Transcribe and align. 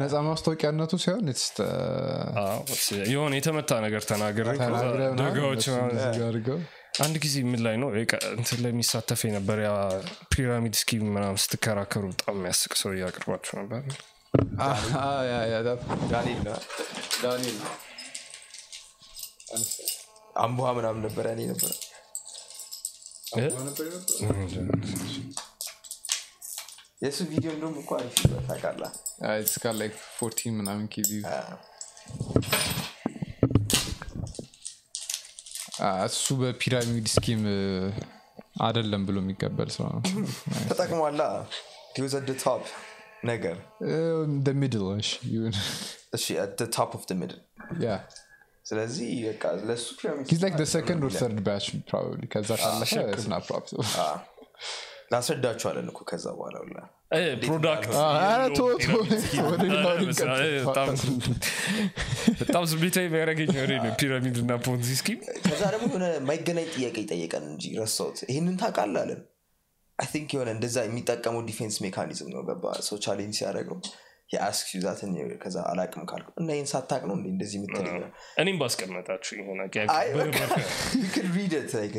ነፃ 0.00 0.14
ማስታወቂያነቱ 0.28 0.92
ሲሆን 1.04 1.28
የሆነ 3.12 3.32
የተመታ 3.38 3.80
ነገር 3.86 4.02
ተናግረ 4.10 4.46
ደጋዎች 5.20 5.66
አንድ 7.04 7.16
ጊዜ 7.24 7.36
ምን 7.50 7.60
ላይ 7.66 7.74
ነው 7.82 7.88
እንትን 8.36 8.58
ላይ 8.62 8.70
የሚሳተፍ 8.72 9.20
የነበር 9.26 9.58
ያ 9.66 9.70
ፒራሚድ 10.34 10.76
ስኪም 10.80 11.04
ምናምን 11.16 11.40
ስትከራከሩ 11.44 12.04
በጣም 12.12 12.36
የሚያስቅ 12.38 12.72
ሰው 12.82 12.92
እያቅርባችሁ 12.96 13.54
ነበር 13.60 13.82
አምቡሃ 20.44 20.68
ምናምን 20.78 21.00
ነበረ 21.06 21.26
እኔ 21.36 21.42
ነበረ 21.52 21.70
የእሱ 27.02 27.18
ቪዲዮ 27.30 27.50
እንደውም 27.54 27.74
እኮ 27.80 27.90
አሪፍ 27.96 28.14
ነበር 28.22 28.40
ታውቃለህ? 28.46 28.92
እስካ 29.42 29.72
ላይ 29.78 29.88
fourteen 30.16 30.54
ምናምን 30.60 30.86
ኬቪ 30.94 31.10
እሱ 36.06 36.24
በ 36.40 36.55
pyramid 36.55 37.06
scheme 37.12 37.42
አደለም 38.62 39.02
ብሎ 39.08 39.16
የሚቀበል 39.22 39.70
ሰው 39.76 39.86
ነው። 39.90 40.00
ተጠቅሟላ? 40.70 41.22
ዲወዘድ 41.94 42.30
top 42.42 42.64
ነገር። 43.24 43.56
middle 44.56 44.84
እሺ 46.14 46.26
top 46.72 46.90
of 46.98 47.04
middle 47.20 47.40
yeah። 47.84 47.94
ስለዚህ 48.66 49.08
በቃ 49.28 49.44
ለእሱ 49.68 49.86
pyramid 50.00 50.66
second 50.72 51.02
or 51.06 51.38
ባች 51.46 51.66
ከዛ 52.32 52.50
ካለፈ 52.62 52.92
ስና 53.22 53.34
problem 53.46 53.86
ላስረዳችኋለን 55.10 55.86
እኮ 55.90 56.00
ከዛ 56.08 56.26
በኋላ 56.36 56.56
ሁላ። 56.62 56.78
product 57.42 57.92
ኧረ 57.98 58.40
ተወው፣ 58.56 58.74
ተወው። 58.82 59.04
ወደ 59.46 59.62
ሌላው 59.64 59.92
ኧረ 59.92 60.02
በስመ 60.08 60.28
አብ፣ 60.32 60.40
ልንቀጥል። 60.40 60.64
በጣም 60.66 60.88
በጣም 62.40 62.64
ስሜታዊ 62.72 63.04
የሚያደርገኝ 63.06 63.50
ወሬ 63.58 63.72
ነው 63.78 63.92
pyramid 64.00 64.36
እና 64.42 64.58
Ponzi 64.66 64.88
scheme። 64.98 65.20
ከዛ 65.46 65.62
ደግሞ 65.74 65.86
የሆነ 65.90 66.06
የማይገናኝ 66.14 66.68
ጥያቄ 66.74 66.96
ጠየቀን 67.12 67.46
እንጂ 67.52 67.64
ረሳሁት። 67.80 68.18
ይህንን 68.30 68.56
ታውቃለህ 68.62 69.02
አለን? 69.04 69.22
I 69.98 70.08
think 70.12 70.28
የሆነ 70.34 70.50
እንደዛ 70.56 70.76
የሚጠቀመው 70.86 71.42
defense 71.48 71.78
mechanism 71.84 72.28
ነው። 72.34 72.42
ገባ 72.48 72.64
ሰው 72.88 72.98
challenge 73.06 73.36
ሲያደርገው 73.40 73.78
የ 74.30 74.46
ask 74.46 74.70
that 74.82 75.02
ን 75.02 75.12
ከዛ 75.42 75.56
አላቅም 75.68 76.02
ካልኩ 76.10 76.28
እና 76.40 76.48
ይህን 76.54 76.68
ሳታቅ 76.72 77.00
ነው 77.08 77.14
እንደዚህ 77.26 77.56
የምትለኝ? 77.58 77.94
እኔም 78.40 78.56
ባስቀመጣችሁ 78.60 79.32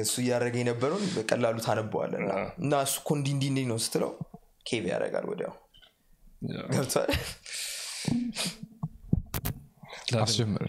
እሱ 0.03 0.15
እያደረገ 0.23 0.55
የነበረውን 0.61 1.05
በቀላሉ 1.15 1.57
ታነበዋለን 1.65 2.25
እና 2.59 2.73
እሱ 2.85 2.95
እኮ 3.01 3.09
እንዲ 3.19 3.47
እንዲ 3.47 3.65
ነው 3.65 3.79
ስትለው 3.85 4.11
ኬቭ 4.65 4.85
ያደርጋል 4.93 5.25
ወዲያው። 5.31 5.55
ገብቷል 6.71 7.09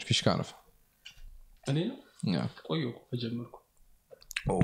ፊሽካ 0.08 0.26
ነው 0.40 0.48
እኔ 1.64 1.78
ነው? 1.90 1.98
ቆየ 2.66 2.84
ኦ፣ 4.50 4.56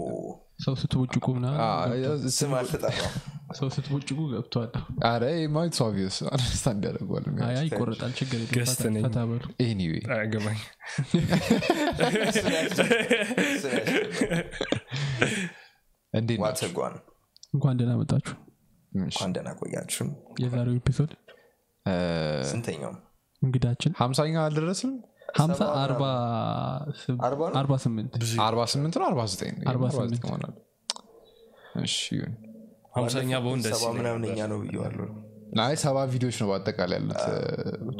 ሰው 0.58 0.74
ስትቦጭቁ 0.80 1.26
ምናምን 1.36 1.58
አ- 1.62 2.28
ስም 2.36 2.52
አልተጠራም 2.58 3.14
ሰው 3.56 3.68
ስትቦጭቁ 3.74 4.18
ገብተዋል 4.30 4.70
አረ 5.06 5.24
ማይት 5.52 5.76
ኦብቪየስ 5.84 6.16
አንደርስታንድ 6.28 6.84
አይ 7.48 7.58
ይቆረጣል። 7.68 8.12
ችግር 8.18 8.38
የለም። 8.38 8.54
guest 8.56 8.78
ፈታ- 8.78 8.92
ነኝ። 8.94 9.04
ፈታ 9.06 9.18
በሉ። 9.28 9.44
anyway። 9.62 10.02
እንኳን 17.54 17.76
ደህና 17.78 17.92
መጣችሁ። 18.00 18.34
እንኳን 18.92 19.30
ደህና 19.34 19.50
ቆያችሁን 19.60 20.10
የዛሬው 20.40 20.76
episode? 20.80 21.10
ስንተኛው? 22.48 22.92
እንግዳችን? 23.42 23.92
ሀምሳኛ 23.98 24.34
አልደረስም 24.44 24.92
ሀምሳ 25.38 25.60
አርባ 25.80 26.02
ስም- 27.00 27.20
አርባ 27.26 27.40
ነው? 27.46 27.56
አርባ 27.60 27.74
ስምንት 27.84 28.12
አርባ 28.40 28.60
ስምንት 28.72 28.94
ነው? 28.96 29.04
አርባ 29.08 29.20
ዘጠኝ 29.32 29.52
ነው? 29.56 29.66
አርባ 29.70 29.84
አርባ 29.84 29.98
ስምንት። 29.98 30.14
ዘጠኝ 30.14 30.30
ይሆናል። 30.30 30.54
እሺ 31.82 31.96
ይሁን። 32.16 32.34
ሀምሳኛ 32.96 33.32
በሆን 33.44 33.60
ደስ 33.64 33.72
ሰባ 33.74 33.86
ይለኝ 33.88 33.98
ምናምንኛ 33.98 34.38
ነው 34.52 34.58
ብየዋለሁ። 34.62 35.08
አይ 35.62 35.74
ሰባ 35.82 35.96
ቪዲዮዎች 36.12 36.36
ነው 36.42 36.48
በአጠቃላይ 36.50 36.98
ያሉት 37.00 37.22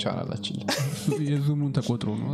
ቻናላችን 0.03 0.57
የ 1.29 1.37
Zoom 1.37 1.54
ኡን 1.54 1.71
ተቆጥሮ 1.77 2.09
ነው 2.21 2.31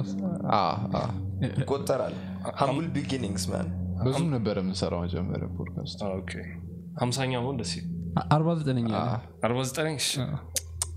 ይቆጠራል። 1.55 2.15
humble 2.61 2.87
beginnings 2.95 3.45
ማን 3.51 3.69
ብዙም 4.03 4.29
ነበረ 4.35 4.57
የምንሰራው 4.63 5.01
መጀመሪያ 5.05 5.49
podcast። 5.59 6.01
okay። 6.13 6.33
ሀምሳኛ 7.03 7.33
በሆን 7.43 7.59
ደስ 7.61 7.73
አርባ 8.35 8.49
ዘጠነኛ 8.59 8.91
አርባ 9.45 9.59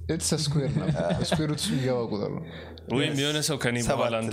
it's 0.08 0.30
square 0.44 0.72
ነው 0.76 0.88
square 1.28 1.48
root 1.52 1.64
የሚገባ 1.68 2.00
ቁጥር 2.12 2.32
ነው 2.36 2.44
ወይም 2.90 3.14
የሆነ 3.20 3.38
ሰው 3.48 3.58
ከኔ 3.58 3.78
በኋላ 3.90 4.16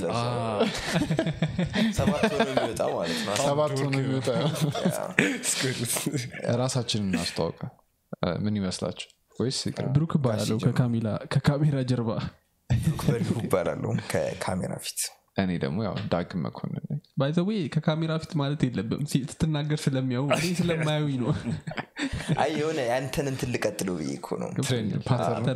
ሰባት 1.98 2.22
ሆኖ 2.32 2.46
የሚወጣ 2.50 2.82
ማለት 2.92 3.18
ነው። 3.20 3.34
ሰባት 3.42 3.74
ሆኖ 3.80 3.94
የሚወጣ 4.00 4.28
square 5.50 5.76
root። 5.80 5.94
ራሳችንን 6.62 7.08
እናስተዋውቀ 7.08 7.60
ምን 8.44 8.54
ይመስላችሁ? 8.60 9.08
ወይስ? 9.38 9.58
ብሩክ 9.94 10.12
እባላለሁ 10.18 10.56
ከካሜላ 10.66 11.08
ከካሜራ 11.34 11.76
ጀርባ። 11.90 12.10
በልሁ 13.02 13.36
ይባላለሁ 13.44 13.90
ከካሜራ 14.12 14.72
ፊት 14.84 15.00
እኔ 15.36 15.50
ደግሞ 15.60 15.78
ያው 15.86 15.94
ዳግም 16.12 16.40
መኮንን 16.44 16.82
ነኝ። 16.86 16.98
by 17.20 17.28
the 17.28 17.39
way 17.39 17.50
ከካሜራ 17.74 18.12
ፊት 18.22 18.32
ማለት 18.40 18.60
የለብም 18.66 19.02
ስትናገር 19.12 19.78
ስለሚያዩ 19.84 20.24
እኔ 20.30 20.48
ስለማያዩኝ 20.60 21.16
ነው። 21.22 21.30
አይ 22.42 22.50
የሆነ 22.58 22.80
ያንተን 22.90 23.26
እንትን 23.32 23.50
ልቀጥለው 23.54 23.96
ብዬ 24.00 24.12
እኮ 24.18 24.28
ነው። 24.42 24.50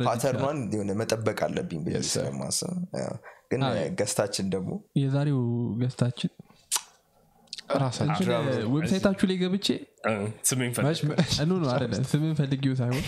pattern 0.07 0.37
ኗን 0.37 0.59
የሆነ 0.75 0.91
መጠበቅ 1.01 1.39
አለብኝ 1.47 1.81
ብዬ. 1.85 2.01
ስለማስብ። 2.11 2.73
ግን 3.51 3.61
guest 3.99 4.19
ኣችን 4.19 4.47
ደግሞ 4.53 4.71
የዛሬው 4.99 5.41
guest 5.81 6.02
ኣችን 6.02 6.31
ራሳችን 7.77 8.27
website 8.73 8.99
ኣችሁ 8.99 9.25
ላይ 9.29 9.37
ገብቼ 9.41 9.67
ስሜን 10.49 10.69
no 11.51 11.69
አይደለም። 11.71 12.03
ስምን 12.11 12.33
ፈልጊው 12.39 12.75
ሳይሆን 12.81 13.03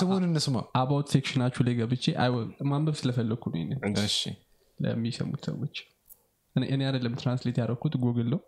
ስሙን 0.00 0.24
እንስማ 0.28 0.62
about 0.76 1.10
section 1.14 1.39
ኣችሁ 1.39 1.64
ላይ 1.68 1.74
ገብቼ 1.74 2.06
ማንበብ 2.70 2.96
ስለፈለግኩ 3.00 3.44
ነው 3.52 3.58
ይሄንን። 3.60 3.98
እሺ 4.04 4.18
ለሚሰሙት 4.82 5.44
ሰዎች። 5.48 5.76
እኔ 6.56 6.80
አይደለም 6.86 7.14
translate 7.20 7.58
ያደረኩት 7.60 7.94
ጉግል 8.02 8.28
ነው። 8.34 8.40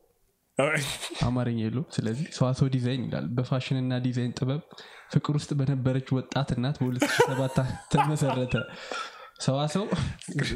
አማርኛ 1.26 1.60
የለው 1.62 1.84
ስለዚህ 1.94 2.26
ሰዋሰው 2.36 2.68
ዲዛይን 2.74 3.04
ይላል። 3.06 3.26
በፋሽንና 3.36 3.94
ዲዛይን 4.04 4.34
ጥበብ 4.38 4.60
ፍቅር 5.14 5.34
ውስጥ 5.38 5.50
በነበረች 5.60 6.08
ወጣት 6.16 6.50
እናት 6.56 6.76
በ2007 6.80 7.58
ተመሰረተ። 7.92 8.54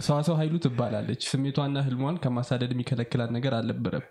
ሰዋሰው 0.06 0.34
ኃይሉ 0.40 0.54
ትባላለች። 0.64 1.22
ስሜቷና 1.30 1.78
ህልሟን 1.86 2.18
ከማሳደድ 2.24 2.72
የሚከለክላት 2.74 3.30
ነገር 3.36 3.54
አልነበረም። 3.58 4.04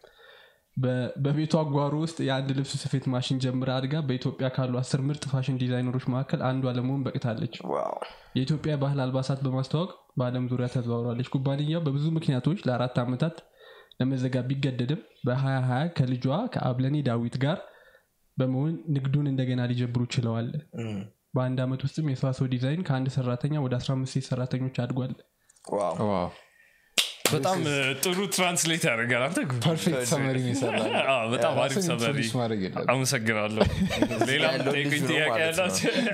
በቤቷ 1.24 1.56
ጓሮ 1.72 1.94
ውስጥ 2.04 2.18
የአንድ 2.26 2.50
ልብስ 2.58 2.74
ስፌት 2.82 3.06
ማሽን 3.14 3.38
ጀምራ 3.44 3.70
አድጋ 3.78 4.02
በኢትዮጵያ 4.08 4.48
ካሉ 4.56 4.74
አስር 4.82 5.02
ምርጥ 5.08 5.24
ፋሽን 5.32 5.56
ዲዛይነሮች 5.62 6.06
መካከል 6.14 6.42
አንዷ 6.50 6.74
ለመሆን 6.78 7.06
በቅታለች። 7.06 7.56
የኢትዮጵያ 8.38 8.76
ባህል 8.84 9.00
አልባሳት 9.06 9.40
በማስተዋወቅ 9.46 9.92
በአለም 10.18 10.46
ዙሪያ 10.52 10.68
ተዘዋውራለች። 10.74 11.28
ኩባንያው 11.34 11.82
በብዙ 11.86 12.06
ምክንያቶች 12.18 12.60
ለአራት 12.68 12.98
ዓመታት 13.04 13.38
ለመዘጋት 14.00 14.46
ቢገደድም 14.50 15.02
በ2020 15.28 15.94
ከልጇ 15.98 16.26
ከአብለኔ 16.54 16.98
ዳዊት 17.08 17.36
ጋር 17.44 17.60
በመሆን 18.38 18.74
ንግዱን 18.96 19.28
እንደገና 19.32 19.62
ሊጀምሩ 19.72 20.02
ችለዋል። 20.16 20.50
በአንድ 21.34 21.60
ዓመት 21.64 21.82
ውስጥም 21.86 22.10
የሰዋሰው 22.12 22.48
ዲዛይን 22.54 22.84
ከአንድ 22.88 23.08
ሰራተኛ 23.16 23.56
ወደ 23.66 23.74
15 23.80 24.14
ሴት 24.14 24.26
ሰራተኞች 24.30 24.76
አድጓል 24.84 25.14
በጣም 27.30 27.58
እ፣ 27.68 27.76
ጥሩ 28.04 28.18
translate 28.34 28.84
ያደርጋል። 28.88 29.24
አንተ 29.26 29.38
perfect 29.64 30.04
summary 30.12 30.38
ይሰራል። 30.46 30.86
በጣም 31.34 31.54
አሪፍ 31.64 31.78
summary 31.88 32.20
አመሰግናለሁ። 32.94 33.66
ሌላ 34.30 34.44
ያለው 34.54 34.74
ጠይቁኝ 34.76 35.04
ጥያቄ 35.10 35.30
ማለት 35.30 35.60
ነው። 35.60 35.68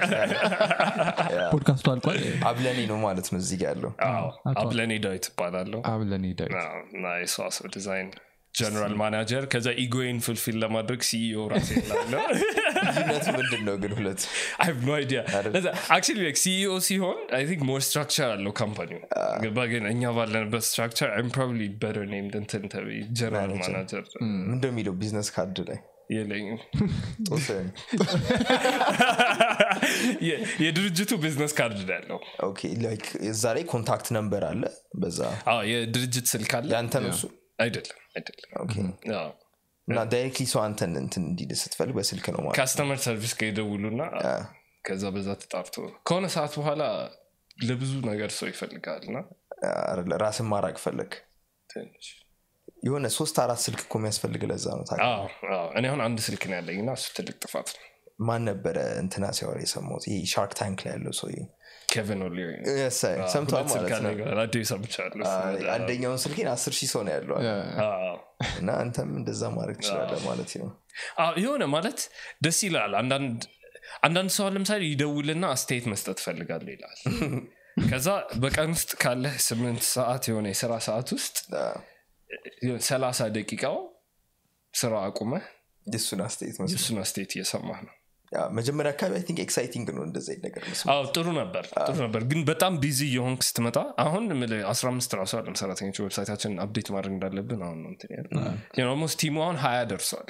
ያላቸው 1.34 1.50
ፖድካስቱ 1.54 1.88
አልቋል? 1.94 2.20
አብለኔ 2.50 2.80
ነው 2.92 3.00
ማለት 3.06 3.30
ነው 3.32 3.40
እዚህ 3.44 3.62
ያለው። 3.66 3.94
አብለኔ 4.58 4.92
ዳዊት 5.04 5.28
እባላለሁ። 5.32 5.82
አብለን 5.92 6.26
ዳዊት። 6.34 6.56
ዲዛይን 7.76 8.10
general 8.56 8.94
manager 8.98 9.44
ከዛ 9.52 9.68
ego 9.84 9.96
ዬን 9.96 10.18
fulfill 10.26 10.58
ለማድረግ 10.64 11.02
CEO 11.08 11.44
ራሴ 11.54 11.70
ላለው 11.88 12.20
ልዩነቱ 12.88 13.26
ምንድን 13.38 13.62
ነው 13.68 13.76
ግን 13.82 13.92
ሁለት. 13.98 14.22
actually 15.90 16.16
like 16.20 16.38
CEO 16.44 16.76
ሲሆን 16.88 17.18
I 17.38 17.44
think 17.50 17.62
more 17.70 17.82
structure 17.88 18.30
አለው 18.36 18.54
company 18.60 18.92
ው 18.92 19.02
ገባ 19.44 19.66
ግን 19.72 19.84
እኛ 19.92 20.12
ባለንበት 20.18 20.64
structure 20.70 21.10
I'm 21.16 21.30
probably 21.36 21.62
better 21.82 22.06
named 22.14 22.36
እንትን 22.42 22.64
ተብዬ 22.74 22.98
general 23.20 23.52
manager 23.62 24.04
ምንድን 24.46 24.72
የሚለው 24.74 24.96
business 25.02 25.30
card 25.36 25.60
ላይ? 25.70 25.80
የለኝም. 26.10 26.58
የድርጅቱ 30.64 31.12
business 31.24 31.54
card 31.60 31.80
ያለው. 31.96 32.20
እዛ 33.30 33.44
ላይ 33.56 33.64
contact 33.72 34.08
number 34.18 34.44
አለ? 34.50 34.62
በዛ? 35.02 35.20
የድርጅት 35.72 36.28
ስልክ 36.34 36.52
አለ? 36.60 36.70
ያንተ 36.76 36.94
ነው 37.06 37.14
አይደለም 37.64 37.98
አይደለም 38.18 38.52
እና 39.88 40.00
directly 40.12 40.46
ሰው 40.52 40.60
አንተን 40.66 40.94
እንትን 41.02 41.24
እንዲል 41.30 41.52
ስትፈልግ 41.62 41.96
በስልክ 41.98 42.26
ነው 42.34 42.42
ማለት 42.44 42.58
customer 42.60 43.00
service 43.06 43.34
ጋር 43.40 43.48
ይደውሉና 43.52 44.04
ከዛ 44.86 45.04
በዛ 45.16 45.30
ተጣርቶ 45.42 45.76
ከሆነ 46.08 46.26
ሰዓት 46.36 46.54
በኋላ 46.60 46.84
ለብዙ 47.62 47.94
ነገር 48.12 48.32
ሰው 48.38 48.48
ይፈልጋል 48.52 49.04
እና 49.10 49.18
ራስን 50.24 50.48
ማራቅ 50.52 50.78
ፈለግ 50.86 51.12
የሆነ 52.84 53.08
ሶስት 53.18 53.36
አራት 53.44 53.60
ስልክ 53.66 53.82
እኮ 53.86 53.96
የሚያስፈልግ 54.00 54.42
ለዛ 54.52 54.66
ነው 54.78 54.86
እኔ 55.80 55.86
አሁን 55.90 56.02
አንድ 56.08 56.20
ስልክ 56.28 56.44
ነው 56.50 56.56
ያለኝ 56.60 56.78
እና 56.84 56.92
እሱ 57.00 57.08
ትልቅ 57.18 57.36
ጥፋት 57.44 57.70
ነው። 57.76 57.86
ማን 58.28 58.44
ነበረ 58.50 58.78
እንትና 59.04 59.26
ሲያወራ 59.38 59.60
የሰማሁት? 59.64 60.04
ይሄ 60.10 60.18
ሻርክ 60.34 60.52
ታንክ 60.60 60.80
ላይ 60.86 60.92
ያለው 60.96 61.14
ሰው 61.20 61.30
ኬቨን 61.90 62.22
ኦሊሪ 62.26 62.50
አይ፣ 65.32 65.64
አንደኛውን 65.76 66.20
ስልኬን 66.24 66.50
አስር 66.54 66.74
ሺህ 66.78 66.90
ሰው 66.94 67.02
ነው 67.08 67.14
ያለው 67.16 67.38
እና 68.58 68.70
አንተም 68.82 69.10
እንደዛ 69.20 69.44
ማድረግ 69.58 69.78
ትችላለህ 69.82 70.22
ማለት 70.30 70.54
ነው። 70.62 70.70
የሆነ 71.44 71.64
ማለት 71.76 72.00
ደስ 72.46 72.60
ይላል። 72.68 72.94
አንዳንድ 73.02 73.38
አንዳንድ 74.06 74.32
ሰው 74.36 74.46
ለምሳሌ 74.56 74.84
ይደውልና 74.92 75.46
አስተያየት 75.56 75.88
መስጠት 75.94 76.20
ፈልጋለሁ 76.26 76.72
ይላል። 76.76 77.00
ከዛ 77.90 78.08
በቀን 78.42 78.72
ውስጥ 78.76 78.92
ካለህ 79.02 79.36
ስምንት 79.46 79.84
ሰዓት 79.94 80.24
የሆነ 80.30 80.48
የስራ 80.52 80.74
ሰዓት 80.88 81.08
ውስጥ 81.16 81.38
ሰላሳ 82.88 83.28
ደቂቃው 83.36 83.78
ስራ 84.74 84.94
አቁመህ 85.08 85.46
የእሱን 85.86 86.22
አስተያየት 87.02 87.34
እየሰማህ 87.36 87.80
ነው 87.88 87.96
መጀመሪያ 88.58 88.92
አካባቢ 88.94 89.14
I 89.14 89.24
think 89.28 89.40
exciting 89.44 89.88
ነው 89.96 90.04
እንደዚ 90.08 90.28
ነገር 90.46 90.64
ጥሩ 91.14 91.28
ነበር 91.38 91.64
ጥሩ 91.84 91.96
ነበር። 92.04 92.22
ግን 92.32 92.42
በጣም 92.50 92.74
busy 92.84 93.02
የሆንክ 93.14 93.42
ስትመጣ 93.48 93.78
አሁን 94.04 94.24
የምልህ 94.32 94.62
15 94.70 95.16
ራሱ 95.20 95.34
አለም 95.40 95.56
ሰራተኞች 95.62 96.00
website 96.04 96.29
ኣችን 96.29 96.54
update 96.66 96.90
ማድረግ 96.96 97.14
እንዳለብን 97.16 97.62
አሁን 97.68 97.80
ነው 97.84 97.92
almost 98.88 99.18
team 99.24 99.33
ኡ 99.33 99.38
አሁን 99.46 99.60
ሀያ 99.64 99.80
ደርሷል። 99.92 100.30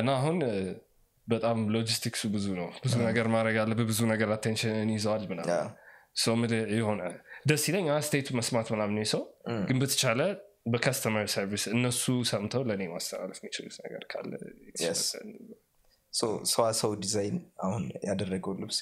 እና 0.00 0.08
አሁን 0.18 0.38
በጣም 1.28 1.58
ሎጂስቲክሱ 1.74 2.22
ብዙ 2.32 2.46
ነው። 2.60 2.68
ብዙ 2.84 2.94
ነገር 3.08 3.26
ማድረግ 3.34 3.56
አለብህ 3.62 3.86
ብዙ 3.90 4.00
ነገር 4.12 4.30
አቴንሽንን 4.36 4.90
ይዘዋል 4.96 5.24
ምናምን። 5.32 5.68
የሆነ 6.76 7.02
ደስ 7.50 7.62
ይለኝ 7.68 7.86
አስተያየቱ 7.92 8.30
መስማት 8.38 8.66
ምናምን 8.74 9.06
ሰው 9.12 9.22
ግን 9.68 9.76
በተቻለ 9.82 10.20
በ 10.72 10.82
customer 10.82 11.24
service 11.32 11.64
እነሱ 11.72 12.02
ሰምተው 12.30 12.62
ለእኔ 12.68 12.82
ማስተላለፍ 12.92 13.38
የሚችሉት 13.40 13.76
ነገር 13.84 14.02
ካለ 14.12 14.32
ሰዋሰው 16.52 16.92
ዲዛይን 17.02 17.36
አሁን 17.58 17.84
ያደረገው 18.04 18.54
ልብስ 18.58 18.80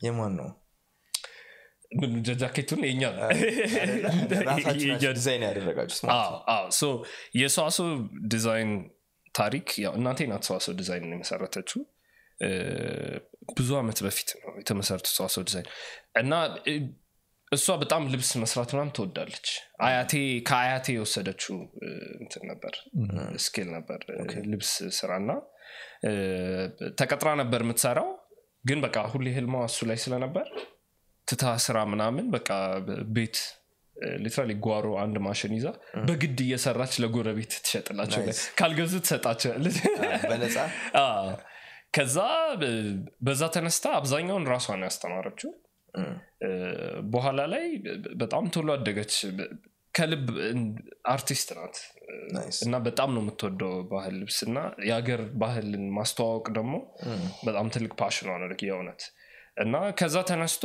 የማን 0.00 0.34
ነው 0.40 0.50
ጃኬቱን 2.40 2.82
የኛ 2.86 3.04
design 5.12 5.44
so 6.72 6.82
የሰዋሰው 7.34 7.88
ዲዛይን 8.26 8.70
ታሪክ 9.34 9.66
እናቴ 9.92 10.20
ናት 10.30 10.44
ሰዋሰው 10.48 10.74
ዲዛይን 10.80 11.12
የመሰረተችው። 11.14 11.80
ብዙ 13.58 13.70
አመት 13.78 13.98
በፊት 14.06 14.28
ነው 14.40 14.52
የተመሰረተው 14.58 15.08
ሰዋሰው 15.16 15.42
ዲዛይን። 15.48 15.68
እና 16.14 16.32
እሷ 17.52 17.66
በጣም 17.80 18.02
ልብስ 18.12 18.30
መስራት 18.42 18.70
ምናምን 18.74 18.92
ትወዳለች። 18.96 19.46
አያቴ 19.80 20.12
ከአያቴ 20.48 20.86
የወሰደችው 20.96 21.56
እንትን 22.20 22.42
ነበር 22.50 22.74
skill 23.44 23.68
ነበር 23.76 24.00
ልብስ 24.52 24.72
ስራ 24.98 25.18
ና 25.18 25.30
ተቀጥራ 27.00 27.30
ነበር 27.42 27.62
የምትሰራው። 27.64 28.10
ግን 28.64 28.78
በቃ 28.84 28.96
ሁሌ 29.12 29.26
ህልሟ 29.36 29.54
እሱ 29.68 29.86
ላይ 29.90 29.98
ስለነበር 30.02 30.46
ትታ 31.28 31.44
ስራ 31.64 31.78
ምናምን 31.92 32.26
በቃ 32.34 32.48
ቤት 33.16 33.36
literally 34.18 34.52
ጓሮ 34.64 34.86
አንድ 35.02 35.16
ማሽን 35.24 35.52
ይዛ 35.56 35.66
በግድ 36.06 36.38
እየሰራች 36.44 36.92
ለጎረቤት 37.02 37.52
ትሸጥላቸው. 37.64 38.22
ካልገዙ 38.60 38.92
አዎ። 41.02 41.26
ከዛ 41.96 42.16
በዛ 43.26 43.42
ተነስታ 43.54 43.86
አብዛኛውን 43.98 44.44
ራሷን 44.52 44.84
ያስተማረችው 44.86 45.50
በኋላ 47.10 47.40
ላይ 47.52 47.64
በጣም 48.22 48.44
ቶሎ 48.54 48.68
አደገች። 48.76 49.14
ከልብ 49.94 50.26
አርቲስት 51.12 51.48
ናት። 51.56 51.76
እና 52.64 52.74
በጣም 52.86 53.10
ነው 53.14 53.22
የምትወደው 53.22 53.72
ባህል 53.90 54.14
ልብስ 54.20 54.38
እና 54.46 54.58
የሀገር 54.88 55.20
ባህልን 55.40 55.84
ማስተዋወቅ 55.96 56.46
ደግሞ 56.58 56.74
በጣም 57.46 57.68
ትልቅ 57.74 57.92
ፓሽኗ 58.00 58.28
ነው 58.42 58.56
የእውነት 58.64 59.02
እና 59.56 59.76
ከዛ 59.98 60.16
ተነስቶ 60.28 60.64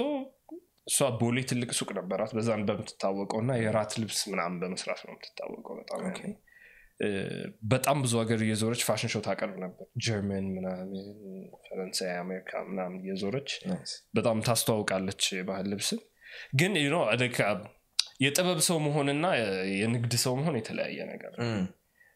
እሷ 0.90 1.08
ቦሌ 1.20 1.38
ትልቅ 1.50 1.70
ሱቅ 1.78 1.90
ነበራት። 1.98 2.32
በዛን 2.38 2.64
በምትታወቀው 2.68 3.40
እና 3.44 3.54
የራት 3.62 3.94
ልብስ 4.02 4.20
ምናምን 4.32 4.60
በመስራት 4.62 5.00
ነው 5.06 5.14
የምትታወቀው 5.14 5.76
በጣም 5.80 6.02
በጣም 7.70 7.98
ብዙ 8.04 8.14
ሀገር 8.22 8.40
እየዞረች 8.44 8.82
ፋሽን 8.88 9.10
ሾው 9.14 9.22
ታቀርብ 9.26 9.56
ነበር። 9.64 9.86
ጀርመን 10.04 10.46
ምናምን 10.54 10.92
ፈረንሳይ 11.66 12.12
አሜሪካ 12.20 12.52
ምናምን 12.70 12.98
እየዞረች 13.02 13.50
በጣም 14.14 14.38
ታስተዋውቃለች 14.48 15.24
የባህል 15.36 15.68
ልብስን። 15.72 16.02
ግን 16.56 16.74
የጥበብ 18.22 18.60
ሰው 18.66 18.78
መሆንና 18.84 19.26
የንግድ 19.78 20.14
ሰው 20.22 20.34
መሆን 20.40 20.56
የተለያየ 20.60 21.00
ነገር 21.10 21.34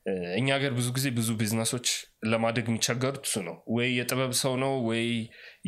እ፣ 0.06 0.12
እኛ 0.38 0.48
ሀገር 0.56 0.72
ብዙ 0.78 0.88
ጊዜ 0.96 1.08
ብዙ 1.16 1.30
ቢዝነሶች 1.40 1.88
ለማደግ 2.26 2.66
የሚቸገሩት 2.70 3.26
እሱ 3.28 3.36
ነው። 3.48 3.56
ወይ 3.76 3.90
የጥበብ 3.98 4.32
ሰው 4.42 4.54
ነው 4.62 4.74
ወይ 4.88 5.04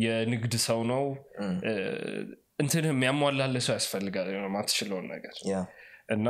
የንግድ 0.04 0.54
ሰው 0.66 0.80
ነው። 0.92 1.04
እ፣ 1.66 1.74
እንትንህ 2.60 2.92
የሚያሟላለ 2.94 3.56
ሰው 3.66 3.74
ያስፈልጋል 3.78 4.28
ማትችለውን 4.56 5.06
ነገር 5.14 5.36
እና 6.12 6.30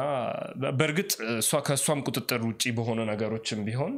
በእርግጥ 0.80 1.12
እሷ 1.36 1.60
ከእሷም 1.68 2.02
ቁጥጥር 2.08 2.42
ውጭ 2.48 2.64
በሆኑ 2.78 3.00
ነገሮችም 3.12 3.62
ቢሆን 3.68 3.94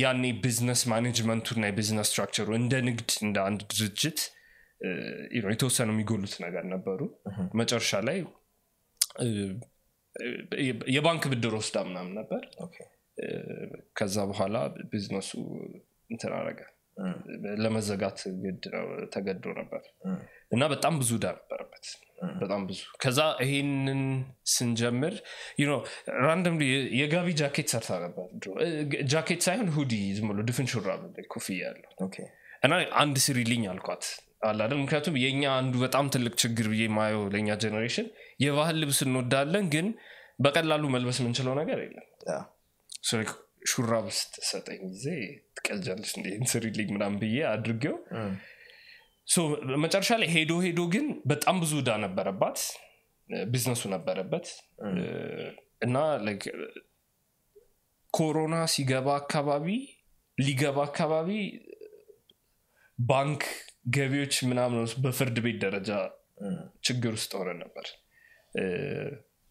ያኔ 0.00 0.24
ቢዝነስ 0.42 0.82
ማኔጅመንቱና 0.92 1.64
የቢዝነስ 1.68 2.08
ስትራክቸሩ 2.10 2.48
እንደ 2.58 2.74
ንግድ 2.88 3.10
እንደ 3.26 3.36
አንድ 3.48 3.60
ድርጅት 3.72 4.20
የተወሰኑ 5.50 5.90
የሚጎሉት 5.94 6.34
ነገር 6.44 6.64
ነበሩ። 6.72 7.00
መጨረሻ 7.60 8.00
ላይ 8.08 8.18
የባንክ 10.94 11.24
ብድር 11.32 11.54
ወስዳ 11.58 11.76
ምናምን 11.88 12.12
ነበር። 12.20 12.42
ከዛ 13.98 14.16
በኋላ 14.30 14.56
ቢዝነሱ 14.92 15.30
እንትን 16.10 16.32
አረገ 16.38 16.60
ለመዘጋት 17.62 18.18
ተገዶ 19.14 19.44
ነበር 19.56 19.82
እና 20.50 20.64
በጣም 20.72 20.94
ብዙ 21.00 21.10
ዕዳ 21.18 21.26
ነበረበት። 21.32 21.86
በጣም 22.40 22.60
ብዙ። 22.66 22.80
ከዛ 23.02 23.20
ይሄንን 23.42 24.02
ስንጀምር 24.46 25.14
ራንደም 26.26 26.56
የጋቢ 27.00 27.28
ጃኬት 27.40 27.68
ሰርታ 27.72 27.98
ነበር። 28.04 28.26
ጃኬት 29.12 29.42
ሳይሆን 29.46 29.70
ሁዲ 29.76 29.94
ዝም 30.18 30.28
ብሎ 30.32 30.44
ድፍን 30.50 30.68
ሹራብ 30.72 31.02
ኮፍያ 31.30 31.58
ያለው። 31.66 31.90
እና 32.62 32.72
አንድ 32.96 33.16
ስሪልኝ 33.24 33.64
አልኳት 33.72 34.04
አላለን 34.46 34.80
ምክንያቱም 34.80 35.14
የእኛ 35.16 35.42
አንዱ 35.58 35.74
በጣም 35.82 36.06
ትልቅ 36.14 36.34
ችግር 36.42 36.66
ብዬ 36.72 36.84
ማየው 36.96 37.22
ለእኛ 37.34 37.50
ጀኔሬሽን 37.62 38.08
የባህል 38.44 38.76
ልብስ 38.82 39.00
እንወዳለን 39.06 39.66
ግን 39.74 39.86
በቀላሉ 40.40 40.84
መልበስ 40.94 41.18
የምንችለው 41.20 41.54
ነገር 41.60 41.80
የለም 41.84 42.06
ሹራብ 43.64 44.06
ስትሰጠኝ 44.16 44.80
ጊዜ 44.88 45.06
ትቀልጃለች 45.56 46.10
እንደ 46.16 46.48
ስሪልኝ 46.52 46.88
ምናምን 46.96 47.16
ብዬ 47.22 47.36
አድርጌው። 47.52 47.96
መጨረሻ 49.84 50.10
ላይ 50.22 50.28
ሄዶ 50.34 50.52
ሄዶ 50.64 50.80
ግን 50.94 51.06
በጣም 51.26 51.56
ብዙ 51.62 51.72
እዳ 51.82 51.90
ነበረባት። 52.04 52.58
ቢዝነሱ 53.48 53.82
ነበረበት። 53.94 54.46
እና 55.82 55.96
ኮሮና 58.14 58.56
ሲገባ 58.74 59.08
አካባቢ 59.22 59.66
ሊገባ 60.38 60.78
አካባቢ 60.88 61.30
ባንክ 62.98 63.42
ገቢዎች 63.88 64.34
ምናምን 64.50 64.84
በፍርድ 65.04 65.36
ቤት 65.44 65.56
ደረጃ 65.64 65.90
ችግር 66.86 67.12
ውስጥ 67.18 67.32
ሆነ 67.40 67.50
ነበር። 67.62 67.86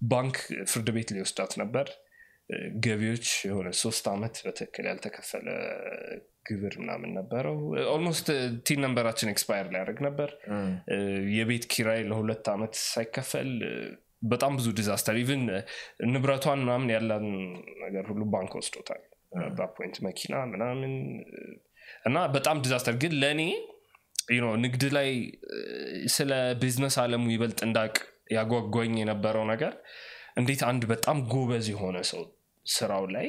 ባንክ 0.01 0.38
ፍርድ 0.72 0.89
ቤት 0.96 1.10
ሊወስዳት 1.15 1.51
ነበር 1.62 1.88
ገቢዎች 2.86 3.27
የሆነ 3.48 3.69
ሶስት 3.81 4.05
ዓመት 4.12 4.36
በትክክል 4.45 4.86
ያልተከፈለ 4.89 5.48
ግብር 6.45 6.74
ምናምን 6.81 7.12
ነበረው። 7.17 7.57
almost 7.94 8.27
TIN 8.68 8.82
ነምበራችን 8.86 9.32
expire 9.34 9.68
ሊያደርግ 9.74 10.00
ነበር። 10.07 10.29
የቤት 11.38 11.65
ኪራይ 11.74 12.01
ለሁለት 12.10 12.48
ዓመት 12.53 12.74
ሳይከፈል 12.86 13.51
በጣም 14.31 14.53
ብዙ 14.60 14.67
disaster 14.77 15.15
even 15.22 15.42
ንብረቷን 16.12 16.62
ምናምን 16.63 16.91
ያለን 16.95 17.25
ነገር 17.83 18.05
ሁሉ 18.12 18.24
ባንክ 18.33 18.53
ወስዶታል። 18.60 19.01
at 19.58 19.69
point 19.69 19.98
መኪና 20.07 20.36
ምናምን 20.51 20.91
እና 22.05 22.17
በጣም 22.36 22.57
disaster 22.65 22.96
ግን 23.01 23.13
ለእኔ 23.22 23.41
ንግድ 24.63 24.83
ላይ 24.98 25.10
ስለ 26.13 26.31
ቢዝነስ 26.62 26.95
አለሙ 27.01 27.25
ይበልጥ 27.33 27.60
እንዳውቅ 27.68 27.96
ያጓጓኝ 28.36 28.93
የነበረው 29.00 29.45
ነገር 29.51 29.74
እንዴት 30.36 30.62
አንድ 30.69 30.83
በጣም 30.91 31.17
ጎበዝ 31.33 31.65
የሆነ 31.72 31.98
ሰው 32.12 32.22
ስራው 32.65 33.05
ላይ 33.15 33.27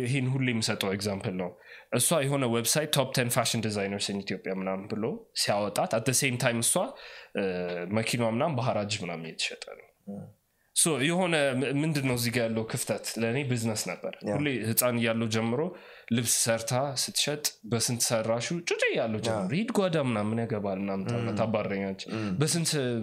ይሄን 0.00 0.26
ሁሌ 0.32 0.46
የምሰጠው 0.52 0.90
example 0.96 1.34
ነው። 1.34 1.50
እሷ 1.92 2.18
የሆነ 2.24 2.44
website 2.54 2.90
top 2.96 3.08
ten 3.16 3.30
fashion 3.36 3.62
designers 3.66 4.06
ኢትዮጵያ 4.16 4.52
ምናምን 4.60 4.84
ብሎ 4.92 5.04
ሲያወጣት 5.42 5.92
at 5.98 6.08
same 6.20 6.36
time 6.42 6.60
እሷ 6.64 6.74
መኪኗ 7.98 8.22
ምናምን 8.36 8.56
በሀራጅ 8.58 8.94
ምናምን 9.04 9.26
እየተሸጠ 9.28 9.64
ነው። 9.80 9.88
የሆነ 11.06 11.34
ምንድን 11.80 12.06
ነው 12.08 12.16
እዚህ 12.18 12.32
ጋ 12.34 12.38
ያለው 12.44 12.64
ክፍተት? 12.70 13.04
ለእኔ 13.22 13.38
ቢዝነስ 13.50 13.82
ነበር። 13.90 14.14
ሁሌ 14.30 14.46
ህፃን 14.68 14.96
እያለሁ 15.00 15.28
ጀምሮ 15.34 15.60
ልብስ 16.12 16.34
ሰርታ 16.44 16.72
ስትሸጥ 17.02 17.42
በስንት 17.70 18.02
ሰራሹ? 18.06 18.46
ጩጭ 18.68 18.82
እያለሁ 18.88 19.20
ጀምሮ 19.26 19.50
ሂድ 19.52 19.70
ጓዳ 19.76 19.96
ምናምን 20.08 20.38
ያገባል 20.42 20.78
ምናምን 20.82 21.06
ታባርረኛለች 21.38 22.00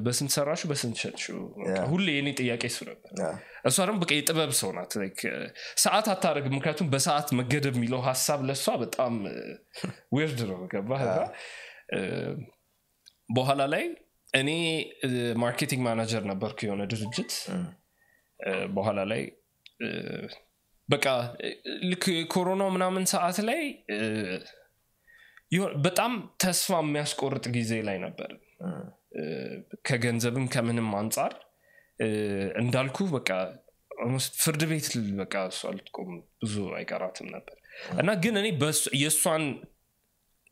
በስንት 0.06 0.32
ሰራሹ? 0.36 0.62
በስንት 0.72 0.98
ያ። 1.70 1.78
ሁሌ 1.92 2.08
የኔ 2.18 2.30
ጥያቄ 2.40 2.64
እሱ 2.72 2.80
ነበር። 2.90 3.12
እሷ 3.66 3.78
ደግሞ 3.86 4.00
በቃ 4.04 4.12
የጥበብ 4.18 4.52
ሰው 4.60 4.72
ናት። 4.78 4.94
ሰዓት 5.84 6.08
አታደርግም። 6.14 6.56
ምክንያቱም 6.58 6.90
በሰዓት 6.94 7.30
መገደብ 7.40 7.76
የሚለው 7.78 8.04
ሀሳብ 8.08 8.42
ለእሷ 8.50 8.76
በጣም 8.84 9.16
weird 10.16 10.42
ነው። 10.52 10.62
ገባህ? 10.74 11.04
በኋላ 13.30 13.62
ላይ 13.74 13.84
እኔ 14.34 14.50
marketing 15.42 15.82
manager 15.86 16.24
ነበርኩ 16.32 16.60
የሆነ 16.66 16.84
ድርጅት። 16.92 17.34
በኋላ 18.76 19.00
ላይ 19.12 19.22
በቃ 20.90 21.06
ልክ 21.90 22.04
ኮሮናው 22.34 22.70
ምናምን 22.76 23.04
ሰዓት 23.12 23.38
ላይ 23.50 23.62
በጣም 25.86 26.12
ተስፋ 26.44 26.80
የሚያስቆርጥ 26.82 27.46
ጊዜ 27.56 27.74
ላይ 27.88 27.98
ነበር። 28.06 28.32
ከገንዘብም 29.88 30.46
ከምንም 30.54 30.90
አንጻር 31.00 31.34
እንዳልኩ 32.62 32.98
በቃ 33.16 33.30
ፍርድ 34.42 34.62
ቤት 34.70 34.86
በቃ 35.20 35.36
እሷ 35.50 35.72
ልትቆም 35.78 36.12
ብዙ 36.42 36.56
አይቀራትም 36.78 37.28
ነበር። 37.36 37.56
እና 38.00 38.10
ግን 38.24 38.36
እኔ 38.42 38.48
የእሷን 39.02 39.46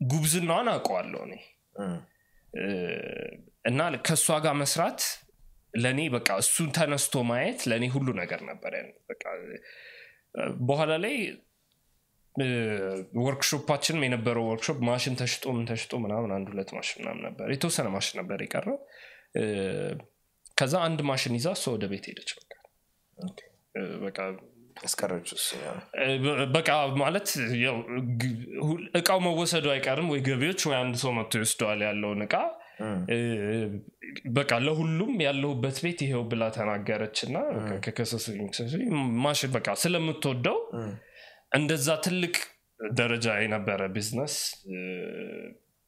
ጉብዝናዋን 0.00 0.68
አውቀዋለሁ 0.72 1.20
እኔ። 1.26 1.34
እና 3.64 3.80
ከእሷ 4.06 4.36
ጋር 4.44 4.54
መስራት 4.62 5.00
ለእኔ 5.74 6.00
በቃ 6.14 6.28
እሱን 6.42 6.68
ተነስቶ 6.76 7.22
ማየት 7.30 7.60
ለእኔ 7.70 7.86
ሁሉ 7.94 8.08
ነገር 8.20 8.40
ነበር 8.50 8.74
በቃ 9.10 9.24
በኋላ 10.68 10.92
ላይ 11.04 11.16
ወርክሾፓችንም 13.20 14.02
የነበረው 14.06 14.44
ወርክሾፕ 14.50 14.78
ማሽን 14.88 15.14
ተሽጦ 15.20 15.44
ምን 15.54 15.64
ተሽጦ 15.70 15.92
ምናምን 16.02 16.30
አንድ 16.36 16.48
ሁለት 16.52 16.70
ማሽን 16.76 16.98
ምናምን 17.02 17.22
ነበር። 17.28 17.46
የተወሰነ 17.54 17.88
ማሽን 17.94 18.16
ነበር 18.20 18.38
የቀረው። 18.44 18.76
ከዛ 20.58 20.74
አንድ 20.86 21.00
ማሽን 21.08 21.34
ይዛ 21.38 21.48
እሷ 21.56 21.64
ወደ 21.74 21.86
ቤት 21.92 22.06
ሄደች። 22.10 22.30
በቃ 24.04 24.18
በቃ 26.54 26.68
ማለት 27.00 27.28
እቃው 28.98 29.18
መወሰዱ 29.24 29.66
አይቀርም። 29.74 30.08
ወይ 30.12 30.20
ገቢዎች 30.28 30.60
ወይ 30.68 30.76
አንድ 30.80 30.96
ሰው 31.02 31.12
መጥቶ 31.18 31.32
ይወስደዋል 31.40 31.80
ያለውን 31.86 32.22
እቃ 32.26 32.34
በቃ 34.36 34.52
ለሁሉም 34.64 35.12
ያለሁበት 35.24 35.76
ቤት 35.84 36.00
ይሄው 36.04 36.22
ብላ 36.30 36.44
ተናገረች 36.56 37.18
እና 37.26 37.36
ከሰሱኝ 37.98 38.40
ማሽን 39.24 39.50
በቃ 39.56 39.68
ስለምትወደው 39.82 40.58
እንደዛ 41.52 41.88
ትልቅ 42.06 42.34
ደረጃ 42.94 43.26
የነበረ 43.42 43.82
ቢዝነስ 43.94 44.34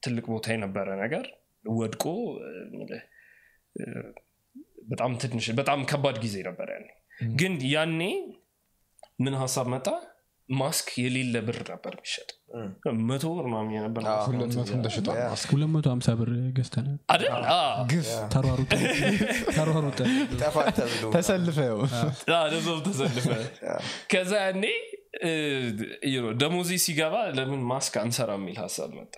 ትልቅ 0.02 0.24
ቦታ 0.32 0.46
የነበረ 0.54 0.88
ነገር 1.02 1.26
ወድቆ 1.74 2.04
በጣም 4.90 5.12
ትንሽ 5.22 5.46
በጣም 5.58 5.80
ከባድ 5.90 6.16
ጊዜ 6.22 6.36
ነበር 6.48 6.68
ያኔ። 6.74 6.86
ግን 7.40 7.54
ያኔ 7.72 8.00
ምን 9.20 9.34
ሀሳብ 9.42 9.66
መጣ 9.72 9.86
ማስክ 10.50 10.88
የሌለ 11.00 11.34
ብር 11.46 11.58
ነበር 11.68 11.92
የሚሸጥ። 11.96 12.28
መቶ 13.08 13.24
ብር 13.34 13.44
ምናምን 13.48 13.72
የነበር 13.74 14.02
ሁለት 14.28 14.54
ማስክ 15.24 15.50
250 15.54 16.14
ብር 16.20 16.30
አዎ። 17.52 17.84
ግፍ። 17.92 18.08
ተሯሩጠህ 18.32 18.72
ለዛው 22.50 22.78
ተሰልፈህ 22.86 23.28
ከዛ 24.12 24.32
ያኔ 24.44 24.64
ደሞዜ 26.40 26.70
ሲገባ 26.84 27.14
ለምን 27.36 27.62
ማስክ 27.70 27.94
አንሰራ 28.02 28.32
የሚል 28.38 28.58
ሀሳብ 28.64 28.90
መጣ። 28.98 29.14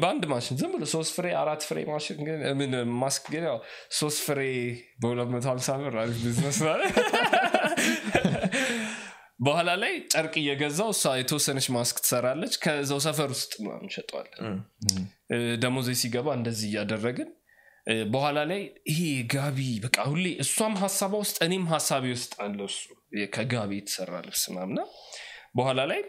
በአንድ 0.00 0.24
ማሽን 0.30 0.56
ዝም 0.60 0.70
ብሎ 0.74 0.84
ሶስት 0.92 1.10
ፍሬ 1.16 1.26
አራት 1.40 1.62
ፍሬ 1.68 1.78
ማሽን 1.90 2.18
ግን 2.26 2.70
ማስክ 2.98 3.24
ግን 3.34 3.44
ያው 3.48 3.58
ሶስት 3.98 4.20
ፍሬ 4.26 4.40
በሁለት 5.02 5.30
መቶ 5.34 5.46
ሀምሳ 5.52 5.76
ብር 5.82 5.96
አሪፍ 6.02 6.18
ቢዝነስ 6.24 6.58
ነው 6.66 6.74
በኋላ 9.38 9.70
ላይ 9.82 9.92
ጨርቅ 10.12 10.34
እየገዛሁ 10.40 10.88
እሷ 10.94 11.10
የተወሰነች 11.18 11.66
ማስክ 11.74 11.96
ትሰራለች። 12.04 12.54
ከዛው 12.62 13.00
ሰፈር 13.04 13.28
ውስጥ 13.34 13.52
እንሸጠዋለን። 13.76 14.56
ደሞዜ 15.62 15.90
ሲገባ 16.00 16.28
እንደዚህ 16.38 16.68
እያደረግን 16.70 17.28
በኋላ 18.12 18.38
ላይ 18.50 18.62
ይሄ 18.90 19.00
ጋቢ 19.34 19.58
በቃ 19.84 19.98
ሁሌ 20.10 20.24
እሷም 20.44 20.74
ሀሳቧ 20.82 21.12
ውስጥ 21.22 21.36
እኔም 21.46 21.64
ሀሳቤ 21.72 22.04
ውስጥ 22.16 22.32
አለ 22.44 22.58
እሱ። 22.68 22.80
ከጋቢ 23.32 23.70
የተሰራ 23.78 24.14
ልብስ 24.26 24.42
ምናምን 24.50 24.80
በኋላ 25.58 25.80
ላይ 25.92 26.00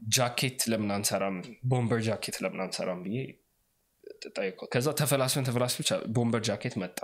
ጃኬት 0.00 0.60
ለምን 0.70 0.90
አንሰራም? 0.96 1.36
bomber 1.70 2.00
jacket 2.06 2.36
ለምን 2.44 2.60
አንሰራም 2.64 3.00
ብዬ 3.04 3.16
ጠየቅኳት 4.36 4.68
ከዛ 4.74 4.86
ተፈላስፈን 5.00 5.46
ብቻ 5.80 5.90
bomber 6.16 6.42
jacket 6.48 6.74
መጣ። 6.82 6.98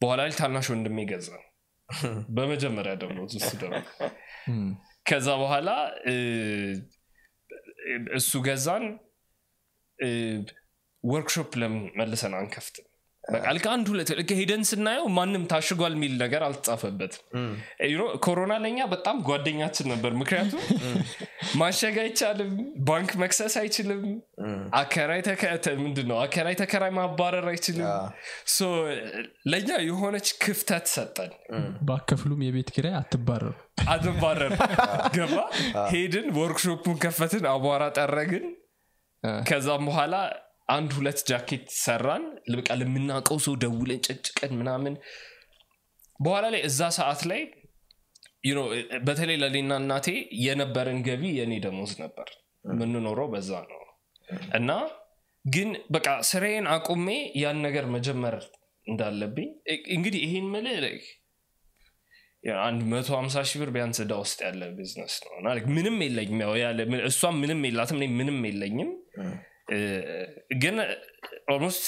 በኋላ 0.00 0.20
ላይ 0.26 0.34
ታናሽ 0.38 0.68
ወንድሜ 0.72 0.98
ገዛ 1.10 1.28
በመጀመሪያ 2.36 2.92
ደግሞ 3.02 3.18
እሱ 3.30 3.50
ደግሞ 3.62 3.78
ከዛ 5.06 5.28
በኋላ 5.42 5.70
እሱ 8.18 8.32
ገዛን። 8.46 8.84
ወርክሾፕ 11.04 11.52
ለምን 11.60 11.84
መልሰን 11.98 12.34
አንከፍትም 12.38 12.86
በቃ 13.24 13.44
ልክ 13.56 13.66
አንድ 13.72 13.86
ሁለት 13.90 14.08
ልክ 14.18 14.30
ሄደን 14.38 14.62
ስናየው 14.68 15.04
ማንም 15.16 15.42
ታሽጓል 15.46 15.92
የሚል 15.96 16.14
ነገር 16.22 16.42
no፣ 17.92 18.06
ኮሮና 18.24 18.52
ለኛ 18.64 18.78
በጣም 18.92 19.16
ጓደኛችን 19.28 19.86
ነበር። 19.92 20.12
ምክንያቱም 20.12 20.62
ማሸግ 21.56 21.96
አይቻልም 22.02 22.50
ባንክ 22.88 23.10
መክሰስ 23.22 23.54
አይችልም 23.56 24.02
አከራይ 24.74 25.22
ምንድን 25.82 26.06
ነው 26.10 26.16
አከራይ 26.24 26.56
ተከራይ 26.62 26.92
ማባረር 26.98 27.46
አይችልም። 27.48 27.88
so 28.48 28.70
ለእኛ 29.46 29.70
የሆነች 29.88 30.30
ክፍተት 30.44 30.86
ሰጠን። 30.94 31.32
ባትከፍሉም 31.82 32.42
የቤት 32.42 32.70
ኪራይ 32.76 32.94
አትባረሩ 32.94 33.54
አትባረር 33.88 34.52
ገባ? 35.16 35.36
ሄድን 35.92 36.28
ወርክሾፑን 36.38 36.98
ከፈትን 37.04 37.46
አቧራ 37.46 37.84
ጠረግን። 37.98 38.46
ከዛም 39.46 39.84
በኋላ 39.86 40.14
አንድ 40.72 40.90
ሁለት 40.96 41.18
ጃኬት 41.28 41.64
ሰራን። 41.78 42.24
በቃ 42.54 42.68
ለምናውቀው 42.80 43.38
ሰው 43.46 43.54
ደውለን 43.62 44.00
ጨጭቀን 44.06 44.52
ምናምን። 44.60 44.94
በኋላ 46.20 46.44
ላይ 46.54 46.62
እዛ 46.68 46.80
ሰዓት 46.98 47.22
ላይ 47.30 47.42
በተለይ 49.06 49.36
ለሌና 49.42 49.72
እናቴ 49.82 50.08
የነበረን 50.44 50.98
ገቢ 51.06 51.22
የእኔ 51.36 51.54
ደሞዝ 51.64 51.92
ነበር። 52.02 52.28
የምንኖረው 52.64 53.28
በዛ 53.32 53.50
ነው። 53.70 53.80
እና 54.58 54.70
ግን 55.44 55.70
በቃ 55.94 56.08
ስራዬን 56.28 56.66
አቁሜ 56.74 57.06
ያን 57.40 57.58
ነገር 57.66 57.84
መጀመር 57.94 58.36
እንዳለብኝ 58.86 59.48
እንግዲህ 59.94 60.22
የምልህ 60.52 60.78
like 60.84 61.08
አንድ 62.62 62.80
መቶ 62.90 63.08
ሀምሳ 63.16 63.42
ሺህ 63.48 63.58
ብር 63.60 63.70
ቢያንስ 63.74 63.98
እዳ 64.04 64.12
ውስጥ 64.22 64.38
ያለ 64.46 64.62
ቢዝነስ 64.76 65.14
ነው። 65.24 65.34
ምንም 65.76 65.96
የለኝም 66.04 66.40
እሷም 67.08 67.36
ምንም 67.42 67.60
የላትም 67.68 68.00
ምንም 68.18 68.38
የለኝም 68.48 68.90
ግን 70.62 70.76
almost 71.52 71.84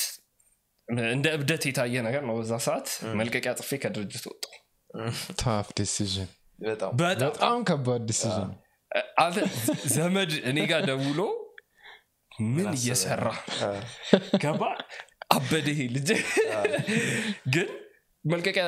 እንደ 1.08 1.26
እብደት 1.36 1.62
የታየ 1.68 2.02
ነገር 2.06 2.22
ነው 2.28 2.34
በዛ 2.38 2.54
ሰዓት 2.66 2.88
መልቀቂያ 3.20 3.52
ጽፌ 3.60 3.78
ከድርጅት 3.82 4.24
ወጣሁ። 4.30 4.52
tough 5.40 5.68
decision። 5.78 6.30
በጣም 7.00 7.58
ከባድ 7.70 8.02
decision። 8.10 8.50
ዘመድ 9.94 10.32
እኔ 10.50 10.58
ጋር 10.70 10.82
ደውሎ 10.90 11.20
ምን 12.50 12.68
እየሰራ? 12.78 13.26
ገባ? 14.44 14.62
አበደ 15.34 15.66
ይሄ 15.72 15.80
ልጅ። 15.94 16.08
ግን 17.54 17.68
መልቀቂያ 18.24 18.64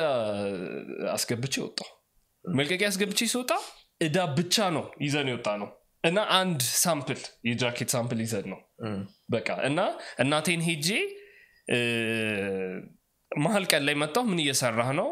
አስገብቼ 1.13 1.55
ወጣሁ። 1.65 1.87
መልቀቂያ 2.45 2.87
አስገብቼ 2.91 3.19
ሲወጣ 3.31 3.51
እዳ 4.01 4.17
ብቻ 4.37 4.55
ነው 4.75 4.85
ይዘን 5.05 5.29
የወጣ 5.31 5.49
ነው 5.61 5.69
እና 6.03 6.19
አንድ 6.39 6.59
sample 6.83 7.19
የጃኬት 7.49 7.89
sample 7.95 8.19
ይዘን 8.25 8.45
ነው 8.53 8.59
በቃ 9.29 9.49
እና 9.67 9.79
እናቴን 10.19 10.61
ሄጄ 10.67 10.87
መሀል 13.31 13.65
ቀን 13.71 13.83
ላይ 13.87 13.95
መጣሁ። 13.95 14.23
ምን 14.29 14.39
እየሰራህ 14.43 14.89
ነው? 14.99 15.09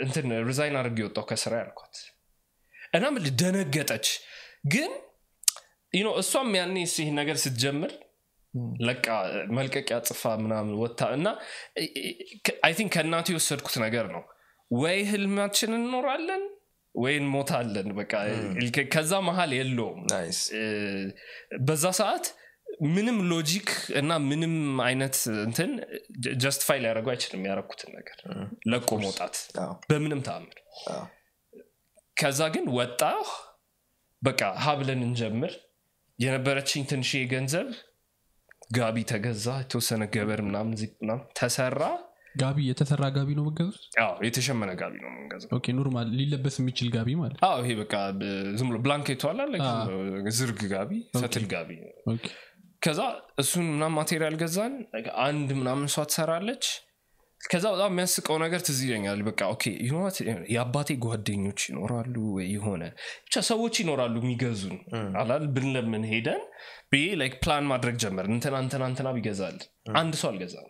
እንትን 0.00 0.26
resign 0.48 0.76
አድርጌ 0.80 0.98
የወጣሁ 1.02 1.24
ከስራ 1.30 1.52
ያልኳት። 1.60 1.96
እና 2.94 3.04
ምን 3.14 3.24
ደነገጠች። 3.40 4.08
ግን 4.74 4.90
እሷም 6.16 6.50
ያኔ 6.58 6.74
ይህ 6.96 7.10
ነገር 7.18 7.36
ስትጀምር 7.36 7.92
ለቃ 8.80 9.06
መልቀቂያ 9.56 9.96
ጽፋ 10.08 10.22
ምናምን 10.42 10.74
ወጥታ 10.82 11.00
እና 11.16 11.26
I 12.66 12.72
think 12.78 12.90
ከእናቱ 12.94 13.26
የወሰድኩት 13.32 13.76
ነገር 13.84 14.06
ነው። 14.14 14.22
ወይ 14.70 14.98
ህልማችን 15.10 15.72
እንኖራለን 15.78 16.42
ወይ 16.98 17.14
እንሞታለን 17.20 17.88
በቃ። 17.98 18.12
ከዛ 18.94 19.12
መሀል 19.26 19.50
የለውም። 19.58 20.00
በዛ 21.66 21.84
ሰዓት 21.98 22.26
ምንም 22.88 23.18
logic 23.30 23.68
እና 24.00 24.10
ምንም 24.26 24.54
አይነት 24.84 25.16
እንትን 25.44 25.70
justify 26.42 26.78
ሊያደርጉ 26.82 27.06
አይችልም 27.12 27.46
ያረኩትን 27.48 27.90
ነገር። 27.98 28.18
ለቆ 28.70 28.90
መውጣት 29.04 29.36
በምንም 29.90 30.20
ተአምር። 30.26 30.58
ከዛ 32.16 32.40
ግን 32.54 32.66
ወጣ 32.78 33.02
በቃ 34.22 34.42
ሀብለን 34.64 35.02
እንጀምር። 35.06 35.52
የነበረችኝ 36.18 36.84
ትንሽ 36.90 37.10
ገንዘብ 37.32 37.68
ጋቢ 38.76 38.96
ተገዛ። 39.10 39.46
የተወሰነ 39.60 40.04
ገበር 40.14 40.40
ምናምን 40.46 40.72
ተሰራ 41.38 41.82
ጋቢ 42.34 42.58
የተሰራ 42.68 43.04
ጋቢ 43.14 43.28
ነው 43.36 43.44
መገዙት 43.46 43.84
አዎ 44.02 44.12
የተሸመነ 44.26 44.70
ጋቢ 44.80 44.94
ነው 45.02 45.08
የምንገዛው። 45.10 45.50
Okay 45.56 45.74
normal 45.76 46.10
ሊለበስ 46.18 46.56
የሚችል 46.60 46.90
ጋቢ 46.94 47.14
ማለት 47.20 47.38
አዎ 47.46 47.60
ይሄ 47.64 47.74
በቃ 47.80 47.94
ዝም 48.58 48.68
ብሎ 48.70 48.78
blanketኡ 48.84 49.22
ዝርግ 50.38 50.60
ጋቢ 50.72 50.92
ፈትል 51.16 51.46
ጋቢ። 51.52 51.70
Okay። 52.12 52.26
ከዛ 52.82 53.00
እሱን 53.42 53.64
ምናምን 53.70 53.96
material 53.98 54.36
ገዛን 54.42 54.74
አንድ 55.24 55.48
ምናምን 55.58 55.86
እሷ 55.88 56.04
ትሰራለች። 56.10 56.66
ከዛ 57.40 57.64
በጣም 57.74 57.90
የሚያስቀው 57.92 58.36
ነገር 58.42 58.60
ትዝ 58.66 58.78
ይለኛል። 58.84 59.20
በቃ 59.26 59.40
ኦኬ? 59.52 59.64
የአባቴ 60.54 60.88
ጓደኞች 61.04 61.60
ይኖራሉ 61.68 62.14
ወይ? 62.36 62.46
የሆነ 62.54 62.82
ብቻ 63.26 63.42
ሰዎች 63.50 63.74
ይኖራሉ 63.82 64.14
የሚገዙን 64.22 64.76
አላል 65.20 65.44
ብንለምን 65.54 66.04
ሄደን 66.12 66.42
ብዬ 66.92 67.06
ላይክ 67.20 67.34
ፕላን 67.44 67.66
ማድረግ 67.72 67.96
ጀመር 68.02 68.26
እንትና 68.30 68.56
እንትና 68.64 68.84
እንትና 68.90 69.08
ቢገዛል 69.16 69.58
አንድ 69.96 70.14
ሰው 70.20 70.28
አልገዛም 70.30 70.68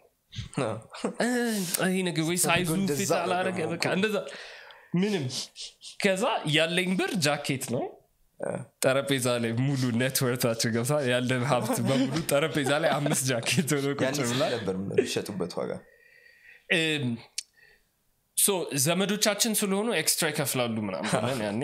ይሄ 1.84 1.96
ነገር 2.08 2.24
ወይ 2.28 2.38
ሳይዙ 2.42 2.68
ፊት 2.92 3.12
አላረገ 3.18 3.58
በቃ 3.72 3.84
እንደዛ 3.96 4.16
ምንም። 4.94 5.24
ከዛ 6.02 6.24
ያለኝ 6.54 6.90
ብር 6.98 7.12
ጃኬት 7.24 7.64
ነው። 7.74 7.84
ጠረጴዛ 8.82 9.28
ላይ 9.42 9.52
ሙሉ 9.60 9.82
ኔትወርታችን 10.00 10.70
ገብታ 10.74 10.98
ያለን 11.08 11.42
ሀብት 11.48 11.78
በሙሉ 11.86 12.12
ጠረጴዛ 12.30 12.70
ላይ 12.82 12.90
አምስት 12.98 13.24
ጃኬት 13.30 13.70
ሆኖ 13.74 13.86
ቁጭ 13.92 14.04
ያኔ 14.06 14.14
ስንት 14.20 14.30
ብሏል 14.32 14.52
ነበር 14.56 14.74
የሚሸጡበት 14.78 15.52
ዋጋ 15.58 15.72
እም፣ 16.76 17.08
ሶ 18.27 18.27
ዘመዶቻችን 18.82 19.52
ስለሆኑ 19.58 19.88
extra 19.98 20.26
ይከፍላሉ 20.30 20.76
ምናምን 20.86 21.08
ያኔ? 21.44 21.62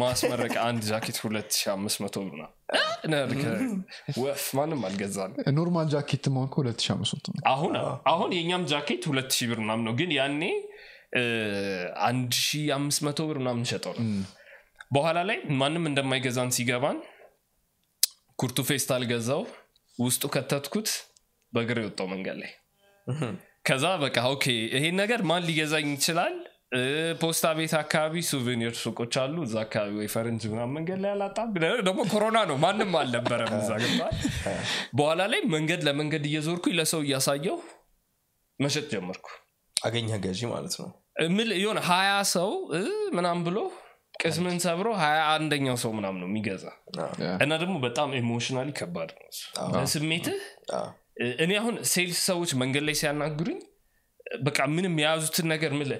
ማስመረቂያ 0.00 0.60
አንድ 0.66 0.82
ጃኬት 0.88 1.18
ሁለት 1.24 1.50
ሺህ 1.56 1.68
አምስት 1.72 1.98
መቶ 2.02 2.16
ብር 2.24 2.34
ነው 2.40 2.50
ወፍ 4.22 4.44
ማንም 4.58 4.80
አልገዛም። 4.86 5.32
Normal 5.56 5.88
ጃኬት 5.94 6.24
መሆን 6.34 6.48
ከሁለት 6.52 6.78
ሺህ 6.84 6.92
አምስት 6.94 7.12
መቶ 7.16 7.26
ነው። 7.34 7.42
አሁን 7.52 7.74
አሁን 8.12 8.30
የእኛም 8.36 8.64
ጃኬት 8.70 9.04
ሁለት 9.10 9.30
ሺህ 9.36 9.48
ብር 9.50 9.60
ምናምን 9.64 9.84
ነው። 9.88 9.94
ግን 9.98 10.12
ያኔ 10.16 10.42
እ፣ 11.16 11.22
አንድ 12.06 12.30
ሺህ 12.42 12.66
አምስት 12.76 13.00
መቶ 13.06 13.18
ብር 13.28 13.38
ምናምን 13.42 13.64
ሸጠው 13.70 13.92
ነው። 13.98 14.06
በኋላ 14.92 15.18
ላይ 15.28 15.38
ማንም 15.60 15.84
እንደማይገዛን 15.90 16.50
ሲገባን 16.56 16.98
ኩርቱ 18.38 18.58
ፌስታል 18.68 19.04
ገዛሁ 19.10 19.42
ውስጡ 19.98 20.22
ከተትኩት 20.32 20.88
በእግር 21.52 21.78
የወጣው 21.80 22.08
መንገድ 22.12 22.36
ላይ 22.42 22.52
ከዛ 23.66 23.84
በቃ 24.02 24.18
okay 24.32 24.44
ይሄን 24.74 24.96
ነገር 25.00 25.20
ማን 25.28 25.42
ሊገዛኝ 25.46 25.88
ይችላል? 25.94 26.34
ፖስታ 27.20 27.46
ቤት 27.56 27.72
አካባቢ 27.78 28.14
souvenir 28.28 28.72
ሱቆች 28.80 29.14
አሉ። 29.20 29.34
እዛ 29.46 29.54
አካባቢ 29.64 29.92
ወይ 30.00 30.08
ፈረንጅ 30.14 30.42
ምናምን 30.52 30.72
መንገድ 30.76 30.98
ላይ 31.04 31.10
አላጣም። 31.14 31.50
ደግሞ 31.80 32.00
ኮሮና 32.10 32.38
ነው 32.50 32.56
ማንም 32.64 32.92
አልነበረም 33.00 33.52
እዛ 33.58 33.70
ገብቷል 33.82 34.14
በኋላ 34.98 35.20
ላይ 35.32 35.40
መንገድ 35.54 35.80
ለመንገድ 35.88 36.24
እየዞርኩኝ 36.30 36.74
ለሰው 36.78 37.02
እያሳየው 37.06 37.58
መሸጥ 38.60 38.86
ጀመርኩ። 38.92 39.26
አገኘ 39.76 40.10
ገዢ 40.22 40.40
ማለት 40.52 40.74
ነው። 40.80 40.90
ምል 41.34 41.50
የሆነ 41.58 41.80
ሀያ 41.88 42.12
ሰው 42.34 42.50
እ፣ 42.74 42.82
ምናምን 43.16 43.42
ብሎ 43.46 43.58
ቅስምን 44.20 44.58
ሰብሮ 44.64 44.88
ሀያ 45.00 45.18
አንደኛው 45.32 45.76
ሰው 45.82 45.90
ምናምን 45.96 46.20
ነው 46.22 46.28
የሚገዛ። 46.30 46.66
እና 47.42 47.52
ደግሞ 47.62 47.74
በጣም 47.82 48.14
emotionally 48.20 48.68
ከባድ 48.78 49.10
ነው 49.16 49.86
ስሜትህ 49.94 50.38
እኔ 51.40 51.52
አሁን 51.60 51.74
sales 51.90 52.18
ሰዎች 52.30 52.50
መንገድ 52.62 52.84
ላይ 52.88 52.96
ሲያናግሩኝ 53.00 53.58
በቃ 54.40 54.58
ምንም 54.68 54.94
የያዙትን 55.00 55.46
ነገር 55.52 55.72
ምን 55.78 55.90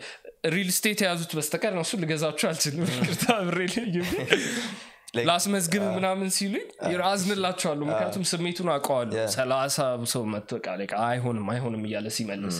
real 0.49 0.69
estate 0.77 1.01
የያዙት 1.03 1.31
በስተቀር 1.39 1.75
እሱ 1.83 1.99
ልገዛቸው 2.03 2.47
አልችልም። 2.51 2.89
ይቅርታ 2.97 3.27
ብሬ 3.49 3.61
ላስመዝግብ 5.29 5.85
ምናምን 5.97 6.29
ሲሉኝ 6.37 6.65
አዝንላቸዋለሁ 7.09 7.85
ምክንያቱም 7.91 8.25
ስሜቱን 8.31 8.69
Yeah. 9.13 9.29
ሰላሳ 9.37 9.77
ሰው 10.13 10.23
መጥቶ 10.33 10.51
ቃ 10.65 10.75
አይሆንም 11.07 11.47
አይሆንም 11.53 11.83
እያለ 11.89 12.07
ሲመልስ 12.17 12.59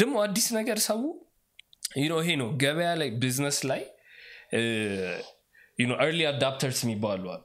ደግሞ 0.00 0.14
አዲስ 0.24 0.46
ነገር 0.58 0.78
ሰው 0.86 1.00
ይሄ 1.96 2.28
ነው 2.42 2.48
ገበያ 2.62 2.90
ላይ 3.00 3.08
ቢዝነስ 3.22 3.58
ላይ 3.70 3.82
early 6.00 6.20
adopters 6.30 6.80
የሚባሉ 6.84 7.24
አሉ 7.34 7.42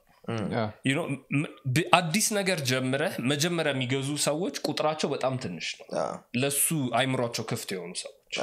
አዲስ 1.97 2.27
ነገር 2.37 2.59
ጀምረህ 2.69 3.15
መጀመሪያ 3.31 3.71
የሚገዙ 3.75 4.09
ሰዎች 4.25 4.55
ቁጥራቸው 4.67 5.09
በጣም 5.13 5.33
ትንሽ 5.43 5.67
ነው። 5.79 5.87
ለሱ 6.37 6.67
አይምሯቸው 6.99 7.45
ክፍት 7.51 7.71
የሆኑ 7.75 7.93
ሰዎች 8.03 8.35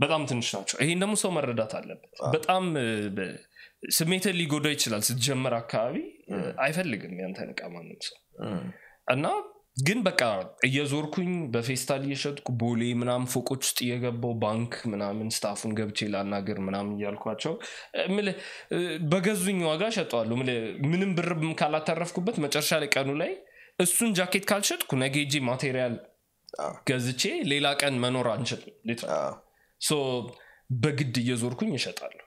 በጣም 0.00 0.22
ትንሽ 0.30 0.48
ናቸው። 0.56 0.76
ይሄን 0.82 1.00
ደግሞ 1.02 1.14
ሰው 1.22 1.30
መረዳት 1.36 1.72
አለበት። 1.78 2.14
በጣም 2.34 2.64
ስሜትን 3.90 4.36
ሊጎዳ 4.40 4.66
ይችላል። 4.74 5.02
ስትጀምር 5.08 5.54
አካባቢ 5.58 5.96
አይፈልግም 6.64 7.14
ያንተን 7.22 7.50
እቃ 7.54 7.62
ማንም 7.72 8.00
ሰው። 8.06 8.16
እና 9.08 9.24
ግን 9.76 9.98
በቃ 10.06 10.20
እየዞርኩኝ 10.66 11.30
በፌስታል 11.54 12.02
እየሸጥኩ 12.06 12.48
ቦሌ 12.60 12.82
ምናምን 13.00 13.26
ፎቆች 13.32 13.62
ውስጥ 13.66 13.78
እየገባው 13.86 14.34
ባንክ 14.42 14.74
ምናምን 14.92 15.28
staffኡን 15.36 15.72
ገብቼ 15.78 16.06
ላናገር 16.12 16.58
ምናምን 16.66 16.92
እያልኳቸው 16.98 17.54
በገዙኝ 19.12 19.58
ዋጋ 19.70 19.84
ሸጠዋለሁ 19.96 20.36
ምንም 20.86 21.10
ብር 21.18 21.30
ካላተረፍኩበት 21.60 22.38
መጨረሻ 22.44 22.78
ላይ 22.82 22.90
ቀኑ 22.96 23.10
ላይ 23.22 23.32
እሱን 23.78 24.10
ጃኬት 24.18 24.44
ካልሸጥኩ 24.50 24.90
ነገ 25.02 25.14
ሄጄ 25.22 25.40
material 25.48 25.94
ገዝቼ 26.88 27.22
ሌላ 27.52 27.66
ቀን 27.80 27.94
መኖር 28.02 28.26
አንችልም። 28.32 28.74
በግድ 30.82 31.16
እየዞርኩኝ 31.22 31.72
እሸጣለሁ። 31.78 32.20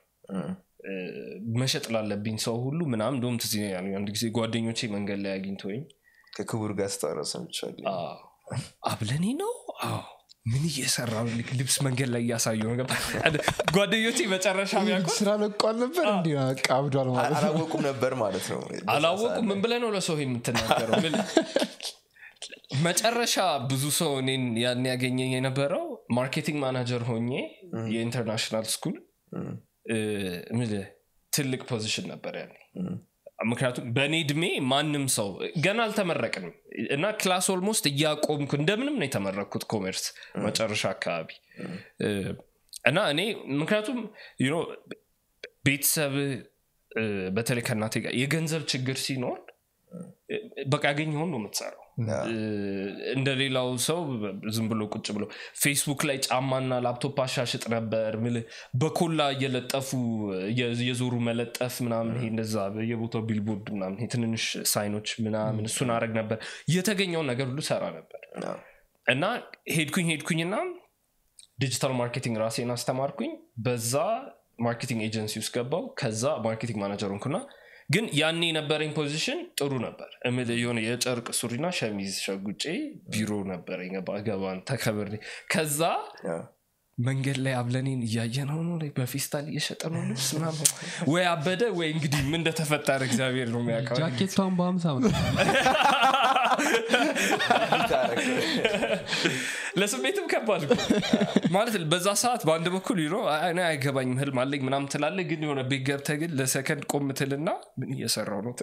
መሸጥ 1.56 1.86
ላለብኝ 1.94 2.36
ሰው 2.44 2.56
ሁሉ 2.64 2.80
ምናምን 2.92 3.16
እንደውም 3.16 3.38
ትዝ 3.42 3.54
አንድ 3.92 4.08
ጊዜ 4.16 4.26
ጓደኞቼ 4.36 4.88
መንገድ 4.92 5.18
ላይ 5.24 5.32
አግኝተውኝ 5.38 5.80
ከክቡር 6.38 6.72
ጋር 6.74 6.90
አዎ፣ 7.92 8.14
አብለኔ 8.90 9.24
ነው? 9.40 9.52
አዎ። 9.86 9.98
ምን 10.46 10.62
እየሰራ 10.68 11.14
ልብስ 11.58 11.74
መንገድ 11.84 12.08
ላይ 12.12 12.22
እያሳየው 12.24 12.70
ነው 12.72 12.86
ጓደኞቼ 13.74 14.18
መጨረሻ 14.30 14.72
ስራ 15.16 15.30
ለቋል 15.42 15.76
ነበር 15.82 16.04
እንዲ 16.12 16.28
አብዷል 16.76 17.08
ማለት 17.14 17.32
ነው። 17.34 17.38
አላወቁም 17.40 17.82
ነበር 17.88 18.12
ማለት 18.22 18.46
ነው። 18.52 18.60
አላወቁም? 18.94 19.44
ምን 19.50 19.58
ብለህ 19.64 19.80
ነው 19.82 19.90
ለሰው 19.96 20.16
የምትናገረው? 20.22 20.94
ምን- 21.04 21.18
መጨረሻ 22.86 23.34
ብዙ 23.68 23.84
ሰው 23.98 24.10
እኔን 24.20 24.44
ያን 24.62 24.82
ያገኘኝ 24.90 25.30
የነበረው 25.34 25.84
marketing 26.12 26.58
manager 26.64 27.02
ሆኜ 27.08 27.30
የ 27.92 28.02
international 28.02 28.66
school 28.74 28.96
እ፣ 29.90 29.96
ምልህ 30.56 30.86
ትልቅ 31.32 31.60
position 31.70 32.06
ነበር 32.12 32.34
ያኔ 32.40 32.54
ምክንያቱም 33.38 33.84
በእኔ 33.96 34.14
እድሜ 34.22 34.44
ማንም 34.70 35.04
ሰው 35.16 35.28
ገና 35.60 35.78
አልተመረቅንም 35.84 36.54
እና 36.96 37.04
class 37.20 37.46
almost 37.54 37.84
እያቆምኩ 37.90 38.52
እንደምንም 38.60 38.96
ነው 39.00 39.06
የተመረቅኩት 39.06 39.64
ኮሜርስ 39.72 40.04
መጨረሻ 40.46 40.82
አካባቢ። 40.94 41.28
እና 42.88 42.98
እኔ 43.12 43.20
ምክንያቱም 43.60 43.98
ቤተሰብ 45.66 46.14
በተለይ 47.36 47.64
ከእናቴ 47.68 47.94
ጋር 48.04 48.12
የገንዘብ 48.20 48.62
ችግር 48.72 48.96
ሲኖር 49.04 49.38
በቃ 50.68 50.82
ያገኘውን 50.90 51.30
ነው 51.32 51.38
የምትሰራው? 51.38 51.82
እ፣ 52.28 52.34
እንደ 53.14 53.28
ሌላው 53.40 53.68
ሰው 53.86 54.00
ዝም 54.54 54.66
ብሎ 54.70 54.80
ቁጭ 54.92 55.06
ብሎ 55.16 55.24
ፌስቡክ 55.62 56.00
ላይ 56.08 56.16
ጫማና 56.26 56.72
ላፕቶፕ 56.84 57.16
አሻሽጥ 57.24 57.62
ነበር 57.74 58.10
ምልህ 58.24 58.44
በኮላ 58.80 59.20
እየለጠፉ 59.34 59.88
እየ- 60.48 60.72
እየዞሩ 60.78 61.14
መለጠፍ 61.28 61.76
ምናምን 61.86 62.12
ይሄ 62.16 62.26
እንደዛ 62.32 62.56
የቦታው 62.90 63.24
ቢልቦርድ 63.28 63.66
ምናምን 63.76 64.10
ትንንሽ 64.14 64.44
signኦች 64.72 65.10
ምናምን 65.26 65.66
እሱን 65.70 65.90
አረግ 65.96 66.12
ነበር። 66.20 66.40
የተገኘውን 66.74 67.28
ነገር 67.32 67.48
ሁሉ 67.50 67.62
ሰራ 67.68 67.84
ነበር። 67.96 68.20
እና 69.06 69.24
ሄድኩኝ 69.74 70.08
ሄድኩኝና 70.12 70.54
digital 71.60 71.92
marketing 71.98 72.36
ራሴን 72.42 72.72
አስተማርኩኝ። 72.74 73.30
በዛ 73.60 73.94
marketing 74.60 75.00
agency 75.04 75.34
ውስጥ 75.40 75.52
ገባው። 75.56 75.82
ከዛ 75.98 76.24
marketing 76.44 76.78
manager 76.80 77.10
ሆንኩና 77.12 77.36
ግን 77.88 78.06
ያኔ 78.12 78.40
የነበረኝ 78.48 78.90
position 78.96 79.38
ጥሩ 79.58 79.72
ነበር። 79.84 80.10
እምልህ 80.28 80.58
የሆነ 80.60 80.78
የጨርቅ 80.84 81.28
ሱሪና 81.38 81.66
ሸሚዝ 81.78 82.14
ሸጉጬ 82.24 82.64
ቢሮ 83.12 83.30
ነበር 83.52 83.78
ገባን 84.26 84.58
ተከብሬ 84.70 85.14
ከዛ 85.52 85.80
መንገድ 86.98 87.36
ላይ 87.44 87.54
አብለኔን 87.58 88.00
እያየ 88.06 88.36
ነው 88.48 88.60
ነው 88.62 88.76
በፌስታል 88.96 89.44
እየሸጠ 89.52 89.82
ነው 89.92 90.00
ልብስ 90.08 90.28
ምናምን 90.36 90.66
ወይ 91.10 91.24
አበደ 91.32 91.62
ወይ 91.78 91.88
እንግዲህ 91.94 92.20
ምን 92.24 92.38
እንደተፈጠረ 92.40 93.00
እግዚአብሔር 93.08 93.48
ነው 93.54 93.60
የሚያውቀው 93.62 93.98
ጃኬቷን 94.02 94.54
በሀምሳ 94.58 94.84
ነው 94.96 95.12
ለስሜትም 99.78 100.26
ከባድ 100.32 100.62
እኮ። 100.66 100.74
ማለት 101.54 101.74
በዛ 101.92 102.08
ሰዓት 102.22 102.42
በአንድ 102.48 102.66
በኩል 102.74 102.98
እኔ 103.48 103.58
አይገባኝም 103.66 104.18
ህልም 104.22 104.38
አለኝ 104.42 104.62
ምናምን 104.68 104.88
ትላለ 104.94 105.18
ግን 105.30 105.42
የሆነ 105.46 105.62
ቤት 105.70 105.82
ገብተህ 105.88 106.16
ግን 106.22 106.32
ለሰከንድ 106.38 106.84
ቆም 106.92 107.08
ትልና 107.20 107.48
ምን 107.80 107.90
እየሰራው 107.96 108.40
ነው? 108.46 108.54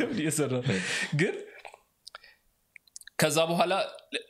ምን 0.00 0.18
እየሰራሁ 0.18 0.60
ነው? 0.62 0.78
ግን 1.20 1.34
ከዛ 3.18 3.38
በኋላ 3.48 3.72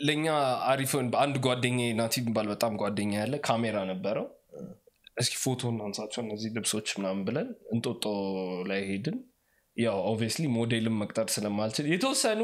ለእኛ 0.07 0.27
አሪፍ 0.69 0.91
ሆን- 0.97 1.15
አንድ 1.23 1.37
ጓደኛ 1.45 1.81
ናቲ 1.99 2.15
የሚባል 2.21 2.47
በጣም 2.53 2.73
ጓደኛ 2.81 3.13
ያለ 3.21 3.35
ካሜራ 3.47 3.79
ነበረው። 3.91 4.27
እስኪ 5.17 5.35
ፎቶ 5.43 5.61
እናንሳቸው 5.73 6.21
እነዚህ 6.25 6.51
ልብሶች 6.57 6.89
ምናምን 6.99 7.23
ብለን 7.27 7.49
እንጦጦ 7.75 8.05
ላይ 8.69 8.81
ሄድን። 8.89 9.17
ያው 9.77 9.97
obviously 10.11 10.45
ሞዴልን 10.55 10.95
መቅጠር 11.01 11.27
ስለማልችል 11.35 11.87
የተወሰኑ 11.91 12.41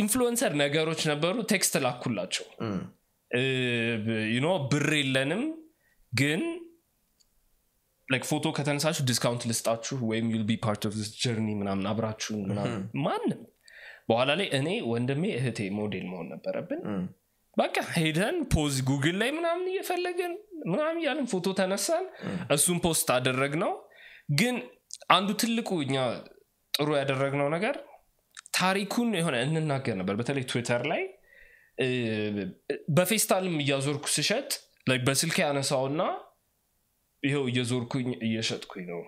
influencer 0.00 0.52
ነገሮች 0.62 1.02
ነበሩ 1.10 1.34
text 1.50 1.74
ላኩላቸው። 1.84 2.46
you 4.32 4.38
know 4.38 4.46
ብር 4.70 4.88
የለንም 4.96 5.42
ግን 6.12 6.42
like 8.08 8.24
ፎቶ 8.28 8.46
ከተነሳችሁ 8.56 9.02
discount 9.08 9.42
ልስጣችሁ 9.50 9.96
ወይም 10.08 10.26
you'll 10.32 10.44
be 10.46 10.56
part 10.64 10.82
of 10.88 10.94
journey 11.20 11.48
ምናምን 11.60 11.84
አብራችሁ 11.90 12.34
ምናምን። 12.48 12.72
ማንም 13.04 13.40
በኋላ 14.08 14.30
ላይ 14.40 14.48
እኔ 14.58 14.68
ወንድሜ 14.90 15.24
እህቴ 15.38 15.68
ሞዴል 15.78 16.06
መሆን 16.10 16.28
ነበረብን። 16.34 16.82
በቃ 17.56 17.76
ሄደን 17.94 18.36
pose 18.52 18.74
ጉግል 18.88 19.16
ላይ 19.22 19.30
ምናምን 19.36 19.66
እየፈለግን 19.72 20.32
ምናምን 20.66 20.98
እያለን 21.00 21.26
ፎቶ 21.32 21.46
ተነሳን። 21.58 22.04
እሱን 22.54 22.78
post 22.84 23.08
አደረግነው 23.16 23.72
ግን 24.40 24.56
አንዱ 25.14 25.30
ትልቁ 25.42 25.70
እኛ 25.84 25.96
ጥሩ 26.74 26.88
ያደረግነው 26.98 27.48
ነገር 27.56 27.76
ታሪኩን 28.58 29.10
የሆነ 29.18 29.36
እንናገር 29.44 29.96
ነበር። 30.00 30.14
በተለይ 30.20 30.44
ትዊተር 30.50 30.82
ላይ 30.92 31.02
በፌስታልም 32.96 33.56
እያዞርኩ 33.62 34.06
ስሸጥ 34.14 34.50
በስልክ 35.06 35.36
ያነሳውና 35.42 36.02
ይኸው 37.22 37.44
እየዞርኩኝ 37.50 38.08
እየሸጥኩኝ 38.26 38.84
ነው 38.90 39.00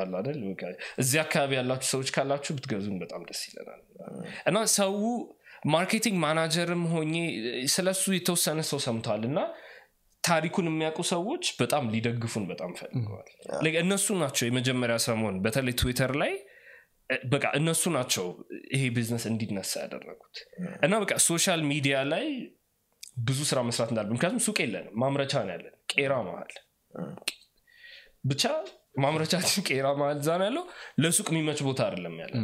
አለ 0.00 0.12
አይደል? 0.20 0.38
እዚህ 1.02 1.18
አካባቢ 1.24 1.50
ያላችሁ 1.58 1.88
ሰዎች 1.92 2.08
ካላችሁ 2.16 2.52
ብትገዙን 2.56 2.96
በጣም 3.02 3.22
ደስ 3.28 3.40
ይለናል። 3.48 3.80
እና 4.46 4.58
ሰው 4.76 4.94
marketing 5.68 6.16
manager 6.24 6.71
ም 6.71 6.84
ሆኜ 6.92 7.14
ስለሱ 7.72 8.04
የተወሰነ 8.16 8.60
ሰው 8.70 8.80
ሰምተዋል። 8.84 9.24
እና 9.30 9.38
ታሪኩን 10.24 10.66
የሚያውቁ 10.70 11.00
ሰዎች 11.10 11.44
በጣም 11.60 11.84
ሊደግፉን 11.92 12.44
በጣም 12.50 12.70
ፈልገዋል። 12.78 13.28
እነሱ 13.82 14.16
ናቸው 14.22 14.44
የመጀመሪያ 14.48 14.96
ሰሞን 15.06 15.36
በተለይ 15.44 15.74
ትዊተር 15.80 16.12
ላይ 16.22 16.32
በቃ 17.26 17.44
እነሱ 17.58 17.82
ናቸው 17.94 18.26
ይሄ 18.74 18.82
ቢዝነስ 18.96 19.24
እንዲነሳ 19.30 19.72
ያደረጉት። 19.84 20.38
እና 20.86 20.94
በቃ 21.04 21.12
social 21.28 21.60
media 21.70 21.96
ላይ 22.12 22.26
ብዙ 23.20 23.38
ስራ 23.50 23.58
መስራት 23.68 23.90
እንዳለ 23.92 24.08
ምክንያቱም 24.14 24.42
ሱቅ 24.46 24.58
የለንም 24.64 24.96
ማምረቻ 25.02 25.32
ነው 25.42 25.52
ያለን 25.54 25.74
ቄራ 25.92 26.14
መሀል 26.26 26.52
ብቻ 28.24 28.42
ማምረቻችን 29.02 29.64
ቄራ 29.68 29.86
መሀል 29.98 30.18
ያለው። 30.42 30.64
ለሱቅ 31.02 31.26
የሚመች 31.32 31.60
ቦታ 31.66 31.80
አይደለም 31.86 32.16
ያለ 32.22 32.34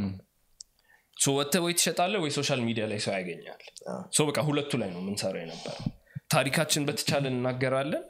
ወጥተ 1.17 1.55
ወይ 1.65 1.73
ትሸጣለ 1.79 2.15
ወይ 2.23 2.31
social 2.37 2.61
media 2.67 2.85
ላይ 2.91 2.99
ሰው 3.05 3.13
ያገኛል። 3.17 3.61
በቃ 4.29 4.39
ሁለቱ 4.49 4.73
ላይ 4.83 4.89
ነው 4.95 5.01
የምንሰራው 5.03 5.41
የነበረው። 5.43 5.85
ታሪካችን 6.35 6.87
በተቻለ 6.89 7.25
እናገራለን 7.33 8.05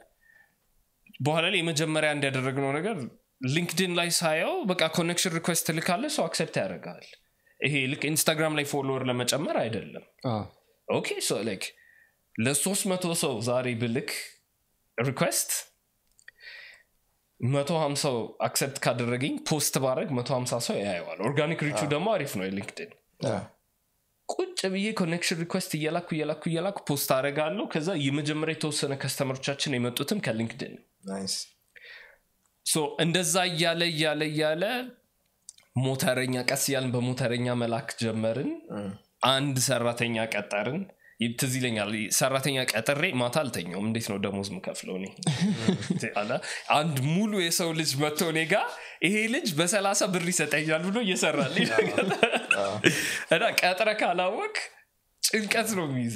በኋላ 1.19 1.45
ላይ 1.53 1.59
የመጀመሪያ 1.61 2.09
እንዳደረግነው 2.15 2.71
ነገር 2.77 2.97
ሊንክድን 3.47 3.93
ላይ 3.99 4.09
ሳየው 4.19 4.53
በቃ 4.69 4.83
connection 4.97 5.33
request 5.37 5.67
ልካለ 5.77 6.03
ሰው 6.15 6.23
accept 6.27 6.55
ያደርጋል። 6.61 7.05
ይሄ 7.59 7.75
ልክ 7.91 8.03
ኢንስታግራም 8.09 8.55
ላይ 8.57 8.65
follower 8.71 9.03
ለመጨመር 9.09 9.57
አይደለም። 9.63 10.05
okay 10.87 11.09
so 11.27 11.37
like 11.47 11.63
ለሶስት 12.35 12.83
መቶ 12.91 13.13
ሰው 13.21 13.33
ዛሬ 13.47 13.67
ብልክ 13.81 14.09
request 14.97 15.51
መቶ 17.39 17.71
ሀምሳው 17.81 18.17
accept 18.45 18.77
ካደረገኝ 18.83 19.33
post 19.49 19.75
ባረግ 19.83 20.09
መቶ 20.17 20.29
ሀምሳ 20.37 20.53
ሰው 20.67 20.75
ያየዋል። 20.81 21.19
organic 21.27 21.59
reach 21.67 21.76
ኡ 21.76 21.79
ደግሞ 21.93 22.07
አሪፍ 22.15 22.33
ነው 22.39 22.45
ሊንክድን 22.49 22.91
ቁጭ 24.29 24.59
ብዬ 24.73 24.87
connection 24.99 25.39
request 25.41 25.71
እየላኩ 25.77 26.07
እየላኩ 26.15 26.43
እየላኩ 26.51 26.77
post 26.87 27.09
አደርጋለሁ። 27.15 27.65
ከዛ 27.73 27.89
የመጀመሪያ 28.05 28.53
የተወሰነ 28.55 28.93
customer 29.01 29.36
ኦቻችን 29.36 29.75
የመጡትም 29.77 30.21
ከሊንክድን 30.25 30.73
እንደዛ 32.99 33.35
እያለ 33.49 33.81
እያለ 33.91 34.21
እያለ 34.31 34.63
ሞተረኛ 35.79 36.35
ቀስ 36.49 36.63
እያልን 36.69 36.91
በሞተረኛ 36.95 37.47
መላክ 37.61 37.89
ጀመርን። 38.01 38.51
አንድ 39.29 39.55
ሰራተኛ 39.67 40.25
ቀጠርን 40.33 40.81
ትዝ 41.35 41.53
ይለኛል። 41.57 41.91
ሰራተኛ 42.15 42.57
ቀጥሬ 42.71 43.03
ማታ 43.19 43.35
አልተኛውም። 43.41 43.85
እንዴት 43.89 44.07
ነው 44.11 44.17
ደሞዝ 44.23 44.49
ምከፍለው 44.55 44.95
እኔ? 44.99 45.05
አንድ 46.77 46.97
ሙሉ 47.09 47.33
የሰው 47.43 47.69
ልጅ 47.79 47.91
መጥቶ 48.01 48.21
እኔ 48.31 48.39
ጋ 48.51 48.55
ይሄ 49.05 49.15
ልጅ 49.35 49.47
በሰላሳ 49.57 50.01
ብር 50.13 50.25
ይሰጠኛል 50.31 50.83
ብሎ 50.87 50.97
እየሰራልኝ 51.05 51.69
እና 53.31 53.43
ቀጥረ 53.61 53.89
ካላወቅ 53.99 54.55
ጭንቀት 55.23 55.69
ነው 55.77 55.85
የሚይዝ 55.87 56.15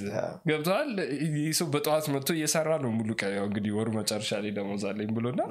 ገብተዋል 0.49 0.89
ይህ 1.35 1.53
ሰው 1.59 1.67
በጠዋት 1.73 2.05
መጥቶ 2.13 2.29
እየሰራ 2.35 2.69
ነው 2.83 2.91
ሙሉ 2.97 3.09
ቀን 3.19 3.31
ያው 3.37 3.45
እንግዲህ 3.49 3.71
ወሩ 3.77 3.89
መጨረሻ 3.97 4.31
ላይ 4.43 4.51
ደሞዝ 4.57 4.83
አለኝ 4.89 5.09
ብሎና 5.15 5.41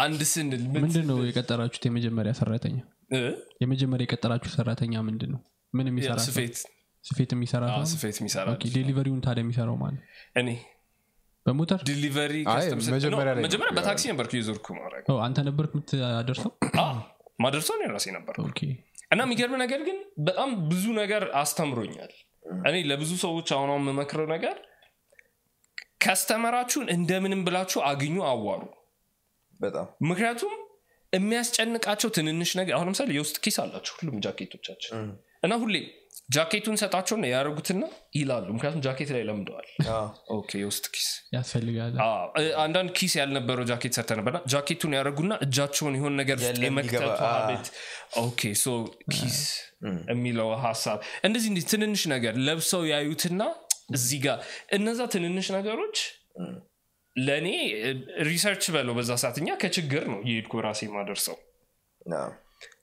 አንድ 0.00 0.20
ስንል 0.30 0.62
ምን 0.66 0.82
ምንድን 0.84 1.06
ነው 1.10 1.18
የቀጠራችሁት 1.26 1.84
የመጀመሪያ 1.88 2.32
ሰራተኛ? 2.38 2.76
እ? 3.12 3.20
የመጀመሪያ 3.62 4.04
የቀጠራችሁ 4.06 4.50
ሰራተኛ 4.56 4.94
ምንድን 5.08 5.30
ነው 5.34 5.40
ምን 5.74 5.86
የሚሰራ? 5.90 6.18
ስፌት። 6.26 6.56
ስፌት 7.04 7.30
የሚሰራ? 7.34 7.64
ስፌት 7.90 8.16
የሚሰራ 8.20 8.48
delivery 8.74 9.05
ውን 9.05 9.20
ታዲያ 9.24 9.42
የሚሰራው 9.44 9.76
ማለት 9.82 10.00
እኔ። 10.36 10.48
በሞተር? 11.46 11.80
delivery 11.88 12.34
መጀመሪያ 13.42 13.72
በታክሲ 13.76 14.04
ነበርኩ 14.12 14.32
የዞርኩ 14.38 14.66
ማድረግ። 14.78 15.04
ኦ፣ 15.06 15.16
አንተ 15.26 15.38
ነበርክ 15.48 15.72
የምታደርሰው? 15.74 16.52
ማደርሰው 17.38 17.74
እኔ 17.78 17.84
ራሴ 17.92 18.06
ነበር 18.16 18.34
okay። 18.44 18.60
እና 19.12 19.20
የሚገርም 19.26 19.58
ነገር 19.62 19.80
ግን 19.88 19.98
በጣም 20.26 20.50
ብዙ 20.70 20.84
ነገር 20.98 21.24
አስተምሮኛል። 21.40 22.12
እኔ 22.64 22.76
ለብዙ 22.90 23.10
ሰዎች 23.22 23.48
አሁን 23.54 23.68
አሁን 23.72 23.82
የምመክረው 23.84 24.26
ነገር 24.32 24.56
customer 26.04 26.43
ኣችሁን 26.43 26.88
እንደምንም 26.94 27.40
ብላችሁ 27.46 27.80
አግኙ 27.88 28.16
አዋሩ። 28.30 28.62
በጣም። 29.60 29.86
ምክንያቱም 30.08 30.54
የሚያስጨንቃቸው 31.12 32.08
ትንንሽ 32.16 32.50
ነገር 32.60 32.74
አሁን 32.76 32.88
ለምሳሌ 32.88 33.10
የውስጥ 33.16 33.36
ኪስ 33.44 33.56
አላቸው 33.62 33.94
ሁሉም 33.98 34.16
ጃኬቶቻችን 34.24 35.06
እና 35.42 35.54
ሁሌ 35.62 35.76
ጃኬቱን 36.34 36.76
ሰጣቸውና 36.80 37.24
ያደረጉትና 37.30 37.82
ይላሉ። 38.16 38.46
ምክንያቱም 38.54 38.82
ጃኬት 38.86 39.10
ላይ 39.14 39.22
ለምደዋል። 39.28 39.66
አዎ። 39.92 40.06
okay 40.36 40.50
የውስጥ 40.62 40.86
ኪስ። 40.94 41.06
ያስፈልጋል። 41.34 41.92
አንዳንድ 42.62 42.90
ኪስ 42.98 43.12
ያልነበረው 43.20 43.64
ጃኬት 43.70 43.94
ሰርተን 43.98 44.16
ነበርና 44.20 44.40
ጃኬቱን 44.52 44.94
ያደረጉና 44.98 45.34
እጃቸውን 45.46 45.96
የሆነ 45.98 46.16
ነገር 46.20 46.36
ውስጥ 46.42 46.58
የመክተቱ 46.66 47.06
okay 48.22 48.50
so 48.62 48.74
ኪስ 49.14 49.38
የሚለው 50.10 50.50
ሀሳብ። 50.64 50.98
እንደዚህ 51.24 51.48
እንዲህ 51.52 51.66
ትንንሽ 51.72 52.04
ነገር 52.14 52.34
ለብሰው 52.46 52.82
ያዩትና 52.92 53.40
እዚህ 53.94 54.20
ጋር 54.24 54.38
እነዛ 54.76 55.00
ትንንሽ 55.12 55.48
ነገሮች 55.56 55.98
ለእኔ 57.16 57.48
research 58.28 58.64
በለው 58.74 58.94
በዛ 58.98 59.12
ሰዓት። 59.22 59.36
እኛ 59.40 59.50
ከችግር 59.60 60.02
ነው 60.12 60.18
የሄድኩ 60.28 60.54
ራሴ 60.66 60.88
ማደርሰው 60.94 61.36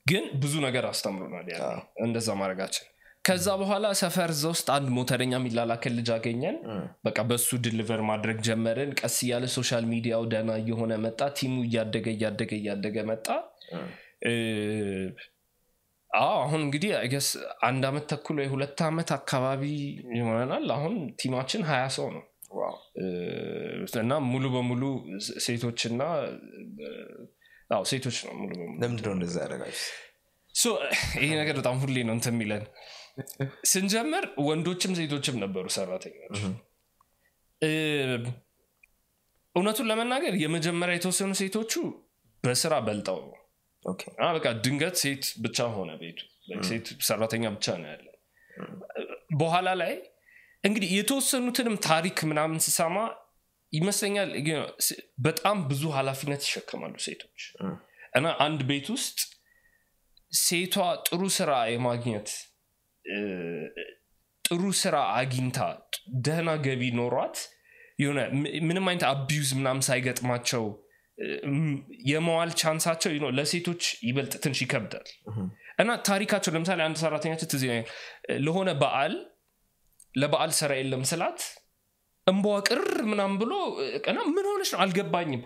ግን 0.06 0.24
ብዙ 0.40 0.54
ነገር 0.64 0.84
አስተምሮናል 0.88 1.46
ያ 1.52 1.58
እንደዛ 2.04 2.28
ማድረጋችን። 2.40 2.88
ከዛ 3.24 3.46
በኋላ 3.60 3.86
ሰፈር 4.00 4.30
እዛ 4.34 4.44
ውስጥ 4.52 4.66
አንድ 4.74 4.88
ሞተረኛ 4.96 5.32
የሚላላክን 5.38 5.94
ልጅ 5.98 6.08
አገኘን። 6.16 6.56
በቃ 7.06 7.18
በሱ 7.30 7.48
deliver 7.64 8.00
ማድረግ 8.08 8.38
ጀመርን። 8.48 8.90
ቀስ 9.00 9.16
እያለ 9.24 9.44
social 9.54 9.84
media 9.92 10.15
ው 10.15 10.24
ደና 10.34 10.56
እየሆነ 10.60 10.92
መጣ። 11.04 11.20
team 11.38 11.49
ኡ 11.49 11.54
እያደገ 11.68 12.06
እያደገ 12.16 12.52
እያደገ 12.60 12.96
መጣ። 13.10 13.26
አዎ 16.10 16.34
አሁን 16.42 16.60
እንግዲህ 16.64 16.90
አይገስ 16.98 17.28
አንድ 17.68 17.82
አመት 17.88 18.04
ተኩል 18.12 18.36
ወይ 18.40 18.48
ሁለት 18.52 18.78
ዓመት 18.88 19.08
አካባቢ 19.16 19.62
ይሆነናል። 20.18 20.66
አሁን 20.76 20.92
ቲማችን 21.20 21.64
ሀያ 21.70 21.84
ሰው 21.96 22.06
ነው። 22.16 22.24
እና 24.00 24.14
ሙሉ 24.28 24.44
በሙሉ 24.54 24.82
ሴቶችና 25.44 26.02
አዎ 27.70 27.82
ሴቶች 27.90 28.16
ነው 28.24 28.32
ሙሉ 28.34 28.50
በሙሉ። 28.52 28.74
ለምንድን 28.82 29.06
ነው 29.06 29.14
እንደዛ 29.16 29.36
ያደረጋችሁ 29.44 30.72
ይሄ 31.18 31.30
ነገር 31.40 31.54
በጣም 31.60 31.76
ሁሌ 31.82 31.96
ነው 32.08 32.14
እንትን 32.16 32.34
የሚለን። 32.34 32.64
ስንጀምር 33.70 34.24
ወንዶችም 34.46 34.92
ሴቶችም 34.98 35.36
ነበሩ 35.44 35.64
ሰራተኞች። 35.76 36.40
እውነቱን 39.54 39.88
ለመናገር 39.90 40.34
የመጀመሪያ 40.42 40.94
የተወሰኑ 40.96 41.32
ሴቶቹ 41.40 41.72
በስራ 42.44 42.74
በልጠው 42.86 43.18
ነው። 43.24 43.36
በቃ 44.36 44.46
ድንገት 44.64 44.96
ሴት 45.02 45.24
ብቻ 45.44 45.66
ሆነ 45.76 45.90
ቤቱ። 46.00 46.20
ሴት 46.68 46.86
ሰራተኛ 47.08 47.44
ብቻ 47.54 47.66
ነው 47.82 47.88
ያለ 47.92 48.06
በኋላ 49.34 49.68
ላይ 49.80 49.94
እንግዲህ 50.64 50.90
የተወሰኑትንም 50.96 51.76
ታሪክ 51.86 52.18
ምናምን 52.30 52.58
ስሰማ 52.66 52.96
ይመስለኛል 53.74 54.30
በጣም 55.26 55.56
ብዙ 55.70 55.82
ኃላፊነት 55.96 56.42
ይሸከማሉ 56.46 56.94
ሴቶች። 57.06 57.40
እና 58.18 58.26
አንድ 58.44 58.60
ቤት 58.68 58.86
ውስጥ 58.94 59.18
ሴቷ 60.32 60.74
ጥሩ 61.08 61.22
ስራ 61.36 61.50
የማግኘት 61.72 62.28
ጥሩ 64.44 64.62
ስራ 64.80 64.96
አግኝታ 65.18 65.58
ደህና 66.26 66.50
ገቢ 66.64 66.82
ኖሯት 66.98 67.36
የሆነ 67.98 68.20
ምንም 68.68 68.86
አይነት 68.90 69.04
አቢዩዝ 69.10 69.50
ምናምን 69.58 69.84
ሳይገጥማቸው 69.88 70.64
የመዋል 72.10 72.50
ቻንሳቸው 72.60 73.10
ለሴቶች 73.36 73.82
ይበልጥ 74.08 74.34
ትንሽ 74.44 74.60
ይከብዳል። 74.64 75.06
እና 75.78 75.90
ታሪካቸው 76.08 76.52
ለምሳሌ 76.54 76.80
አንድ 76.86 76.96
ሰራተኛቸው 77.02 77.48
ትዝ 77.52 77.64
ለሆነ 78.44 78.70
በዓል 78.82 79.14
ለበዓል 80.14 80.52
ስራ 80.58 80.72
የለም 80.78 81.04
ስላት 81.10 81.40
እምቧ 82.26 82.46
ቅር 82.68 82.80
ምናምን 83.10 83.36
ብሎ 83.40 83.52
ቀና 84.04 84.18
ምን 84.28 84.46
ሆነች 84.50 84.70
ነው? 84.74 84.80
አልገባኝም። 84.84 85.42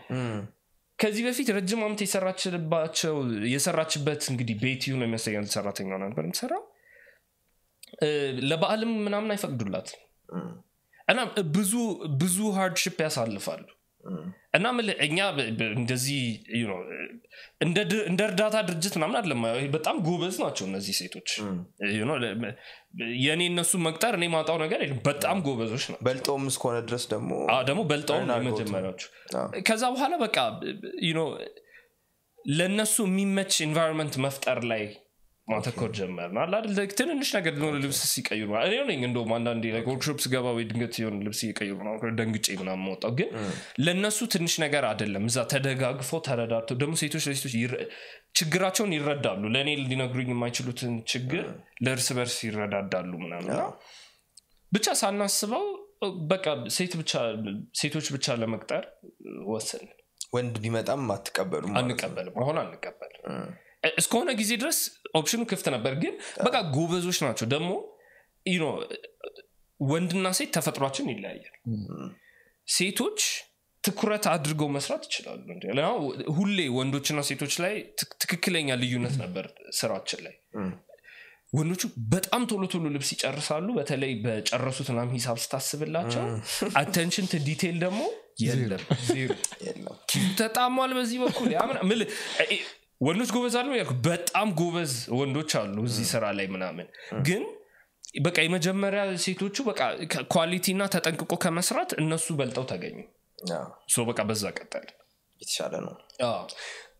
ከዚህ 0.98 1.22
በፊት 1.26 1.48
ረጅም 1.56 1.80
ዓመት 1.86 2.00
የሰራችባቸው 2.04 3.16
የሰራችበት 3.52 4.22
እንግዲህ 4.32 4.56
ቤት 4.62 4.82
ይሁን 4.88 5.02
ይመስለኛል 5.06 5.46
ሰራተኛ 5.54 5.90
ነበር 6.04 6.22
የምትሰራው። 6.24 6.62
ለበዓልም 8.48 8.92
ምናምን 9.04 9.32
አይፈቅዱላት። 9.34 9.90
እና 11.08 11.20
ብዙ 11.54 11.72
ብዙ 12.20 12.38
hardship 12.56 12.98
ያሳልፋሉ። 13.04 13.66
እና 14.56 14.66
እኛ 15.06 15.18
እንደዚህ 15.78 16.20
እንደ 18.06 18.20
እርዳታ 18.28 18.56
ድርጅት 18.68 18.94
ምናምን 18.98 19.16
አይደለም። 19.18 19.40
በጣም 19.74 19.96
ጎበዝ 20.06 20.36
ናቸው 20.44 20.64
እነዚህ 20.68 20.94
ሴቶች 21.00 21.30
የእኔ 23.18 23.42
እነሱ 23.50 23.72
መቅጠር 23.84 24.12
እኔ 24.18 24.26
ማጣው 24.32 24.56
ነገር 24.62 24.80
የለም። 24.84 25.00
በጣም 25.08 25.36
ጎበዞች 25.46 25.84
ነው 25.92 25.98
በልጠውም 26.06 26.46
እስከሆነ 26.50 26.78
ድረስ 26.86 27.04
ደግሞ 27.12 27.30
ደግሞ 27.68 27.82
በልጠውም 27.90 28.30
የመጀመሪያዎቹ። 28.38 29.02
ከዛ 29.68 29.84
በኋላ 29.94 30.14
በቃ 30.24 30.36
ለእነሱ 32.38 32.96
የሚመች 33.08 33.54
environment 33.64 34.14
መፍጠር 34.24 34.58
ላይ 34.70 34.82
ማተኮር 35.48 35.90
ጀመርነው 35.98 36.40
አይደል? 36.44 36.64
ትንንሽ 36.98 37.28
ነገር 37.36 37.52
ልብስ 37.76 38.00
ሲቀይሩ 38.10 38.48
እኔ 38.60 38.74
ነኝ 38.90 39.00
እንደውም 39.08 39.30
አንዳንዴ 39.36 39.64
ወርክሾፕ 39.88 40.18
ስገባ 40.24 40.46
ወይ 40.56 40.64
ድንገት 40.70 40.94
የሆነ 41.00 41.18
ልብስ 41.26 41.40
እየቀየሩ 41.44 41.76
ደንግጬ 42.18 42.46
ምናምን 42.60 42.82
መውጣው 42.86 43.12
ግን 43.18 43.30
ለእነሱ 43.84 44.18
ትንሽ 44.34 44.54
ነገር 44.64 44.84
አይደለም። 44.90 45.24
እዛ 45.30 45.46
ተደጋግፈው 45.52 46.20
ተረዳድተው 46.28 46.78
ደግሞ 46.82 46.94
ሴቶች 47.02 47.26
ለሴቶች 47.28 47.54
ችግራቸውን 48.38 48.92
ይረዳሉ። 48.96 49.42
ለእኔ 49.54 49.70
ሊነግሩኝ 49.84 50.30
የማይችሉትን 50.34 50.92
ችግር 51.12 51.44
ለእርስ 51.84 52.08
በርስ 52.18 52.36
ይረዳዳሉ 52.46 53.12
ምናምን 53.24 53.54
ብቻ 54.72 54.86
ሳናስበው 55.00 55.64
በቃ 56.30 56.44
ሴት 56.74 56.92
ብቻ 57.00 57.12
ሴቶች 57.78 58.08
ብቻ 58.14 58.36
ለመቅጠር 58.40 58.84
ወሰንን 59.48 59.86
ወንድ 60.32 60.54
ቢመጣም 60.64 61.08
አትቀበሉም 61.14 61.72
አንቀበልም። 61.80 62.36
አሁን 62.42 62.56
አንቀበልም 62.62 63.22
እስከሆነ 63.82 64.30
ጊዜ 64.38 64.52
ድረስ 64.60 64.78
option 65.14 65.35
ኡ 65.35 65.42
ክፍት 65.50 65.66
ነበር 65.74 65.92
ግን 66.02 66.14
በቃ 66.46 66.56
ጎበዞች 66.74 67.18
ናቸው። 67.24 67.46
ደግሞ 67.52 67.70
ወንድና 69.80 70.28
ሴት 70.36 70.50
ተፈጥሯችን 70.56 71.10
ይለያያል። 71.12 71.56
ሴቶች 72.68 73.20
ትኩረት 73.84 74.24
አድርገው 74.30 74.68
መስራት 74.74 75.02
ይችላሉ። 75.08 75.44
ሁሌ 76.36 76.58
ወንዶችና 76.76 77.20
ሴቶች 77.28 77.54
ላይ 77.64 77.74
ትክ- 77.98 78.16
ትክክለኛ 78.22 78.68
ልዩነት 78.80 79.14
ነበር 79.22 79.44
ስራችን 79.78 80.20
ላይ። 80.26 80.34
ወንዶቹ 81.52 81.82
በጣም 82.12 82.42
ቶሎ 82.48 82.62
ቶሎ 82.72 82.86
ልብስ 82.94 83.10
ይጨርሳሉ። 83.14 83.66
በተለይ 83.76 84.12
በጨረሱት 84.24 84.88
ምናምን 84.92 85.14
ሂሳብ 85.16 85.38
ስታስብላቸው 85.44 86.24
attention 86.80 87.28
detail 87.46 87.76
ደግሞ 87.84 88.00
የለም። 88.42 88.82
ተጣሟል 90.38 90.92
በዚህ 90.98 91.18
በኩል 91.24 91.48
ወንዶች 93.00 93.30
ጎበዝ 93.34 93.54
አሉ 93.58 93.68
ያልኩ? 93.74 93.92
በጣም 94.06 94.48
ጎበዝ 94.60 94.92
ወንዶች 95.18 95.52
አሉ 95.58 95.76
እዚህ 95.88 96.06
ስራ 96.12 96.24
ላይ 96.38 96.46
ምናምን። 96.54 96.86
ግን 97.28 97.42
በቃ 98.24 98.36
የመጀመሪያ 98.44 99.00
ሴቶቹ 99.24 99.56
በቃ 99.68 99.80
quality 100.32 100.66
እና 100.74 100.84
ተጠንቅቆ 100.94 101.32
ከመስራት 101.42 101.90
እነሱ 102.02 102.26
በልጠው 102.38 102.64
ተገኙ። 102.70 102.98
አዎ፣ 103.54 103.66
so 103.94 104.04
በቃ 104.08 104.20
በዛ 104.28 104.44
ቀጠል 104.56 104.86
የተሻለ 105.40 105.74
ነው። 105.84 105.94
አዎ። 106.28 106.40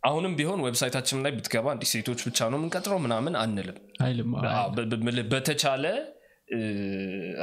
አሁንም 0.09 0.33
ቢሆን 0.39 0.61
website 0.67 0.95
ኣችን 0.95 1.23
ላይ 1.25 1.33
ብትገባ 1.37 1.67
እንዲህ 1.75 1.89
ሴቶች 1.93 2.21
ብቻ 2.27 2.39
ነው 2.51 2.59
የምንቀጥረው 2.59 2.99
ምናምን 3.05 3.35
አንልም። 3.41 3.79
በተቻለ 5.33 5.85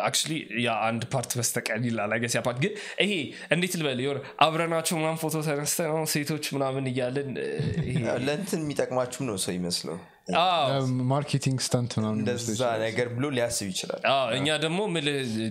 አክቹሊ 0.05 0.31
ያ 0.61 0.75
አንድ 0.85 1.03
ፓርት 1.11 1.31
በስተቀር 1.37 1.79
ይላል 1.87 2.11
አገስ 2.15 2.33
ያ 2.37 2.43
ፓርት 2.45 2.59
ግን 2.63 2.73
ይሄ 3.03 3.11
እንዴት 3.53 3.73
ልበል? 3.79 3.99
የሆነ 4.03 4.17
አብረናቸው 4.45 4.95
ምናምን 4.99 5.19
ፎቶ 5.21 5.35
ተነስተ 5.47 5.79
ነው 5.91 6.05
ሴቶች 6.13 6.45
ምናምን 6.55 6.85
እያልን 6.91 7.29
እ፣ 7.39 7.49
ይሄ 7.89 7.97
ለእንትን 8.25 8.61
የሚጠቅማችሁም 8.63 9.27
ነው 9.29 9.37
ሰው 9.45 9.53
ይመስለው። 9.57 9.97
አዎ፣ 10.41 10.77
ማርኬቲንግ 11.09 11.57
ስተንት 11.63 11.91
ምናምን 11.97 12.19
እንደዛ 12.21 12.61
ነገር 12.83 13.07
ብሎ 13.15 13.25
ሊያስብ 13.35 13.67
ይችላል። 13.71 14.01
አዎ፣ 14.13 14.27
እኛ 14.37 14.47
ደግሞ 14.63 14.79
ምልህ 14.93 15.17
እ፣ 15.41 15.49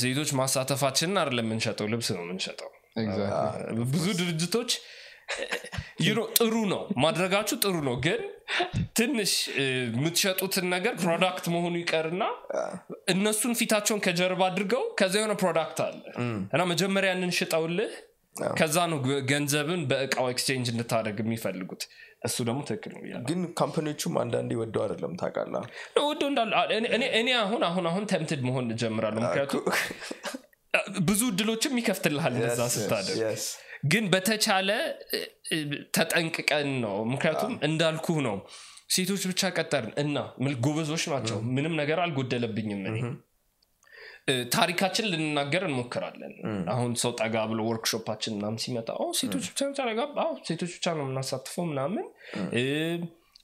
ሴቶች 0.00 0.32
ማሳተፋችንን 0.40 1.18
አይደለም 1.22 1.48
የምንሸጠው 1.48 1.88
ልብስ 1.92 2.10
ነው 2.16 2.24
የምንሸጠው። 2.26 2.70
Exactly. 3.00 3.82
ብዙ 3.90 4.06
ድርጅቶች 4.18 4.70
ጥሩ 6.36 6.54
ነው። 6.70 6.82
ማድረጋችሁ 7.02 7.56
ጥሩ 7.62 7.76
ነው። 7.88 7.96
ግን 8.04 8.20
ትንሽ 8.98 9.32
የምትሸጡትን 9.58 10.66
ነገር 10.72 10.94
product 11.02 11.44
መሆኑ 11.54 11.74
ይቀርና 11.80 12.22
እነሱን 13.12 13.52
ፊታቸውን 13.60 14.00
ከጀርባ 14.06 14.42
አድርገው 14.48 14.84
ከዛ 15.00 15.14
የሆነ 15.20 15.34
product 15.42 15.80
አለ 15.84 16.00
እና 16.52 16.62
መጀመሪያ 16.72 17.10
ያንን 17.12 17.32
ሽጠውልህ 17.38 17.92
ከዛ 18.56 18.76
ነው 18.90 18.98
ገንዘብን 19.30 19.80
በእቃው 19.90 20.26
exchange 20.32 20.68
እንድታደርግ 20.72 21.18
የሚፈልጉት። 21.22 21.82
እሱ 22.26 22.36
ደግሞ 22.48 22.60
ትክክል 22.68 22.92
ነው 22.96 23.02
ግን 23.28 23.40
company 23.60 23.89
ዎቹም 23.89 24.14
አንዳንዴ 24.22 24.50
ወደው 24.60 24.82
አይደለም 24.84 25.12
ታውቃላ 25.20 25.54
ወዶ 26.04 26.22
እንዳለ 26.30 26.52
እኔ- 27.16 27.36
አሁን 27.40 27.62
አሁን 27.68 27.86
አሁን 27.90 28.04
ተምትድ 28.12 28.42
መሆን 28.48 28.66
እጀምራለሁ። 28.74 29.20
ምክንያቱም 29.26 29.64
ብዙ 31.08 31.20
እድሎችም 31.30 31.78
ይከፍትልሃል 31.80 32.34
እንደዛ 32.36 32.60
ስታደርግ. 32.74 33.18
ግን 33.82 34.04
በተቻለ 34.12 34.70
ተጠንቅቀን 35.96 36.68
ነው። 36.82 36.96
ምክንያቱም 37.12 37.52
እንዳልኩህ 37.68 38.18
ነው። 38.26 38.36
ሴቶች 38.90 39.22
ብቻ 39.30 39.42
ቀጠርን 39.56 39.92
እና 40.02 40.16
ጎበዞች 40.64 41.04
ናቸው። 41.12 41.38
ምንም 41.56 41.74
ነገር 41.80 41.98
አልጎደለብኝም 42.04 42.82
እኔ። 42.90 42.98
ታሪካችን 44.54 45.06
ልንናገር 45.10 45.62
እንሞክራለን። 45.68 46.34
አሁን 46.72 46.90
ሰው 47.02 47.12
ጠጋ 47.20 47.36
ብሎ 47.50 47.60
ወርክሾፓችን 47.68 48.34
ምናምን 48.36 48.58
ሲመጣ 48.64 48.88
"ኦ፣ 48.98 49.06
ሴቶች 49.20 49.46
ብቻ 49.50 49.60
አዎ፣ 50.22 50.32
ሴቶች 50.48 50.72
ብቻ 50.76 50.86
ነው 50.96 51.04
የምናሳትፈው 51.06 51.64
ምናምን። 51.70 52.06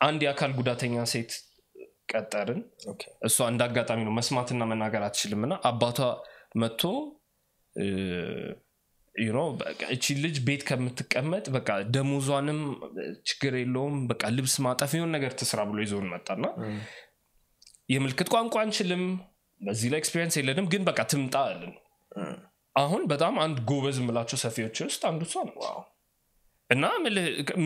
አንድ 0.01 0.21
የአካል 0.25 0.53
ጉዳተኛ 0.59 1.05
ሴት 1.13 1.33
ቀጠርን. 2.13 2.61
እሷ 3.29 3.39
እንደ 3.53 3.63
አጋጣሚ 3.69 4.01
ነው 4.05 4.15
መስማትና 4.19 4.65
መናገር 4.73 5.03
አትችልም 5.07 5.43
እና 5.47 5.55
አባቷ 5.71 5.99
መጥቶ 6.57 6.83
እቺ 9.89 10.15
ልጅ 10.23 10.37
ቤት 10.47 10.63
ከምትቀመጥ 10.69 11.45
በቃ 11.55 11.69
ደሞዟንም 11.95 12.61
ችግር 13.29 13.55
የለውም። 13.61 13.97
በቃ 14.11 14.23
ልብስ 14.37 14.55
ማጠፍ 14.67 14.93
የሆን 14.97 15.13
ነገር 15.17 15.33
ትስራ 15.41 15.61
ብሎ 15.71 15.79
ይዞን 15.85 16.07
መጣና 16.13 16.45
የምልክት 17.89 18.29
ቋንቋ 18.35 18.55
አንችልም 18.63 19.05
በዚህ 19.61 19.91
ላይ 19.93 20.01
experience 20.03 20.35
የለንም 20.39 20.67
ግን 20.73 20.83
በቃ 20.89 21.01
ትምጣ 21.13 21.35
አለን። 21.47 21.75
አሁን 22.77 23.03
በጣም 23.13 23.35
አንድ 23.45 23.59
ጎበዝ 23.69 23.99
የምላቸው 24.01 24.39
ሰፊዎች 24.43 24.77
ውስጥ 24.87 25.03
አንዱ 25.11 25.23
እሷ 25.29 25.45
ነው። 25.49 25.79
እና 26.71 26.85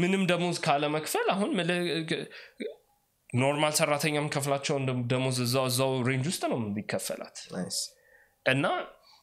ምንም 0.01 0.23
ደሞዝ 0.31 0.57
ካለመክፈል 0.65 1.29
አሁን 1.35 1.51
normal 3.33 3.75
ሰራተኛ 3.79 4.15
የምከፍላቸውን 4.19 4.85
ደሞዝ 5.11 5.37
እዛው 5.45 5.93
range 6.09 6.27
ውስጥ 6.31 6.43
ነው 6.53 6.59
የሚከፈላት. 6.63 7.37
እና 8.47 8.65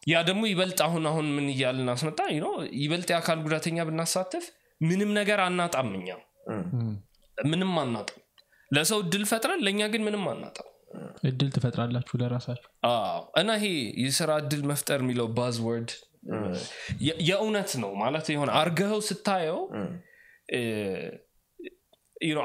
ያ 0.07 0.17
ደግሞ 0.27 0.41
ይበልጥ 0.49 0.79
አሁን 0.85 1.03
አሁን 1.09 1.25
ምን 1.35 1.47
እያልን 1.53 1.89
አስመጣ 1.93 2.19
know፣ 2.35 2.51
ይበልጥ 2.81 3.09
የአካል 3.11 3.39
ጉዳተኛ 3.45 3.85
ብናሳትፍ 3.87 4.45
ምንም 4.81 5.11
ነገር 5.17 5.39
አናጣም 5.45 5.89
እኛ። 5.97 6.09
ምንም 7.37 7.73
አናጣም። 7.81 8.21
ለሰው 8.71 8.99
እድል 9.03 9.23
ፈጥረን 9.31 9.61
ለእኛ 9.65 9.81
ግን 9.93 10.01
ምንም 10.07 10.23
አናጣም። 10.31 10.67
እድል 11.29 11.49
ትፈጥራላችሁ 11.55 12.15
ለራሳችሁ? 12.21 12.69
እና 13.39 13.49
ይሄ 13.57 13.65
የስራ 14.03 14.31
እድል 14.43 14.61
መፍጠር 14.71 14.99
የሚለው 15.03 15.27
ባዝወርድ 15.37 15.91
የእውነት 17.27 17.71
ነው 17.81 17.91
ማለት 18.01 18.25
የሆነ 18.33 18.49
አርገኸው 18.61 19.01
ስታየው 19.09 19.59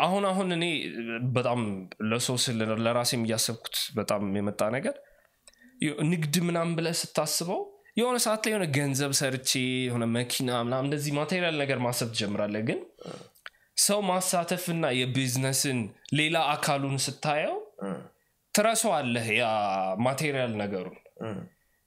አሁን 0.04 0.24
አሁን 0.30 0.48
እኔ 0.56 0.64
በጣም 1.36 1.60
ለሰው 2.10 2.36
ስል 2.44 2.58
ለራሴም 2.84 3.22
እያሰብኩት 3.26 3.76
በጣም 3.94 4.22
የመጣ 4.38 4.62
ነገር 4.76 4.96
ንግድ 6.10 6.34
ምናምን 6.46 6.74
ብለህ 6.78 6.96
ስታስበው 7.00 7.60
የሆነ 7.96 8.16
ሰዓት 8.24 8.42
ላይ 8.44 8.52
የሆነ 8.52 8.66
ገንዘብ 8.76 9.12
ሰርቼ 9.18 9.50
የሆነ 9.86 10.04
መኪና 10.14 10.50
ምናምን 10.66 10.86
እንደዚህ 10.86 11.12
material 11.18 11.56
ነገር 11.62 11.78
ማሰብ 11.86 12.08
ትጀምራለህ። 12.12 12.62
ግን 12.68 12.80
ሰው 13.84 14.00
ማሳተፍና 14.08 14.84
የቢዝነስን 14.98 15.78
ሌላ 16.14 16.36
አካሉን 16.54 16.96
ስታየው 17.06 17.56
ትረሰዋለህ 18.54 19.26
ያ 19.38 19.44
material 20.06 20.52
ነገሩን። 20.62 20.98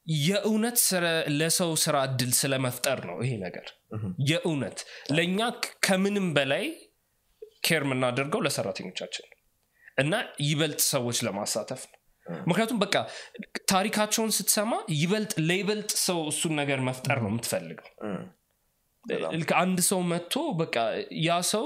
የእውነት 0.08 0.80
ለሰው 1.38 1.72
ስራ 1.84 1.96
እድል 2.08 2.32
ስለመፍጠር 2.40 3.00
ነው 3.10 3.18
ይሄ 3.24 3.34
ነገር። 3.46 3.68
የእውነት 4.30 4.80
ለእኛ 5.16 5.40
ከምንም 5.86 6.28
በላይ 6.38 6.66
care 7.68 7.84
የምናደርገው 7.86 8.42
ለሰራተኞቻችን 8.46 9.28
እና 9.98 10.14
ይበልጥ 10.46 10.82
ሰዎች 10.94 11.18
ለማሳተፍ 11.28 11.84
ነው 11.92 11.95
ምክንያቱም 12.46 12.80
በቃ 12.82 12.96
ታሪካቸውን 13.72 14.32
ስትሰማ 14.38 14.72
ይበልጥ 14.96 15.34
ለይበልጥ 15.48 15.92
ሰው 16.06 16.20
እሱን 16.32 16.54
ነገር 16.62 16.80
መፍጠር 16.88 17.18
ነው 17.24 17.30
የምትፈልገው። 17.32 17.90
ልክ 19.36 19.52
አንድ 19.60 19.80
ሰው 19.88 20.00
መጥቶ 20.12 20.34
በቃ 20.62 20.76
ያ 21.26 21.34
ሰው 21.50 21.66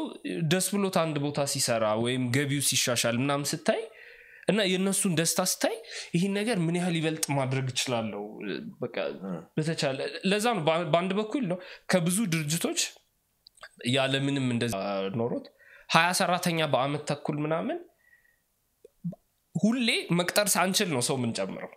ደስ 0.51 0.65
ብሎት 0.73 0.95
አንድ 1.03 1.17
ቦታ 1.25 1.45
ሲሰራ 1.51 1.85
ወይም 2.01 2.23
ገቢው 2.35 2.63
ሲሻሻል 2.69 3.17
ምናምን 3.21 3.47
ስታይ 3.51 3.81
እና 4.49 4.59
የእነሱን 4.69 5.13
ደስታ 5.19 5.41
ስታይ 5.51 5.75
ይህን 6.15 6.33
ነገር 6.37 6.57
ምን 6.65 6.75
ያህል 6.79 6.95
ይበልጥ 6.99 7.25
ማድረግ 7.37 7.67
እችላለሁ? 7.73 8.21
በተቻለ 9.57 9.99
ለዛ 10.31 10.45
ነው። 10.57 10.63
በአንድ 10.93 11.11
በኩል 11.19 11.43
ነው። 11.51 11.57
ከብዙ 11.91 12.17
ድርጅቶች 12.33 12.81
ያለምንም 13.93 14.47
እንደዛ 14.53 14.75
ኖሮት 15.19 15.45
ሀያ 15.89 16.07
ሰራተኛ 16.19 16.59
በአመት 16.73 17.03
ተኩል 17.11 17.37
ምናምን 17.45 17.77
ሁሌ 19.59 19.87
መቅጠር 20.17 20.47
ሳንችል 20.53 20.89
ነው 20.93 21.01
ሰው 21.07 21.15
የምንጨምረው። 21.19 21.71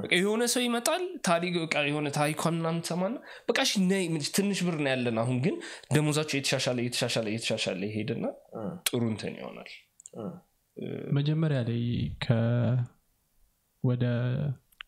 በቃ 0.00 0.12
የሆነ 0.18 0.42
ሰው 0.52 0.62
ይመጣል 0.64 1.02
ታሪክ 1.26 1.52
በቃ 1.62 1.74
የሆነ 1.86 2.08
ታሪኳን 2.16 2.54
ምናምን 2.56 2.80
ትሰማና 2.84 3.14
በቃ 3.46 3.58
እሺ 3.66 3.72
ነይ 3.86 4.04
ምን- 4.12 4.32
ትንሽ 4.36 4.58
ብር 4.66 4.76
ነው 4.80 4.90
ያለን 4.92 5.18
አሁን 5.22 5.36
ግን 5.44 5.54
ደሞዛቸው 5.94 6.36
የተሻሻለ 6.38 6.78
የተሻሻለ 6.86 7.26
የተሻሻለ 7.34 7.80
ይሄድና 7.88 8.26
ጥሩ 8.88 9.02
እንትን 9.12 9.32
ይሆናል። 9.38 9.70
መጀመሪያ 11.16 11.60
ላይ 11.66 11.80
ከ 12.22 12.36
ወደ 13.84 14.04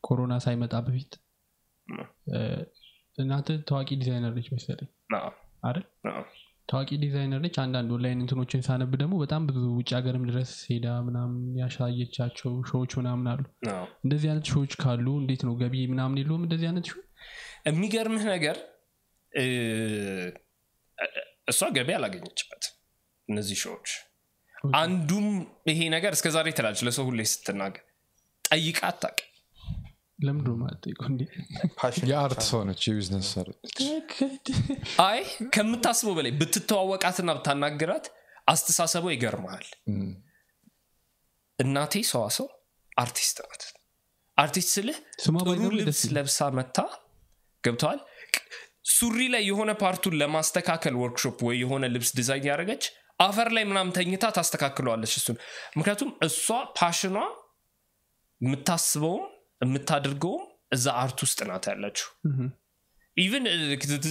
ኮሮና 0.02 0.34
ሳይመጣ 0.44 0.74
በፊት 0.86 1.12
እ፣ 2.32 2.38
እናንተ 3.18 3.48
ታዋቂ 3.68 3.88
ዲዛይነር 4.00 4.32
ነች 4.36 4.48
መሰለኝ 4.52 4.88
አዎ፣ 5.18 5.30
አይደል? 5.62 5.84
አዎ። 6.10 6.22
ታዋቂ 6.68 6.90
ዲዛይነር 7.02 7.40
ነች። 7.44 7.56
አንዳንድ 7.62 7.90
ኦንላይን 7.94 8.20
እንትኖችን 8.22 8.64
ሳነብ 8.66 8.92
ደግሞ 9.00 9.14
በጣም 9.22 9.42
ብዙ 9.48 9.58
ውጭ 9.78 9.90
ሀገርም 9.96 10.24
ድረስ 10.30 10.50
ሄዳ 10.68 10.86
ምናምን 11.06 11.40
ያሳየቻቸው 11.60 12.52
show 12.70 12.81
ዎች 12.81 12.92
ምናምን 13.00 13.26
አሉ። 13.32 13.42
እንደዚህ 14.04 14.28
አይነት 14.30 14.48
show 14.52 14.63
ዎች 14.63 14.74
ካሉ 14.82 15.06
እንዴት 15.22 15.42
ነው 15.48 15.54
ገቢ 15.62 15.74
ምናምን 15.92 16.18
የለውም 16.22 16.44
እንደዚህ 16.46 16.68
አይነት 16.70 16.86
show 16.92 17.00
የሚገርምህ 17.68 18.24
ነገር 18.30 18.56
እሷ 21.48 21.60
ገቢ 21.76 21.90
አላገኘችበት 21.96 22.64
እነዚህ 23.28 23.58
show 23.62 23.75
ዎች። 23.75 23.90
አንዱም 24.78 25.26
ይሄ 25.70 25.80
ነገር 25.94 26.12
እስከዛሬ 26.16 26.48
ትላለች 26.58 26.82
ለሰው 26.86 27.06
ሁሌ 27.08 27.22
ስትናገር 27.30 27.84
ጠይቃ 28.44 28.80
አታውቅም 28.90 29.28
ለምንድን 30.22 30.50
ነው 30.50 30.56
የማትጠይቀው? 30.58 31.06
እንዴ? 31.10 31.22
የ 32.10 32.22
art 32.22 32.40
ሰው 32.48 32.60
ነች 32.68 32.82
የቢዝነስ 32.88 33.28
ሰው 33.34 33.46
አይ 35.06 35.20
ከምታስበው 35.54 36.14
በላይ 36.18 36.32
ብትተዋወቃትና 36.40 37.30
ብታናግራት 37.38 38.06
አስተሳሰቧ 38.48 39.04
ይገርመሃል 39.14 39.66
እናቴ 41.58 41.94
ሰዋሰው 42.10 42.48
አርቲስት 42.96 43.36
ናት። 43.44 43.62
አርቲስት 44.38 44.70
ስልህ 44.76 44.96
ጥሩ 45.24 45.60
ልብስ 45.78 46.02
ለብሳ 46.16 46.48
መታ 46.58 46.78
ገብተዋል። 47.64 48.00
ሱሪ 48.92 49.18
ላይ 49.34 49.42
የሆነ 49.48 49.70
part 49.82 49.98
ኡን 49.98 50.14
ለማስተካከል 50.20 50.94
ወርክሾፕ 51.02 51.38
ወይ 51.48 51.56
የሆነ 51.62 51.84
ልብስ 51.94 52.10
ዲዛይን 52.18 52.46
ያደረገች 52.48 52.84
አፈር 53.20 53.48
ላይ 53.56 53.64
ምናምን 53.70 53.92
ተኝታ 53.96 54.24
ታስተካክለዋለች 54.36 55.12
እሱን። 55.18 55.36
ምክንያቱም 55.76 56.10
እሷ 56.26 56.46
passion 56.78 57.05
ኗ 57.05 57.16
የምታስበውም 58.40 59.26
የምታደርገውም 59.62 60.44
እዛ 60.72 60.86
art 61.00 61.18
ውስጥ 61.24 61.40
ናት 61.48 61.64
ያለችው። 61.72 62.08
even 63.16 63.46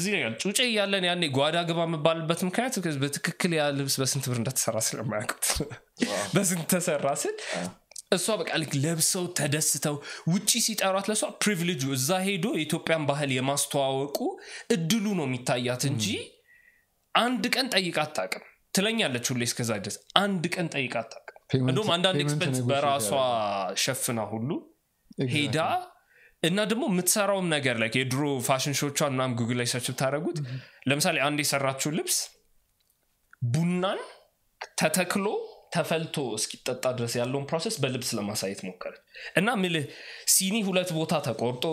ይለኛል 0.05 0.33
ጩጬ 0.41 0.57
እያለን 0.65 1.05
ያኔ 1.09 1.23
ጓዳ 1.37 1.57
ግባ 1.69 1.79
የምባልበት 1.87 2.41
ምክንያት 2.47 2.73
በትክክል 3.03 3.53
ያ 3.57 3.63
ልብስ 3.77 3.95
በስንት 4.01 4.25
ብር 4.29 4.37
እንደተሰራ 4.41 4.77
ስለማያውቁት። 4.87 5.45
በስንት 6.35 6.67
ተሰራ 6.73 7.07
ስል 7.21 7.35
እሷ 8.13 8.27
በቃ 8.39 8.51
ልክ 8.61 8.71
ለብሰው 8.83 9.25
ተደስተው 9.37 9.95
ውጪ 10.31 10.51
ሲጠሯት 10.65 11.05
ለሷ 11.11 11.29
privilege 11.43 11.76
ኡ 11.76 11.83
እዛ 11.97 12.09
ሄዶ 12.25 12.45
የኢትዮጵያን 12.55 13.03
ባህል 13.09 13.31
የማስተዋወቁ 13.35 14.17
እድሉ 14.75 15.05
ነው 15.19 15.25
የሚታያት 15.27 15.83
እንጂ 15.91 16.05
አንድ 17.15 17.43
ቀን 17.55 17.67
ጠይቃ 17.75 17.97
አታውቅም። 18.05 18.45
ትላለች 18.73 19.25
ሁሌ 19.31 19.41
እስከዛ 19.47 19.71
ድረስ። 19.79 19.95
አንድ 20.19 20.43
ቀን 20.55 20.67
ጠይቃ 20.75 20.93
Payment- 21.49 21.71
እንደውም 21.71 21.89
አንዳንድ 21.93 22.19
expense 22.23 22.59
በራሷ 22.67 23.07
ሸፍና 23.81 24.19
ሁሉ 24.29 24.49
ሄዳ 25.33 25.57
እና 26.43 26.59
ደግሞ 26.69 26.83
የምትሰራውም 26.89 27.47
ነገር 27.53 27.75
ላይ 27.81 27.89
የድሮ 27.97 28.21
fashion 28.47 28.75
show 28.79 28.91
ዎቿን 28.91 29.13
ምናምን 29.15 29.35
ጉግል 29.39 29.57
ላይ 29.61 29.67
search 29.71 29.87
ብታደረጉት 29.91 30.37
ለምሳሌ 30.89 31.17
አንድ 31.27 31.39
የሰራችው 31.43 31.91
ልብስ 31.97 32.17
ቡናን 33.51 33.99
ተተክሎ 34.81 35.27
ተፈልቶ 35.75 36.17
እስኪጠጣ 36.37 36.85
ድረስ 36.97 37.13
ያለውን 37.19 37.45
process 37.49 37.75
በልብስ 37.83 38.09
ለማሳየት 38.17 38.61
ሞከረች። 38.67 39.03
እና 39.39 39.49
ምልህ 39.61 39.85
ሲኒ 40.33 40.57
ሁለት 40.67 40.89
ቦታ 40.97 41.13
ተቆርጦ 41.27 41.65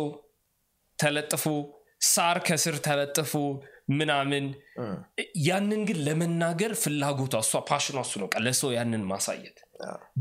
ተለጥፎ 0.98 1.44
ሳር 2.06 2.38
ከስር 2.46 2.76
ተለጥፎ 2.86 3.32
ምናምን 3.90 4.44
ያንን 5.46 5.82
ግን 5.88 5.98
ለመናገር 6.06 6.72
ፍላጎቷ 6.82 7.34
እሷ 7.44 7.60
passion 7.70 7.90
ኗ 7.90 7.98
እሱ 8.04 8.14
ነው 8.22 8.28
ለሰው 8.46 8.70
ያንን 8.76 9.04
ማሳየት። 9.12 9.58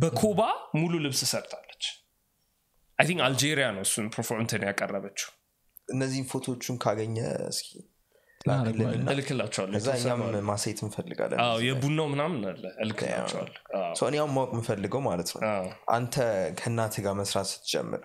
በኮባ 0.01 0.41
ሙሉ 0.75 0.93
ልብስ 1.05 1.21
ሰርታለች 1.31 1.66
I 2.99 3.05
think 3.07 3.21
አልጄሪያ 3.25 3.67
ነው 3.75 3.83
እሱን 3.85 4.05
performance 4.13 4.56
ን 4.56 4.63
ያቀረበችው. 4.67 5.29
እነዚህን 5.89 6.25
ፎቶቹን 6.31 6.77
ካገኘ 6.83 7.17
እስኪ 7.49 7.69
እልክላቸዋለሁ 9.11 9.77
እኛም 9.93 10.19
ማሳየት 10.49 10.79
እንፈልጋለን 10.85 11.39
አዎ 11.43 11.55
የቡናው 11.65 12.07
ምናምን 12.11 12.41
አለ። 12.51 12.63
እልክላቸዋለሁ። 12.83 13.55
አዎ፣ 13.79 13.93
ሰው 13.99 14.07
እኔ 14.09 14.17
ማወቅ 14.35 14.51
የምፈልገው 14.55 15.01
ማለት 15.07 15.29
ነው 15.33 15.41
አንተ 15.95 16.15
ከእናትህ 16.59 16.95
ጋር 17.05 17.15
መስራት 17.21 17.47
ስትጀምር 17.51 18.03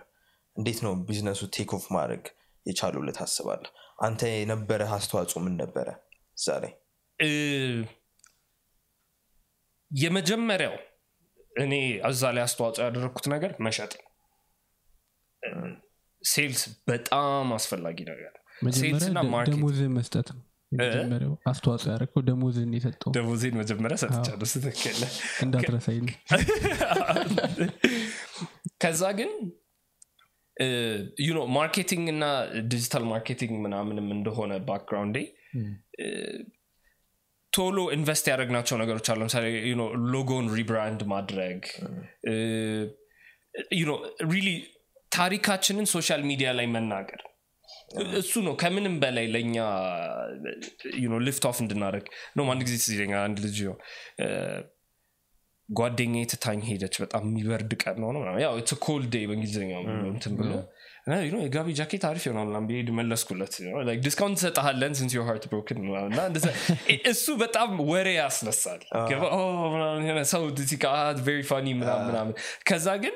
እንዴት 0.55 0.79
ነው 0.85 0.93
business 1.07 1.41
ኡ 1.55 1.60
take 1.60 1.71
off 1.77 1.85
ማድረግ 1.95 2.23
የቻሉ 2.65 2.95
ብለህ 3.01 3.15
ታስባለህ? 3.19 3.69
አንተ 4.05 4.21
የነበረ 4.33 4.81
አስተዋጽኦ 4.95 5.39
ምን 5.45 5.55
ነበረ 5.61 5.87
እዛ 6.37 6.47
ላይ? 6.63 6.73
የመጀመሪያው 9.91 10.75
እኔ 11.55 11.73
እዛ 12.09 12.31
ላይ 12.35 12.43
አስተዋጽኦ 12.45 12.83
ያደረግኩት 12.87 13.25
ነገር 13.33 13.51
መሸጥ 13.65 13.91
ነው 13.97 14.02
sales 16.23 16.61
በጣም 16.87 17.47
አስፈላጊ 17.55 17.97
ነገር 18.09 18.33
sales 18.77 19.02
ና 19.02 19.17
ደ- 19.19 19.29
market 19.31 19.49
ደሞዝህን 19.53 19.93
መስጠት 19.97 20.27
ነው። 20.33 20.41
የመጀመሪያው 20.71 21.33
አስተዋጽኦ 21.49 21.89
ያደረግከው 21.91 22.21
ደሞዝህን 22.27 22.71
የሰጠው። 22.77 23.11
ደሞዜን 23.17 23.55
መጀመሪያ 23.59 23.95
ሰጥቻለሁ 24.03 24.47
ስትክል 24.51 24.99
እንዳትረሳይ 25.43 25.97
ከዛ 28.83 29.03
ግን 29.19 29.31
you 31.23 31.30
know 31.30 31.39
marketing 31.55 32.05
እና 32.13 32.25
digital 32.71 33.03
marketing 33.11 33.53
ምናምንም 33.63 34.07
እንደሆነ 34.15 34.51
background 34.67 35.06
ኤ 35.06 35.17
ቶሎ 37.53 37.79
invest 37.95 38.25
ያደረግናቸው 38.29 38.75
ነገሮች 38.81 39.07
አሉ። 39.11 39.19
ለምሳሌ 39.21 39.45
logo 40.13 40.34
ን 40.34 40.45
rebrand 40.55 41.01
ማድረግ 41.11 41.59
really 44.31 44.47
ታሪካችንን 45.13 45.87
social 45.93 46.21
media 46.29 46.49
ላይ 46.57 46.67
መናገር። 46.73 47.21
እሱ 48.19 48.33
ነው 48.45 48.53
ከምንም 48.61 48.95
በላይ 49.01 49.25
ለእኛ 49.33 49.55
lift 51.25 51.43
off 51.49 51.57
እንድናደረግ 51.63 52.05
ነው። 52.37 52.45
አንድ 52.53 52.61
ጊዜ 52.67 52.85
ይለኛል 52.93 53.21
አንድ 53.27 53.39
ልጅ 53.45 53.57
ጓደኛ 55.69 56.15
ትታኝ 56.31 56.61
ሄደች 56.69 56.95
በጣም 57.03 57.23
የሚበርድ 57.27 57.71
ቀን 57.83 57.95
ነው 58.03 58.09
ነው 58.15 58.37
ያው 58.43 58.53
cold 58.83 59.11
day 59.13 59.25
በእንግሊዝኛው 59.29 59.81
እንትን 60.11 60.33
ብሎ 60.39 60.49
የጋቢ 61.37 61.69
ጃኬት 61.77 62.03
አሪፍ 62.09 62.23
ይሆናል 62.27 62.65
ብሄድ 62.67 62.89
መለስኩለት። 62.97 63.53
discount 64.05 64.37
ትሰጠሃለን 64.39 64.93
since 64.99 65.13
you're 65.17 65.25
heartbroken 65.29 65.79
እና 66.03 66.19
እሱ 67.11 67.25
በጣም 67.41 67.69
ወሬ 67.89 68.09
ያስነሳል። 68.17 68.81
ሰው 70.33 70.43
funny 71.49 71.67
ምናምን 71.81 72.05
ምናምን። 72.09 72.35
ከዛ 72.69 72.87
ግን 73.03 73.15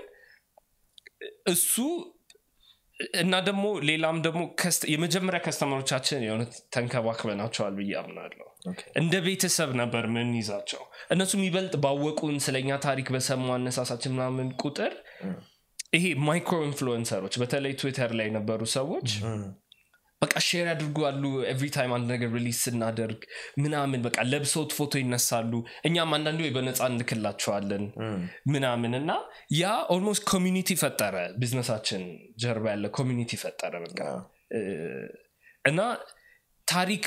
እሱ 1.51 1.73
እና 3.17 3.35
ደግሞ 3.47 3.65
ሌላም 3.89 4.17
ደግሞ 4.25 4.41
የመጀመሪያ 4.91 5.39
customer 5.45 5.82
ኦቻችን 5.82 6.23
የሆነት 6.25 6.53
ተንከባክበናቸዋል 6.75 7.73
ብዬ 7.79 7.91
አምናለሁ። 7.99 8.45
እንደ 9.01 9.15
ቤተሰብ 9.25 9.69
ነበር 9.81 10.05
ምን 10.15 10.29
ይዛቸው 10.39 10.81
እነሱ 11.13 11.31
የሚበልጥ 11.37 11.75
ባወቁን 11.83 12.37
ስለኛ 12.45 12.79
ታሪክ 12.85 13.09
በሰሙ 13.15 13.45
አነሳሳችን 13.55 14.15
ምናምን 14.15 14.49
ቁጥር 14.63 14.93
ይሄ 15.93 16.05
micro 16.25 16.57
influencer 16.65 17.15
ኦች 17.15 17.35
በተለይ 17.41 17.73
ትዊተር 17.81 18.11
ላይ 18.19 18.27
የነበሩ 18.29 18.61
ሰዎች 18.73 19.09
በቃ 20.21 20.33
share 20.45 20.67
ያደርጋሉ 20.69 21.23
every 21.49 21.67
time 21.75 21.91
አንድ 21.95 22.07
ነገር 22.13 22.29
release 22.35 22.59
ስናደርግ 22.63 23.19
ምናምን 23.63 23.99
በቃ 24.05 24.17
ለብሰውት 24.29 24.71
ፎቶ 24.77 24.93
ይነሳሉ። 25.01 25.51
እኛም 25.87 26.13
አንዳንድ 26.17 26.39
ወይ 26.45 26.51
በነፃ 26.55 26.79
እንልክላቸዋለን 26.91 27.83
ምናምን 28.51 28.93
እና 29.01 29.11
ያ 29.57 29.65
almost 29.95 30.23
community 30.31 30.79
ፈጠረ 30.81 31.15
ቢዝነሳችን 31.41 32.03
ጀርባ 32.43 32.65
ያለ 32.73 32.89
community 32.97 33.31
ፈጠረ 33.43 33.73
በቃ። 33.85 33.99
እና 35.65 35.79
ታሪክ 36.67 37.03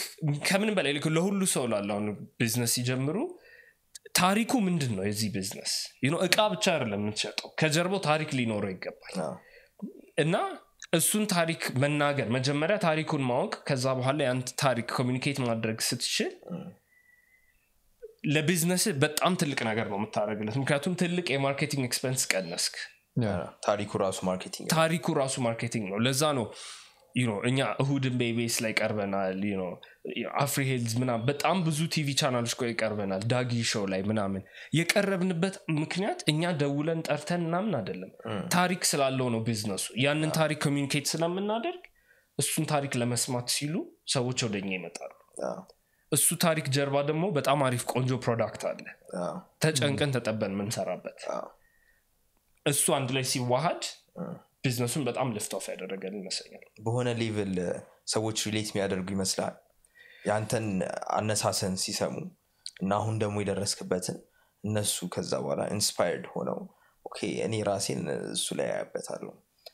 ከምንም 0.46 0.76
በላይ 0.76 0.92
ለሁሉ 1.16 1.42
ሰው 1.54 1.64
ላለ 1.72 1.90
አሁን 1.94 2.06
ቢዝነስ 2.40 2.72
ሲጀምሩ 2.76 3.16
ታሪኩ 4.18 4.52
ምንድን 4.66 4.92
ነው 4.96 5.04
የዚህ 5.06 5.28
ቢዝነስ 5.34 5.72
እቃ 6.26 6.36
ብቻ 6.54 6.64
አይደለም 6.74 7.02
የምትሸጠው 7.02 7.48
ከጀርባው 7.60 8.00
ታሪክ 8.08 8.30
ሊኖረው 8.38 8.70
ይገባል። 8.72 9.16
እና 10.18 10.34
እሱን 10.92 11.24
ታሪክ 11.32 11.62
መናገር 11.82 12.28
መጀመሪያ 12.36 12.76
ታሪኩን 12.84 13.22
ማወቅ 13.26 13.52
ከዛ 13.68 13.86
በኋላ 13.98 14.22
ያን 14.24 14.40
ታሪክ 14.62 14.86
communicate 14.96 15.38
ማድረግ 15.44 15.78
ስትችል 15.88 16.30
ለቢዝነስ 18.26 18.84
በጣም 19.04 19.32
ትልቅ 19.40 19.60
ነገር 19.68 19.86
ነው 19.92 19.98
የምታደርግለት። 19.98 20.56
ምክንያቱም 20.62 20.96
ትልቅ 21.02 21.26
የ 21.34 21.43
marketing 21.43 21.84
expense 21.88 22.22
ቀነስክ። 22.32 22.74
ታሪኩ 23.66 23.92
ራሱ 24.02 24.18
marketing 24.28 24.66
ታሪኩ 24.74 25.14
ራሱ 25.20 25.34
marketing 25.46 25.86
ነው። 25.92 25.98
ለዛ 26.06 26.22
ነው 26.38 26.46
እኛ 27.48 27.58
እሁድን 27.82 28.14
በኢቢኤስ 28.20 28.56
ላይ 28.64 28.72
ቀርበናል 28.80 29.38
you 29.44 29.56
know፣ 29.56 29.70
አፍሪ 30.42 30.62
ሄልዝ 30.68 30.92
ምናምን 31.00 31.24
በጣም 31.30 31.56
ብዙ 31.66 31.78
ቲቪ 31.94 32.08
ቻናሎች 32.20 32.52
ቆይ 32.60 32.72
ቀርበናል 32.80 33.22
ዳጊ 33.32 33.52
ሾው 33.70 33.84
ላይ 33.92 34.02
ምናምን። 34.10 34.42
የቀረብንበት 34.78 35.56
ምክንያት 35.80 36.20
እኛ 36.32 36.52
ደውለን 36.60 37.00
ጠርተን 37.08 37.42
ምናምን 37.46 37.74
አይደለም። 37.80 38.12
ታሪክ 38.54 38.82
ስላለው 38.90 39.28
ነው 39.34 39.42
ቢዝነሱ 39.48 39.86
ያንን 40.04 40.32
ታሪክ 40.38 40.60
communicate 40.66 41.08
ስለምናደርግ 41.12 41.82
እሱን 42.38 42.66
ታሪክ 42.72 42.92
ለመስማት 43.00 43.48
ሲሉ 43.56 43.74
ሰዎች 44.08 44.38
ወደኛ 44.46 44.70
ይመጣሉ። 44.78 45.12
እሱ 46.12 46.28
ታሪክ 46.44 46.66
ጀርባ 46.76 46.96
ደግሞ 47.08 47.24
በጣም 47.36 47.58
አሪፍ 47.66 47.82
ቆንጆ 47.92 48.12
product 48.24 48.62
አለ። 48.70 48.86
ተጨንቀን 49.64 50.12
ተጠበን 50.16 50.54
የምንሰራበት 50.56 51.18
እሱ 52.66 52.84
አንድ 52.96 53.10
ላይ 53.16 53.24
ሲዋሃድ 53.30 53.84
ቢዝነሱን 54.64 55.04
በጣም 55.08 55.28
lift 55.36 55.52
off 55.58 55.66
ያደረገን 55.72 56.14
ይመስለኛል። 56.18 56.64
በሆነ 56.84 57.08
level 57.20 57.54
ሰዎች 58.14 58.38
relate 58.46 58.68
የሚያደርጉ 58.70 59.08
ይመስላል። 59.16 59.54
የአንተን 60.24 60.66
አነሳሰን 61.16 61.74
ሲሰሙ 61.82 62.14
እና 62.80 62.90
አሁን 62.98 63.16
ደግሞ 63.22 63.36
የደረስክበትን 63.42 64.18
እነሱ 64.64 65.08
ከዛ 65.14 65.32
በኋላ 65.42 65.62
inspired 65.76 66.26
ሆነው 66.34 66.58
okay 67.06 67.18
እኔ 67.46 67.54
ራሴን 67.68 68.02
እሱ 68.34 68.46
ላይ 68.58 68.66
አያበታለሁ 68.70 69.30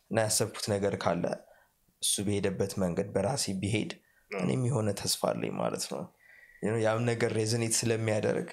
እና 0.06 0.18
ያሰብኩት 0.26 0.66
ነገር 0.74 0.94
ካለ 1.02 1.24
እሱ 2.02 2.14
በሄደበት 2.26 2.72
መንገድ 2.82 3.08
በራሴ 3.14 3.54
ቢሄድ 3.60 3.92
እኔም 4.30 4.62
የሆነ 4.68 4.88
ተስፋ 5.00 5.22
አለኝ 5.32 5.52
ማለት 5.60 5.84
ነው። 5.92 6.02
ያም 6.82 7.00
ነገር 7.08 7.30
resonate 7.38 7.74
ስለሚያደርግ 7.78 8.48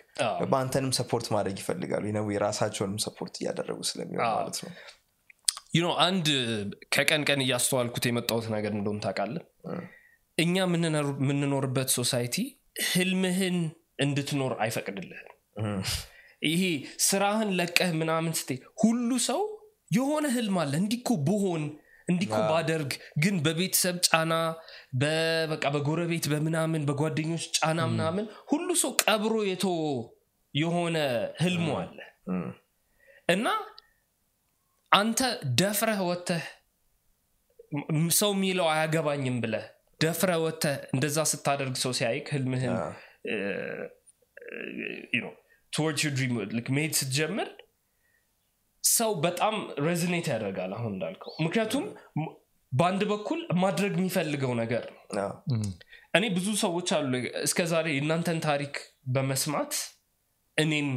በአንተንም 0.52 0.92
support 0.98 1.28
ማድረግ 1.36 1.56
ይፈልጋሉ። 1.62 2.04
Know፣ 2.10 2.26
የራሳቸውንም 2.34 3.00
support 3.06 3.36
እያደረጉ 3.42 3.80
ስለሚሆን 3.90 4.28
ማለት 4.36 4.58
ነው 4.64 4.72
you 5.74 5.82
know 5.84 5.90
አንድ 6.04 6.28
ከቀን 6.94 7.22
ቀን 7.28 7.40
እያስተዋልኩት 7.44 8.04
የመጣሁት 8.08 8.48
ነገር 8.56 8.72
እንደሆን 8.76 9.00
ታውቃለህ? 9.04 9.44
እኛ 10.38 10.56
የምንኖር- 10.64 11.18
የምንኖርበት 11.24 11.90
society 11.96 12.36
ህልምህን 12.90 13.58
እንድትኖር 14.04 14.54
አይፈቅድልህም። 14.64 15.30
ይሄ 16.42 16.62
ስራህን 17.06 17.50
ለቀህ 17.58 17.92
ምናምን 18.00 18.34
ስትይ 18.40 18.60
ሁሉ 18.82 19.10
ሰው 19.28 19.42
የሆነ 19.92 20.26
ህልም 20.36 20.56
አለ። 20.62 20.74
እንዲኮ 20.82 21.10
ብሆን 21.28 21.64
እንዲኮ 22.08 22.36
ባደርግ 22.50 22.92
ግን 23.24 23.36
በቤተሰብ 23.44 23.98
ጫና 24.08 24.34
በቃ 25.52 25.64
በጎረቤት 25.76 26.26
በምናምን 26.32 26.82
በጓደኞች 26.90 27.44
ጫና 27.58 27.80
ምናምን 27.92 28.26
ሁሉ 28.52 28.68
ሰው 28.82 28.92
ቀብሮ 29.04 29.36
የቶ 29.50 29.68
የሆነ 30.54 30.98
ህልሙ 31.40 31.68
አለ። 31.80 32.00
እና 33.30 33.48
አንተ 34.94 35.20
ደፍረህ 35.60 36.00
ወተህ 36.08 36.44
ሰው 38.18 38.32
የሚለው 38.36 38.68
አያገባኝም 38.72 39.38
ብለህ 39.44 39.66
ደፍረህ 40.02 40.40
ወተህ 40.44 40.76
እንደዛ 40.96 41.20
ስታደርግ 41.32 41.76
ሰው 41.84 41.92
ሲያይክ 41.98 42.28
ህልምህን 42.34 42.76
መሄድ 46.72 46.94
ስትጀምር 46.98 47.50
ሰው 48.84 49.12
በጣም 49.26 49.56
ሬዝኔት 49.86 50.28
ያደርጋል 50.32 50.72
አሁን 50.78 50.92
እንዳልከው። 50.96 51.34
ምክንያቱም 51.46 51.86
በአንድ 52.72 53.02
በኩል 53.12 53.42
ማድረግ 53.64 53.94
የሚፈልገው 53.98 54.54
ነገር 54.62 54.86
ነው። 55.16 55.32
እኔ 56.14 56.24
ብዙ 56.36 56.48
ሰዎች 56.64 56.90
አሉ 56.98 57.12
እስከ 57.44 57.60
ዛሬ 57.72 57.88
የእናንተን 57.94 58.40
ታሪክ 58.48 58.76
በመስማት 59.16 59.74
እኔም 60.58 60.90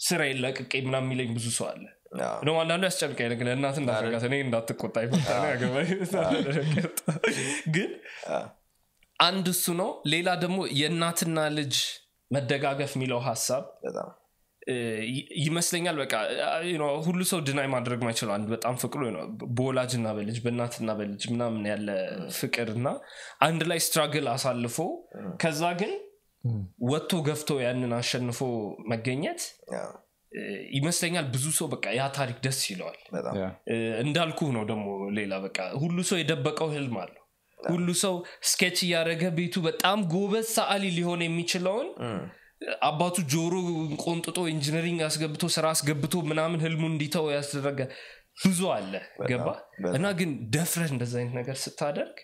ስራ 0.00 0.22
ለቅቄ 0.42 0.72
ምናምን 0.86 1.06
የሚለኝ 1.08 1.30
ብዙ 1.36 1.48
ሰው 1.58 1.66
አለ 1.70 1.84
ደግሞ 2.40 2.56
አንዳንዱ 2.62 2.84
ያስጨንቀኝ 2.88 3.28
ነገር 3.32 3.48
እናት 3.54 3.76
እንዳትረጋት 3.80 4.24
እኔ 4.28 4.34
እንዳትቆጣ 4.46 4.96
ግን 7.76 7.90
አንድ 9.20 9.46
እሱ 9.52 9.66
ነው። 9.80 9.90
ሌላ 10.12 10.28
ደግሞ 10.44 10.58
የእናትና 10.80 11.40
ልጅ 11.58 11.74
መደጋገፍ 12.30 12.92
የሚለው 12.96 13.20
ሀሳብ 13.26 13.64
ይመስለኛል 15.44 15.96
በቃ 16.02 16.12
ሁሉ 17.06 17.20
ሰው 17.30 17.40
ድናይ 17.48 17.66
ማድረግ 17.74 18.00
ማይችለው 18.06 18.32
አንድ 18.36 18.46
በጣም 18.54 18.74
ፍቅሩ 18.82 19.00
ነው 19.16 19.22
በወላጅና 19.56 20.06
በልጅ 20.18 20.38
በእናትና 20.44 20.90
በልጅ 21.00 21.24
ምናምን 21.32 21.64
ያለ 21.72 21.88
ፍቅር 22.38 22.70
እና 22.76 22.88
አንድ 23.46 23.62
ላይ 23.70 23.80
ስትራግል 23.86 24.28
አሳልፎ 24.34 24.78
ከዛ 25.42 25.62
ግን 25.82 25.92
ወጥቶ 26.88 27.20
ገፍቶ 27.28 27.50
ያንን 27.62 27.92
አሸንፎ 27.98 28.40
መገኘት 28.90 29.42
ይመስለኛል 30.76 31.26
ብዙ 31.32 31.44
ሰው 31.56 31.66
በቃ 31.72 31.84
ያ 31.96 32.04
ታሪክ 32.16 32.38
ደስ 32.44 32.60
ይለዋል። 32.70 32.98
በጣም 33.14 33.34
እ፣ 33.68 33.76
እንዳልኩህ 34.02 34.48
ነው 34.56 34.64
ደግሞ 34.70 34.86
ሌላ 35.18 35.34
በቃ 35.44 35.58
ሁሉ 35.82 35.98
ሰው 36.08 36.18
የደበቀው 36.20 36.70
ህልም 36.74 36.96
አለው። 37.02 37.20
ሁሉ 37.58 37.88
ሰው 38.00 38.14
sketch 38.48 38.78
እያደረገ 38.86 39.24
ቤቱ 39.36 39.54
በጣም 39.66 39.98
ጎበዝ 40.10 40.48
ሰዓሊ 40.56 40.84
ሊሆን 40.96 41.20
የሚችለውን 41.24 41.88
አባቱ 42.82 43.16
ጆሮ 43.32 43.54
ቆንጥጦ 44.04 44.38
engineering 44.52 45.00
አስገብቶ 45.06 45.44
ስራ 45.54 45.66
አስገብቶ 45.72 46.14
ምናምን 46.28 46.60
ህልሙ 46.64 46.82
እንዲተው 46.90 47.26
ያስደረገ 47.34 47.80
ብዙ 48.42 48.60
አለ። 48.74 48.92
ገባ 49.30 49.48
እና 49.92 50.06
ግን 50.18 50.30
ደፍረህ 50.54 50.90
እንደዚ 50.94 51.14
አይነት 51.20 51.34
ነገር 51.40 51.56
ስታደርግ 51.62 52.16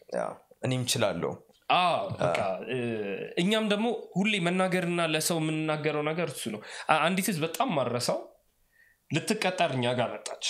እኔም 0.62 0.84
ችላለሁ 0.92 1.32
እኛም 3.42 3.66
ደግሞ 3.72 3.86
ሁሌ 4.14 4.32
መናገርና 4.46 5.00
ለሰው 5.12 5.38
የምንናገረው 5.40 6.02
ነገር 6.08 6.28
እሱ 6.34 6.42
ነው። 6.54 6.60
አንዲት 6.98 7.28
ህዝብ 7.30 7.42
በጣም 7.46 7.68
ማረሳው 7.76 8.18
ልትቀጠር 9.10 9.70
እኛ 9.76 9.86
ጋር 9.98 10.08
መጣች። 10.14 10.46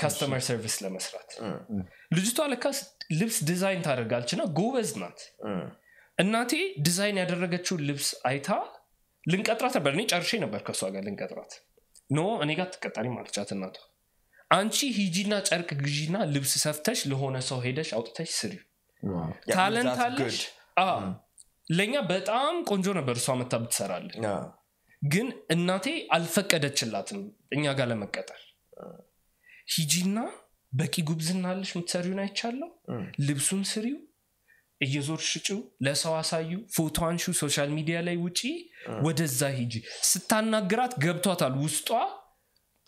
customer 0.00 0.40
service 0.46 0.76
ለመስራት። 0.84 1.30
ልጅቷ 2.16 2.38
ለካስ 2.52 2.78
ልብስ 3.18 3.36
ዲዛይን 3.50 3.84
ታደርጋልችና 3.86 4.42
ጎበዝ 4.58 4.90
ናት። 5.02 5.20
እናቴ 6.18 6.52
ዲዛይን 6.86 7.20
ያደረገችውን 7.22 7.82
ልብስ 7.88 8.08
አይታ 8.30 8.48
ልንቀጥራት 9.24 9.74
ነበር። 9.78 9.92
እኔ 9.96 10.02
ጨርሼ 10.12 10.30
ነበር 10.44 10.60
ከእሷ 10.66 10.90
ጋር 10.94 11.02
ልንቀጥራት። 11.08 11.52
No 12.10 12.20
እኔ 12.44 12.50
ጋር 12.58 12.68
ትቀጠሪ 12.74 13.06
አለቻት 13.14 13.50
እናቷ። 13.56 13.76
አንቺ 14.50 14.78
ሂጂና 14.98 15.34
ጨርቅ 15.48 15.70
ግዢና 15.80 16.16
ልብስ 16.34 16.52
ሰፍተሽ 16.64 17.00
ለሆነ 17.10 17.36
ሰው 17.48 17.58
ሄደሽ 17.66 17.90
አውጥተሽ 17.98 18.32
ስሪ 18.40 18.52
Yeah, 18.56 18.73
talent 19.54 19.98
አለሽ. 20.06 20.38
አዎ። 20.82 20.98
ለእኛ 21.70 21.94
በጣም 22.10 22.54
ቆንጆ 22.70 22.86
ነበር 22.98 23.16
እሷ 23.16 23.34
መጥታ 23.40 23.52
ብትሰራልን 23.62 24.16
ግን 25.02 25.26
እናቴ 25.50 25.86
አልፈቀደችላትም 26.16 27.20
እኛ 27.54 27.64
ጋር 27.78 27.86
ለመቀጠር። 27.90 28.40
ሂጂና 29.74 30.18
በቂ 30.72 30.94
ጉብዝና 31.08 31.44
አለሽ 31.52 31.70
የምትሰሪውን 31.74 32.20
አይቻለሁ። 32.22 32.70
ልብሱን 33.26 33.62
ስሪው 33.72 33.98
እየዞርሽ 34.80 35.20
ሽጭው 35.28 35.58
ለሰው 35.86 36.14
አሳዩ 36.20 36.52
ፎቶ 36.74 36.96
አንሹ 37.08 37.34
social 37.40 37.68
media 37.76 37.98
ላይ 38.06 38.16
ውጪ 38.24 38.40
ወደዛ 39.06 39.40
ሂጂ። 39.58 39.74
ስታናግራት 40.10 40.94
ገብቷታል 41.04 41.54
ውስጧ 41.62 41.90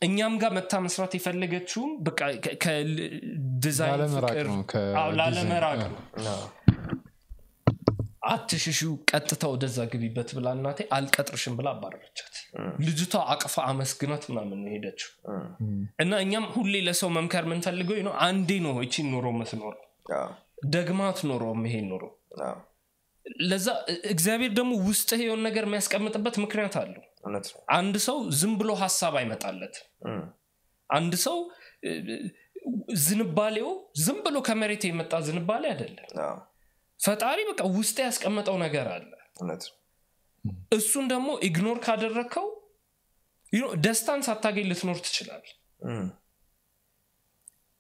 እኛም 0.03 0.35
ጋር 0.41 0.51
መጥታ 0.57 0.73
መስራት 0.85 1.13
የፈለገችውም 1.17 1.93
በቃ 2.07 2.21
ከ- 2.45 2.57
ከዲዛይን 2.65 3.93
ላለመራቅ 3.95 4.33
ፍቅር 4.33 4.47
ነው፣ 4.51 4.59
ላለመራቅ 5.19 5.79
አትሽሹ 8.27 8.79
ቀጥታ 9.11 9.43
ወደዛ 9.51 9.79
ግቢበት 9.91 10.31
ብላ 10.37 10.47
እናቴ 10.57 10.79
አልቀጥርሽም 10.97 11.55
ብላ 11.59 11.69
አባረረቻት። 11.75 12.35
ልጅቷ 12.87 13.15
አቅፋ 13.35 13.55
አመስግናት 13.69 14.25
ምናምን 14.31 14.59
ነው 14.63 14.71
የሄደችው። 14.71 15.11
እና 16.03 16.13
እኛም 16.25 16.47
ሁሌ 16.55 16.75
ለሰው 16.87 17.11
መምከር 17.17 17.45
የምንፈልገው 17.47 18.01
ነው 18.09 18.15
አንዴ 18.27 18.51
ነው 18.65 18.75
ይቺን 18.83 19.09
ኑሮ 19.13 19.27
ምትኖረው 19.39 19.85
አዎ። 20.17 20.33
ደግማት 20.75 21.21
ኖሮ 21.31 21.43
ይሄን 21.67 21.87
ኑሮ። 21.93 22.05
ለዛ 23.47 23.69
እግዚአብሔር 24.11 24.53
ደግሞ 24.57 24.73
ውስጥህ 24.85 25.21
የሆን 25.25 25.41
ነገር 25.47 25.65
የሚያስቀምጥበት 25.67 26.37
ምክንያት 26.43 26.75
አለው 26.83 27.05
አንድ 27.77 27.95
ሰው 28.07 28.19
ዝም 28.41 28.53
ብሎ 28.61 28.71
ሀሳብ 28.83 29.15
አይመጣለት። 29.21 29.77
አንድ 30.91 31.15
ሰው 31.25 31.39
ዝንባሌው 33.01 33.71
ዝም 33.99 34.19
ብሎ 34.27 34.37
ከመሬት 34.49 34.85
የመጣ 34.89 35.13
ዝንባሌ 35.27 35.65
አይደለም። 35.73 36.09
ፈጣሪ 37.01 37.39
በቃ 37.49 37.63
ውስጥ 37.75 37.97
ያስቀመጠው 38.05 38.57
ነገር 38.59 38.87
አለ። 38.89 39.11
እሱን 40.73 41.05
ደግሞ 41.11 41.29
ኢግኖር 41.43 41.79
ካደረግከው 41.87 42.47
ደስታን 43.85 44.21
ሳታገኝ 44.27 44.67
ልትኖር 44.71 44.99
ትችላል 45.05 45.45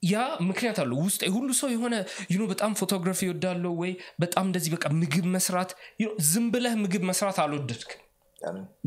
ያ 0.03 0.16
ምክንያት 0.49 0.78
አለው። 0.82 0.99
ውስጥ 1.05 1.22
ሁሉ 1.34 1.49
ሰው 1.53 1.68
የሆነ 1.70 1.94
know፣ 2.30 2.47
በጣም 2.47 2.72
ፎቶግራፊ 2.74 3.20
ይወዳለው 3.26 3.72
ወይ? 3.82 3.92
በጣም 4.20 4.44
እንደዚህ 4.47 4.70
በቃ 4.74 4.86
ምግብ 4.94 5.26
መስራት 5.26 5.70
ዝም 6.26 6.47
ብለህ 6.53 6.74
ምግብ 6.82 7.03
መስራት 7.03 7.38
አልወደድክም 7.44 8.03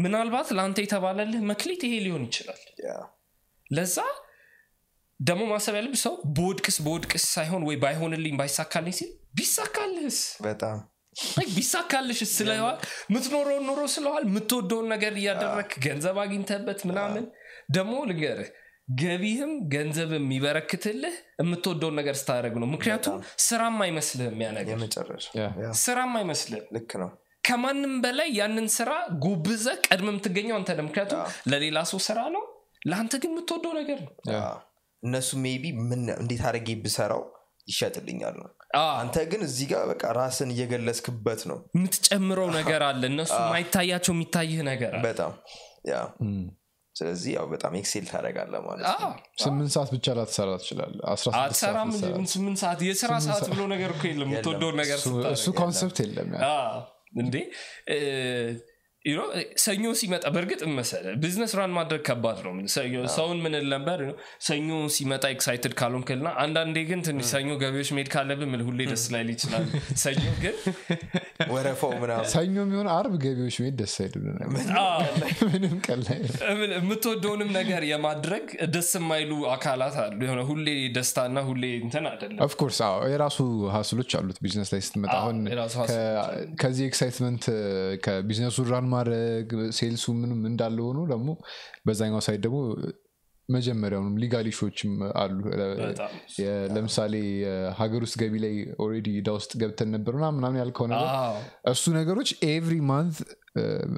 ምናልባት 0.03 0.47
ለአንተ 0.57 0.79
የተባለልህ 0.83 1.41
መክሊት 1.49 1.81
ይሄ 1.87 1.95
ሊሆን 2.05 2.23
ይችላል። 2.27 2.61
ለዛ 3.71 3.97
ደግሞ 5.19 5.43
ማሰብ 5.49 5.73
ያለብህ 5.77 6.01
ሰው 6.03 6.13
በወድቅስ 6.35 6.77
በወድቅስ 6.85 7.23
ሳይሆን 7.33 7.63
ወይ 7.67 7.77
ባይሆንልኝ 7.81 8.35
ባይሳካልኝ 8.39 8.93
ሲል 8.99 9.09
ቢሳካልህስ? 9.37 10.19
በጣም። 10.41 10.77
ቢሳካልሽ 11.55 12.19
ስለዋል 12.31 12.77
የምትኖረውን 13.09 13.63
ኑሮ 13.69 13.81
ስለዋል? 13.93 14.23
የምትወደውን 14.29 14.87
ነገር 14.93 15.13
እያደረግ 15.21 15.69
ገንዘብ 15.85 16.17
አግኝተበት 16.23 16.81
ምናምን? 16.89 17.25
ደግሞ 17.71 17.93
ልንገርህ 18.09 18.49
ገቢህም 18.95 19.51
ገንዘብ 19.73 20.11
የሚበረክትልህ 20.15 21.15
የምትወደውን 21.41 21.95
ነገር 21.99 22.15
ስታደረግ 22.15 22.53
ነው። 22.61 22.67
ምክንያቱም 22.71 23.17
ስራም 23.45 23.75
አይመስልህም 23.85 24.37
ነገር። 24.59 24.77
ያ፣ 25.39 25.47
ስራም 25.81 26.13
አይመስልህም። 26.19 26.67
ልክ 26.75 26.93
ነው 27.01 27.11
ከማንም 27.43 27.93
በላይ 28.03 28.29
ያንን 28.37 28.67
ስራ 28.75 28.91
ጎብዘህ 29.23 29.65
ቀድመህ 29.85 30.07
የምትገኘው 30.11 30.55
አንተ 30.57 30.75
ምክንያቱም 30.87 31.21
ለሌላ 31.51 31.79
ሰው 31.91 32.01
ስራ 32.07 32.19
ነው 32.35 32.43
ለአንተ 32.89 33.13
ግን 33.21 33.31
የምትወደው 33.33 33.73
ነገር 33.79 33.99
ነው። 34.05 34.13
እነሱ 35.03 35.29
maybe 35.43 35.63
ምን 35.81 36.01
እንዴት 36.15 36.41
አድርጌ 36.47 36.69
ብሰራው 36.83 37.21
ይሸጥልኛል 37.67 38.35
ነው። 38.39 38.47
አዎ፣ 38.77 38.87
አንተ 39.01 39.15
ግን 39.31 39.41
እዚህ 39.47 39.67
ጋር 39.71 39.83
በቃ 39.91 40.03
ራስን 40.17 40.49
እየገለጽክበት 40.53 41.41
ነው። 41.49 41.57
የምትጨምረው 41.75 42.49
ነገር 42.57 42.81
አለ። 42.87 43.01
እነሱ 43.11 43.33
ማይታያቸው 43.51 44.13
የሚታይህ 44.15 44.61
ነገር 44.69 44.91
አለ። 44.93 45.03
በጣም። 45.05 45.33
Yeah። 45.89 45.97
ስለዚህ 46.95 47.31
ያው 47.35 47.45
በጣም 47.51 47.73
excel 47.79 48.05
ታደርጋለህ 48.09 48.53
ማለት 48.63 48.85
ነው። 49.03 49.11
ስምንት 49.43 49.71
ሰዓት 49.75 49.89
ብቻ 49.95 50.15
ላትሰራ 50.17 50.49
ትችላል 50.61 50.93
አትሰራም 51.41 51.91
ስምንት 52.33 52.57
ሰዓት 52.63 52.79
የስራ 52.87 53.11
ሰዓት 53.27 53.45
ብሎ 53.51 53.61
ነገር 53.73 53.91
እኮ 53.95 54.03
የለም። 54.09 54.31
ነገር 54.75 54.97
እሱ 55.33 55.47
concept 55.55 55.99
የለም 56.03 56.31
yeah። 57.13 57.17
አዎ፣ 57.17 57.21
እንዴ 57.21 57.35
እ፣ 57.87 57.95
you 57.95 58.53
know፣ 58.55 58.78
ሰኞ 59.63 59.83
ሲመጣ 59.99 60.23
በእርግጥ 60.33 60.61
መሰለ 60.77 61.05
ቢዝነስ 61.21 61.51
run 61.57 61.71
ማድረግ 61.75 62.01
ከባድ 62.07 62.37
ነው። 62.45 62.53
ሰውን 63.13 63.37
ምን 63.43 63.53
ነበር 63.71 63.99
ሰኞ 64.47 64.67
ሲመጣ 64.95 65.23
excited 65.33 65.73
ካልሆንክልና 65.79 66.29
አንዳንዴ 66.43 66.83
ግን 66.89 66.99
ትንሽ 67.05 67.27
ሰኞ 67.31 67.49
ገቢዎች 67.61 67.89
መሄድ 67.95 68.09
ካለብን 68.13 68.49
ምን 68.53 68.61
ሁሌ 68.67 68.79
ደስ 68.91 69.05
ላይል 69.13 69.29
ይችላል። 69.33 69.65
ሰኞ 70.03 70.23
ግን 70.43 70.55
ወረፋው 71.53 71.93
ምናምን። 72.01 72.27
ሰኞ 72.33 72.55
የሚሆን 72.63 72.89
አርብ 72.95 73.15
ገቢዎች 73.23 73.57
መሄድ 73.63 73.77
ደስ 73.81 73.95
አይልም። 74.01 74.25
አዎ፣ 74.81 74.99
ምንም 75.49 75.77
ቀን 75.85 76.01
ላይ 76.07 76.19
ምን- 76.59 76.75
የምትወደውንም 76.77 77.51
ነገር 77.55 77.81
የማድረግ 77.91 78.45
ደስ 78.75 78.91
የማይሉ 78.99 79.31
አካላት 79.53 79.97
አሉ። 80.03 80.19
የሆነ 80.27 80.43
ሁሌ 80.49 80.67
ደስታና 80.97 81.45
ሁሌ 81.49 81.63
እንትን 81.79 82.05
አይደለም። 82.11 82.43
Of 82.47 82.56
course 82.56 82.81
የራሱ 83.13 83.39
hustle 83.75 83.97
ኦች 83.97 84.11
አሉት 84.19 84.39
ቢዝነስ 84.43 84.71
ላይ 84.73 84.83
ስትመጣ። 84.87 85.15
አሁን 85.19 85.39
ከዚህ 86.61 86.85
excitement 86.89 87.43
ከቢዝነሱ 88.05 88.59
run 88.69 88.85
ማድረግ 88.91 89.49
sales 89.77 89.97
ኡ 89.97 90.05
ምንም 90.19 90.41
እንዳለ 90.49 90.79
ሆኖ 90.87 90.99
ደግሞ 91.11 91.29
በዛኛው 91.87 92.23
side 92.27 92.41
ደግሞ 92.45 92.59
መጀመሪያውንም 93.49 94.17
legal 94.21 94.47
issue 94.49 94.68
ዎችም 94.68 94.91
አሉ 95.21 95.37
ለምሳሌ 96.73 97.13
የሀገር 97.39 98.01
ውስጥ 98.05 98.15
ገቢ 98.21 98.33
ላይ 98.43 98.53
already 98.83 99.07
እዳ 99.19 99.29
ውስጥ 99.37 99.51
ገብተን 99.61 99.89
ነበር 99.95 100.13
ምናምን 100.17 100.37
ምናምን 100.39 100.59
ያልከው 100.61 100.87
ነገር 100.91 101.07
እሱ 101.71 101.93
ነገሮች 101.97 102.31
every 102.49 102.75
month 102.89 103.17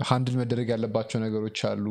handle 0.09 0.35
መደረግ 0.41 0.67
ያለባቸው 0.73 1.19
ነገሮች 1.25 1.59
አሉ። 1.69 1.85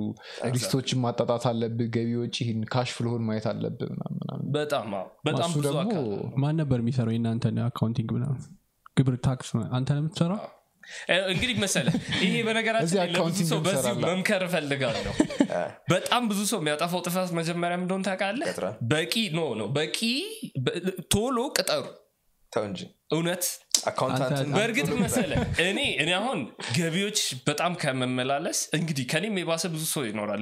list 0.55 0.73
ኦችን 0.73 1.01
ማጣጣት 1.03 1.45
አለብህ 1.51 1.91
ገቢዎች 1.97 2.37
ይህን 2.43 2.63
cash 2.73 2.91
flow 2.97 3.11
ውን 3.11 3.25
ማየት 3.29 3.47
አለብህ 3.53 3.91
ምናምን 3.95 4.17
ምናምን። 4.23 4.47
በጣም 4.57 4.89
አዎ፣ 4.99 5.07
በጣም 5.29 5.49
እሱ 5.49 5.59
ብዙ 5.59 5.67
ደግሞ 5.71 5.99
ማን 6.43 6.57
ነበር 6.63 6.81
የሚሰራው? 6.83 7.15
የእናንተን 7.17 7.59
accounting 7.67 8.11
ምናምን? 8.17 8.41
ግብር 8.97 9.15
tax 9.27 9.51
አንተ 9.73 9.89
ነው 9.97 10.03
የምትሰራው 10.03 10.41
እንግዲህ 11.31 11.55
መሰለ 11.63 11.87
ይሄ 12.23 12.35
በነገራችን 12.47 12.99
ለብዙ 13.15 13.39
ሰው 13.51 13.61
በዚሁ 13.67 13.95
መምከር 14.05 14.43
እፈልጋለሁ። 14.47 15.15
በጣም 15.93 16.23
ብዙ 16.31 16.41
ሰው 16.51 16.61
የሚያጠፋው 16.63 17.03
ጥፋት 17.07 17.33
መጀመሪያ 17.39 17.79
እንደሆን 17.81 18.05
ታውቃለህ? 18.09 18.53
በቂ 18.91 19.15
ኖ 19.33 19.49
ነው 19.61 19.69
በቂ 19.77 19.99
ቶሎ 21.15 21.39
ቅጠሩ። 21.57 21.85
ተው 22.53 22.65
እንጂ። 22.69 22.81
እውነት? 23.13 23.45
በእርግጥ 24.55 24.89
መሰለ 25.03 25.31
እኔ 25.65 25.79
እኔ 26.03 26.11
አሁን 26.17 26.41
ገቢዎች 26.77 27.19
በጣም 27.47 27.73
ከመመላለስ 27.83 28.59
እንግዲህ 28.79 29.05
ከኔም 29.13 29.39
የባሰ 29.41 29.65
ብዙ 29.75 29.85
ሰው 29.93 30.03
ይኖራል። 30.09 30.41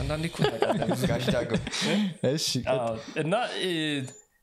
አንዳንዴ 0.00 0.24
እሺ 2.30 2.48
አዎ፣ 2.74 2.94
እና 3.16 3.34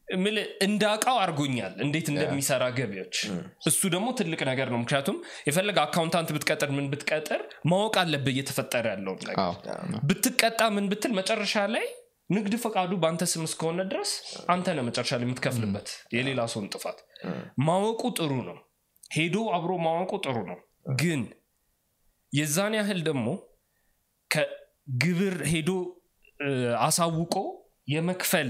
እምልህ 0.07 0.45
እንዳውቃው 0.65 1.17
አድርጎኛል 1.21 1.73
እንዴት 1.85 2.07
እንደሚሰራ 2.11 2.63
ገቢዎች። 2.77 3.15
እሱ 3.69 3.81
ደግሞ 3.95 4.07
ትልቅ 4.19 4.39
ነገር 4.49 4.67
ነው። 4.73 4.79
ምክንያቱም 4.83 5.17
የፈለገ 5.47 5.77
accountant 5.83 6.29
ብትቀጥር 6.35 6.69
ምን 6.75 6.85
ብትቀጥር 6.91 7.41
ማወቅ 7.71 7.95
አለብህ 8.03 8.33
እየተፈጠረ 8.33 8.85
ያለውን 8.93 9.19
ብትቀጣ 10.09 10.61
ምን 10.75 10.85
ብትል 10.91 11.13
መጨረሻ 11.19 11.65
ላይ 11.75 11.85
ንግድ 12.29 12.53
ፈቃዱ 12.63 12.93
በአንተ 13.01 13.23
ስም 13.31 13.43
እስከሆነ 13.47 13.81
ድረስ 13.91 14.11
አንተ 14.53 14.73
ነህ 14.77 14.85
መጨረሻ 14.87 15.11
ላይ 15.19 15.25
የምትከፍልበት 15.27 15.89
የሌላ 16.15 16.47
ሰውን 16.53 16.69
ጥፋት 16.73 16.97
ማወቁ 17.65 18.01
ጥሩ 18.17 18.31
ነው። 18.49 18.57
ሄዶ 19.11 19.35
አብሮ 19.55 19.73
ማወቁ 19.85 20.13
ጥሩ 20.25 20.37
ነው። 20.49 20.57
ግን 21.01 21.21
የዛን 22.31 22.73
ያህል 22.77 22.99
ደግሞ 23.07 23.27
ከግብር 24.31 25.35
ሄዶ 25.51 25.69
አሳውቆ 26.85 27.35
የመክፈል 27.87 28.49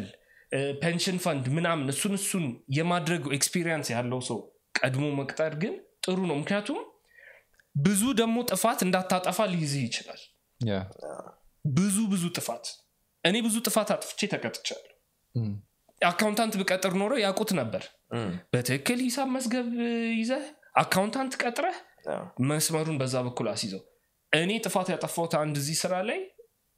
pension 0.81 1.17
fund 1.23 1.45
ምናምን 1.55 1.87
እሱን 1.93 2.13
እሱን 2.17 2.45
የማድረግ 2.77 3.23
experience 3.37 3.87
ያለው 3.93 4.19
ሰው 4.27 4.39
ቀድሞ 4.79 5.05
መቅጠር 5.17 5.53
ግን 5.61 5.73
ጥሩ 6.05 6.17
ነው። 6.29 6.37
ምክንያቱም 6.41 6.79
ብዙ 7.75 8.01
ደግሞ 8.19 8.37
ጥፋት 8.51 8.79
እንዳታጠፋ 8.85 9.39
ሊይዝህ 9.51 9.81
ይችላል። 9.87 10.21
ብዙ 11.65 11.97
ብዙ 12.11 12.23
ጥፋት 12.37 12.65
እኔ 13.23 13.35
ብዙ 13.45 13.55
ጥፋት 13.67 13.89
አጥፍቼ 13.95 14.19
ተቀጥቻለሁ። 14.33 14.93
እም። 15.35 15.51
accountant 16.01 16.53
ብቀጥር 16.59 16.93
ኖሮ 16.99 17.13
ያውቁት 17.21 17.51
ነበር። 17.59 17.83
እም፣ 18.13 18.31
በትክክል 18.53 18.99
ሂሳብ 19.05 19.29
መዝገብ 19.35 19.67
ይዘህ 20.19 20.43
accountant 20.81 21.33
ቀጥረህ 21.41 21.77
መስመሩን 22.47 22.97
በዛ 22.99 23.15
በኩል 23.25 23.47
አስይዘው። 23.51 23.81
እኔ 24.33 24.51
ጥፋት 24.65 24.87
ያጠፋሁት 24.93 25.33
አንድ 25.39 25.55
እዚህ 25.61 25.77
ስራ 25.81 25.93
ላይ 26.09 26.19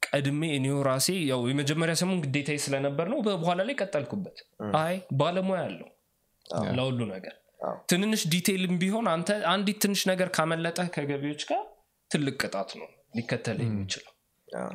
ቀድሜ 0.02 0.40
እኔው 0.56 0.78
ራሴ 0.86 1.08
ያው 1.30 1.40
የመጀመሪያ 1.50 1.94
ሰሞን 2.00 2.20
ግዴታ 2.24 2.56
ስለነበር 2.64 3.06
ነው። 3.12 3.18
በኋላ 3.24 3.60
ላይ 3.68 3.74
ቀጠልኩበት። 3.80 4.36
አይ 4.80 4.94
ባለሙያ 5.20 5.58
አለው 5.66 5.88
ለሁሉ 6.78 6.98
ነገር። 7.12 7.34
ትንንሽ 7.90 8.22
detail 8.32 8.63
ም 8.63 8.74
ቢሆን 8.82 9.06
አንተ 9.14 9.30
አንዲት 9.52 9.78
ትንሽ 9.84 10.02
ነገር 10.10 10.28
ካመለጠ 10.36 10.78
ከገቢዎች 10.94 11.42
ጋር 11.50 11.62
ትልቅ 12.10 12.34
ቅጣት 12.42 12.70
ነው 12.80 12.88
ሊከተል 13.16 13.58
የሚችለው። 13.64 14.12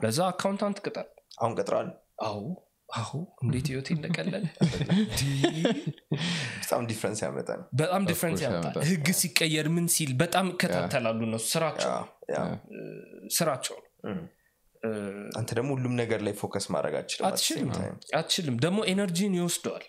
ለዛ 0.03 0.19
accountant 0.32 0.78
ቅጠር። 0.86 1.08
አሁን 1.39 1.53
ቀጥሯል 1.59 1.88
አዎ። 2.26 2.43
አዎ። 2.95 3.11
እንዴት 3.43 3.67
ህይወቴ 3.71 3.88
እንደቀለለ። 3.95 4.43
በጣም 6.61 6.84
difference 6.91 7.20
ያመጣ 7.26 7.49
ነው። 7.59 7.65
በጣም 7.80 8.01
difference 8.10 8.41
ያመጣል 8.45 8.84
ህግ 8.89 9.07
ሲቀየር 9.19 9.67
ምን 9.76 9.86
ሲል 9.95 10.11
በጣም 10.21 10.45
ይከታተላሉ 10.53 11.19
እነሱ 11.30 11.45
ስራቸው። 11.53 11.91
ስራቸው 13.32 13.78
ነው 13.80 13.86
አንተ 15.38 15.49
ደግሞ 15.57 15.69
ሁሉም 15.76 15.93
ነገር 16.01 16.19
ላይ 16.26 16.34
focus 16.39 16.66
ማድረግ 16.73 16.95
አችልም 16.99 17.69
አትችልም? 18.17 18.55
ደግሞ 18.65 18.80
energy 18.91 19.24
ን 19.24 19.36
ይወስደዋል። 19.39 19.86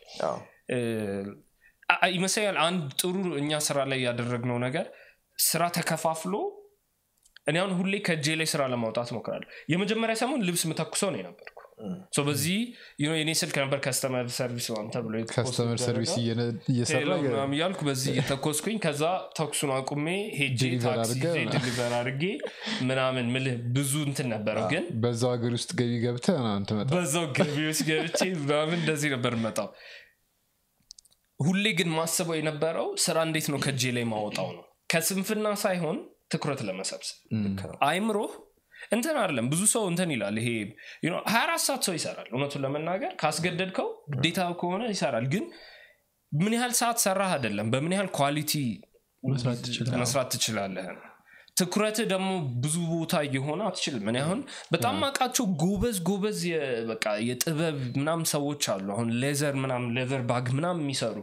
ይመስለኛል 2.15 2.57
አንድ 2.67 2.85
ጥሩ 3.01 3.17
እኛ 3.41 3.59
ስራ 3.67 3.79
ላይ 3.91 3.99
ያደረግነው 4.07 4.59
ነገር 4.65 4.87
ስራ 5.39 5.63
ተከፋፍሎ 5.77 6.35
እኔ 7.51 7.57
አሁን 7.63 7.73
ሁሌ 7.79 7.95
ከእጄ 8.07 8.27
ላይ 8.41 8.49
ስራ 8.53 8.63
ለማውጣት 8.73 9.11
ሞክራለሁ 9.17 9.49
የመጀመሪያ 9.73 10.15
ሰሞን 10.23 10.41
ልብስ 10.49 10.63
ምተኩሰው 10.71 11.11
ነው 11.13 11.19
የነበርኩ 11.21 11.56
ሶ 11.56 11.56
በዚህ 12.27 12.59
የኔ 13.03 13.31
ስልክ 13.41 13.57
ነበር 13.63 13.79
customer 13.85 14.27
service 14.37 14.67
ተብሎ 14.95 15.15
customer 15.31 15.79
service 15.83 16.13
እየነ- 16.21 16.47
እየሰራ 16.73 16.99
ቴሎ 16.99 17.11
ምናምን 17.25 17.55
እያልኩ 17.57 17.81
በዚህ 17.89 18.11
እየተኮስኩኝ 18.15 18.77
ከዛ 18.85 19.03
ተኩሱን 19.39 19.73
አቁሜ 19.77 20.07
ሄጄ 20.39 20.61
deliver 21.55 21.93
አድርጌ 21.99 22.25
ምናምን 22.89 23.29
ምልህ 23.35 23.57
ብዙ 23.77 23.93
እንትን 24.09 24.29
ነበረው 24.35 24.67
ግን 24.73 24.87
በዛው 25.03 25.33
ሀገር 25.35 25.55
ውስጥ 25.59 25.71
ገቢ 25.81 25.93
ትመጣ 26.69 26.89
በዛው 26.95 27.27
ገቢዎች 27.39 27.81
ገብቼ 27.89 28.21
ምናምን 28.43 28.77
እንደዚህ 28.81 29.11
ነበር 29.15 29.37
መጣው 29.45 29.71
ሁሌ 31.41 31.65
ግን 31.79 31.89
ማስበው 31.95 32.37
የነበረው 32.37 32.87
ስራ 33.03 33.17
እንዴት 33.27 33.47
ነው 33.53 33.59
ከእጄ 33.65 33.83
ላይ 33.97 34.05
ማወጣው 34.11 34.49
ነው። 34.55 34.63
ከስንፍና 34.93 35.49
ሳይሆን 35.61 35.97
ትኩረት 36.33 36.61
ለመሰብሰብ። 36.67 37.17
ልክ 37.43 37.61
ነው። 37.67 37.77
አይምሮ 37.87 38.19
እንትን 38.91 39.17
አይደለም 39.21 39.47
ብዙ 39.53 39.63
ሰው 39.73 39.85
እንትን 39.91 40.11
ይላል። 40.15 40.37
you 40.41 40.49
know፣ 41.05 41.21
24 41.29 41.65
ሰዓት 41.67 41.83
ሰው 41.87 41.95
ይሰራል። 41.99 42.29
እውነቱን 42.33 42.63
ለመናገር 42.65 43.13
ካስገደድከው 43.23 43.89
ግዴታ 44.15 44.39
ከሆነ 44.61 44.83
ይሰራል። 44.93 45.27
ግን 45.35 45.45
ምን 46.33 46.55
ያህል 46.57 46.73
ሰዓት 46.79 46.99
ሰራህ 47.05 47.33
አይደለም 47.37 47.67
በምን 47.73 47.93
ያህል 47.97 48.09
quality 48.19 48.53
መስራት 50.01 50.29
ትችላለህ። 50.35 50.87
ትኩረትህ 51.57 52.07
ደግሞ 52.11 52.31
ብዙ 52.63 52.75
ቦታ 52.91 53.15
እየሆነ 53.27 53.61
አትችልም። 53.69 54.09
እኔ 54.11 54.19
አሁን 54.25 54.41
በጣም 54.73 54.97
አውቃቸው 55.07 55.45
ጎበዝ 55.63 55.97
ጎበዝ 56.09 56.41
በቃ 56.91 57.05
የጥበብ 57.29 57.79
ምናምን 57.97 58.27
ሰዎች 58.33 58.65
አሉ። 58.75 58.87
አሁን 58.95 59.09
leather 59.23 59.55
ምናምን 59.63 59.89
leather 59.99 60.23
bag 60.31 60.49
ምናምን 60.59 60.83
የሚሰሩ 60.85 61.17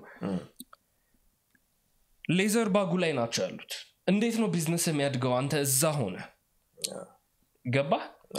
leather 2.31 2.67
bag 2.73 2.84
ኡ 2.84 2.91
ላይ 3.03 3.11
ናቸው 3.17 3.41
ያሉት። 3.45 3.73
እንዴት 4.11 4.35
ነው 4.41 4.47
ቢዝነስ 4.53 4.85
የሚያድገው? 4.89 5.33
አንተ 5.39 5.53
እዛ 5.65 5.91
ሆነ 5.97 6.15
ገባ 7.65 7.91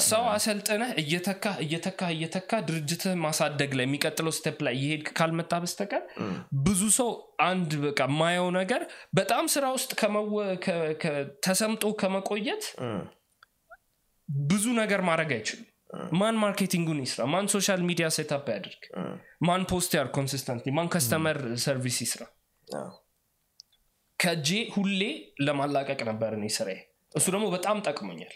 ሰው 0.05 0.23
አሰልጥነህ 0.31 0.91
እየተካ 1.03 1.45
እየተካ 1.65 2.01
እየተካ 2.15 2.51
ድርጅትህ 2.69 3.13
ማሳደግ 3.25 3.71
ላይ 3.79 3.85
የሚቀጥለው 3.87 4.33
step 4.39 4.57
ላይ 4.67 4.75
እየሄድክ 4.79 5.09
ካልመጣ 5.19 5.53
በስተቀር 5.63 6.03
ብዙ 6.65 6.83
ሰው 6.97 7.11
አንድ 7.47 7.73
በቃ 7.85 8.01
ማየው 8.21 8.49
ነገር 8.59 8.83
በጣም 9.19 9.45
ስራ 9.55 9.65
ውስጥ 9.77 9.91
ተሰምጦ 11.47 11.93
ከመቆየት 12.01 12.65
ብዙ 14.49 14.65
ነገር 14.83 15.01
ማድረግ 15.09 15.33
አይችልም። 15.37 15.69
ማን 16.21 16.37
marketing 16.43 16.83
ኡን 16.83 17.01
ይስራ? 17.05 17.21
ማን 17.33 17.47
social 17.55 17.81
media 17.89 18.07
setup 18.17 18.47
ያድርግ? 18.55 18.83
ማን 19.49 19.63
post 19.71 19.93
ያርግ 19.99 20.09
consistent 20.17 20.65
ማን 20.79 20.89
customer 20.95 21.39
service 21.65 21.99
ይስራ? 22.05 22.23
ከእጄ 24.19 24.49
ሁሌ 24.75 25.01
ለማላቀቅ 25.47 26.01
ነበር 26.11 26.33
እኔ 26.39 26.45
ስራዬ 26.57 26.79
እሱ 27.15 27.27
ደግሞ 27.35 27.47
በጣም 27.55 27.77
ጠቅሞኛል። 27.87 28.33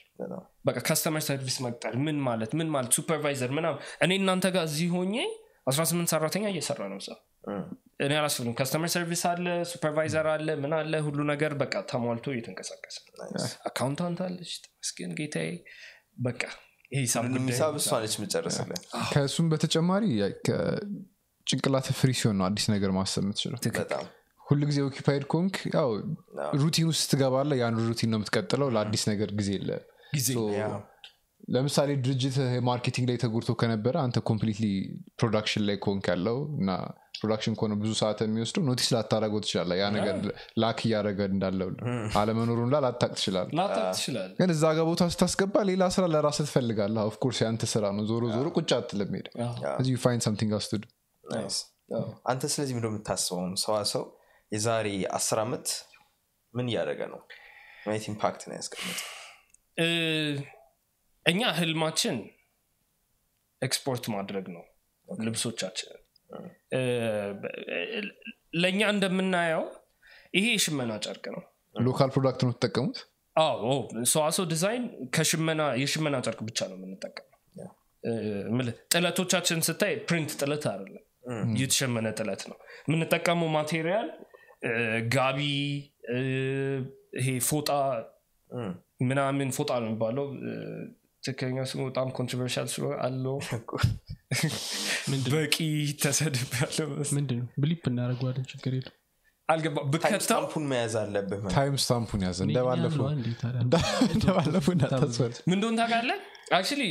በቃ 0.67 0.79
customer 0.89 1.23
service 1.27 1.57
መቅጠር 1.65 1.95
ምን 2.05 2.19
ማለት 2.27 2.53
ምን 2.59 2.69
ማለት 2.75 2.93
supervisor 2.99 3.51
ምናምን። 3.59 3.81
እኔ 4.05 4.13
እናንተ 4.21 4.47
ጋር 4.57 4.65
እዚህ 4.71 4.91
ሆኜ 4.97 5.15
18 5.69 6.13
ሰራተኛ 6.13 6.45
እየሰራ 6.53 6.83
ነው 6.93 6.99
እዛ 7.03 7.09
እኔ 8.05 8.13
አላስፈልግም 8.19 8.55
customer 8.59 8.91
service 8.95 9.23
አለ 9.31 9.47
supervisor 9.71 10.27
አለ 10.35 10.49
ምን 10.63 10.73
አለ 10.77 11.01
ሁሉ 11.07 11.19
ነገር 11.33 11.53
በቃ 11.63 11.75
ተሟልቶ 11.91 12.27
እየተንቀሳቀሰ 12.35 12.97
accountant 13.71 14.21
አለች 14.27 14.53
ተመስገን 14.65 15.13
ጌታዬ። 15.19 15.51
በቃ 16.21 16.43
ሂሳብ 16.93 17.25
እሷ 17.79 17.91
ነች 18.03 18.15
ከእሱም 19.13 19.49
በተጨማሪ 19.53 20.05
ጭንቅላት 21.47 21.87
free 21.99 22.13
ሲሆን 22.19 22.37
ነው 22.39 22.47
አዲስ 22.49 22.67
ነገር 22.73 22.91
ማሰብ 22.97 23.23
የምትችለው። 23.25 23.59
በጣም 23.79 24.07
ሁሉ 24.49 24.61
ጊዜ 24.69 24.79
occupied 24.87 25.25
ከሆንክ 25.33 25.55
ያው 25.75 25.89
routine 26.61 26.87
ውስጥ 26.91 27.05
ትገባለህ 27.13 27.51
ያን 27.61 27.81
routine 27.89 28.11
ነው 28.13 28.19
የምትቀጥለው 28.19 28.69
ለአዲስ 28.75 29.03
ነገር 29.11 29.31
ጊዜ 29.39 29.51
የለ። 29.57 29.71
ለምሳሌ 31.49 31.91
ድርጅት 32.05 32.37
marketing 32.67 33.07
ላይ 33.11 33.19
ተጎድቶ 33.23 33.51
ከነበረ 33.61 33.95
አንተ 34.05 34.19
completely 34.31 34.67
production 35.21 35.63
ላይ 35.69 35.77
ከሆንክ 35.85 36.07
ያለው 36.13 36.39
እና 36.59 36.71
production 37.19 37.55
ከሆነ 37.59 37.75
ብዙ 37.81 37.93
ሰዓት 38.01 38.19
የሚወስደው 38.25 38.63
notice 38.69 38.89
ላታረገው 38.95 39.41
ትችላለህ 39.45 39.71
ያ 39.81 39.87
ነገር 39.95 40.17
ላክ 40.63 40.81
እያደረገ 40.87 41.21
እንዳለው 41.31 41.71
አለመኖሩን 42.21 42.71
ላ 42.75 42.81
ላታቅ 42.85 43.11
ትችላል 43.15 43.49
ግን 44.41 44.51
እዛ 44.55 44.65
ጋር 44.77 44.87
ቦታ 44.91 45.09
ስታስገባ 45.15 45.65
ሌላ 45.71 45.89
ስራ 45.97 46.05
ለራስ 46.15 46.39
ትፈልጋለህ። 46.43 47.03
ኦፍኮርስ 47.11 47.41
ያንተ 47.45 47.71
ስራ 47.75 47.85
ነው። 47.97 48.05
ዞሮ 48.11 48.23
ዞሮ 48.37 48.47
ቁጭ 48.59 48.71
አትልም 48.79 49.13
ሄደ 49.19 49.29
እዚህ 49.81 49.97
ፋይን 50.05 50.23
ሰምቲንግ 50.27 50.53
አስቱድ 50.61 50.85
አንተ 52.31 52.43
ስለዚህ 52.53 52.75
ምንደ 52.77 52.87
የምታስበው? 52.91 53.43
ሰዋ 53.63 53.77
ሰው 53.93 54.03
የዛሬ 54.53 54.89
አስር 55.17 55.39
ዓመት 55.43 55.67
ምን 56.55 56.67
እያደረገ 56.71 57.01
ነው? 57.13 57.21
ማየት 57.87 58.05
ኢምፓክት 58.13 58.43
ነው 58.49 58.55
ያስቀምጥ 58.59 59.01
እኛ 61.27 61.41
ህልማችን 61.59 62.17
ኤክስፖርት 63.63 64.05
ማድረግ 64.15 64.47
ነው 64.55 64.65
ልብሶቻችንን። 65.09 66.03
ለእኛ 68.63 68.81
እንደምናየው 68.95 69.65
ይሄ 70.35 70.47
የሽመና 70.55 70.93
ጨርቅ 71.05 71.25
ነው። 71.35 71.43
local 71.77 72.11
product 72.15 72.41
ነው 72.45 72.53
ትጠቀሙት 72.57 72.99
አዎ 73.37 73.67
ሰዋሰው 74.13 74.47
ዲዛይን 74.53 74.85
ከሽመና 75.17 75.63
የሽመና 75.83 76.17
ጨርቅ 76.27 76.41
ብቻ 76.49 76.69
ነው 76.71 76.77
የምንጠቀመው። 76.79 77.25
ጥለቶቻችን 78.93 79.61
ስታይ 79.69 79.95
print 80.09 80.33
ጥለት 80.41 80.65
አይደለም። 80.73 81.05
የተሸመነ 81.61 82.09
ጥለት 82.19 82.43
ነው። 82.51 82.59
የምንጠቀመው 82.87 83.49
material 83.57 84.09
ጋቢ 85.15 85.41
ይሄ 87.19 87.29
ፎጣ 87.49 87.69
ምናምን 89.03 89.49
ፎጣ 89.57 89.71
ነው 89.81 89.89
የሚባለው። 89.89 90.27
ትክክለኛ 91.23 91.63
ስሙ 91.65 91.81
በጣም 91.89 92.09
controversial 92.11 92.67
ስለሆነ 92.67 92.97
አለው። 93.07 93.37
በቂ 95.33 95.57
ተሰድብ 96.03 96.51
ያለው 96.61 96.89
ምንድን 97.17 97.39
ነው 97.41 97.49
ብሊፕ 97.59 97.83
እናደርገዋለን። 97.91 98.47
ችግር 98.53 98.73
የለም 98.75 98.95
አልገባ 99.49 99.83
ብከተው 99.93 100.21
ስታምፑን 100.25 100.65
መያዝ 100.71 100.95
አለብህ 101.01 101.45
ታይም 101.53 101.77
ስታምፑን 101.83 102.23
ያዘ። 102.27 102.39
እንደባለፈው 102.47 103.07
እንደባለፈው 104.15 104.73
እንዳታስፈል 104.75 105.33
ምን 105.43 105.57
እንደሆነ 105.57 105.77
ታውቃለህ? 105.83 106.19
አክቹዋሊ 106.51 106.83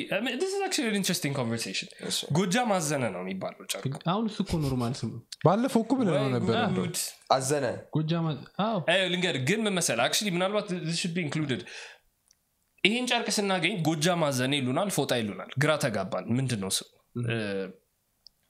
ኢንትረስቲንግ 0.97 1.34
ኮንቨርሴሽን 1.39 1.89
ጎጃ 2.38 2.55
ማዘነ 2.72 3.03
ነው 3.14 3.22
የሚባለው 3.24 3.66
ጨርቁ 3.72 3.93
አሁን 4.12 4.26
እሱ 4.30 4.38
እኮ 4.43 4.60
ኖርማል 4.64 4.93
ስም 4.99 5.12
ባለፈው 5.47 5.82
እኮ 5.86 5.93
ብለ 5.99 6.10
ነው 6.18 6.30
ነበር 6.36 6.55
አዘነ። 7.36 7.66
ጎጃ 7.95 8.12
አዎ። 8.66 8.80
ልንገር 9.14 9.38
ግን 9.49 9.62
ምን 9.66 9.76
መሰለህ? 9.80 10.03
አክቹዋሊ 10.08 10.32
ምናልባት 10.38 10.70
ኢንክሉድድ 11.24 11.64
ይህን 12.84 13.05
ጨርቅ 13.12 13.30
ስናገኝ 13.36 13.76
ጎጃ 13.88 14.08
ማዘነ 14.22 14.53
ይሉናል 14.60 14.89
ፎጣ 14.95 15.12
ይሉናል። 15.22 15.51
ግራ 15.64 15.72
ተጋባን። 15.84 16.26
ምንድን 16.38 16.62
ነው 16.64 16.72
ስሙ 16.72 16.89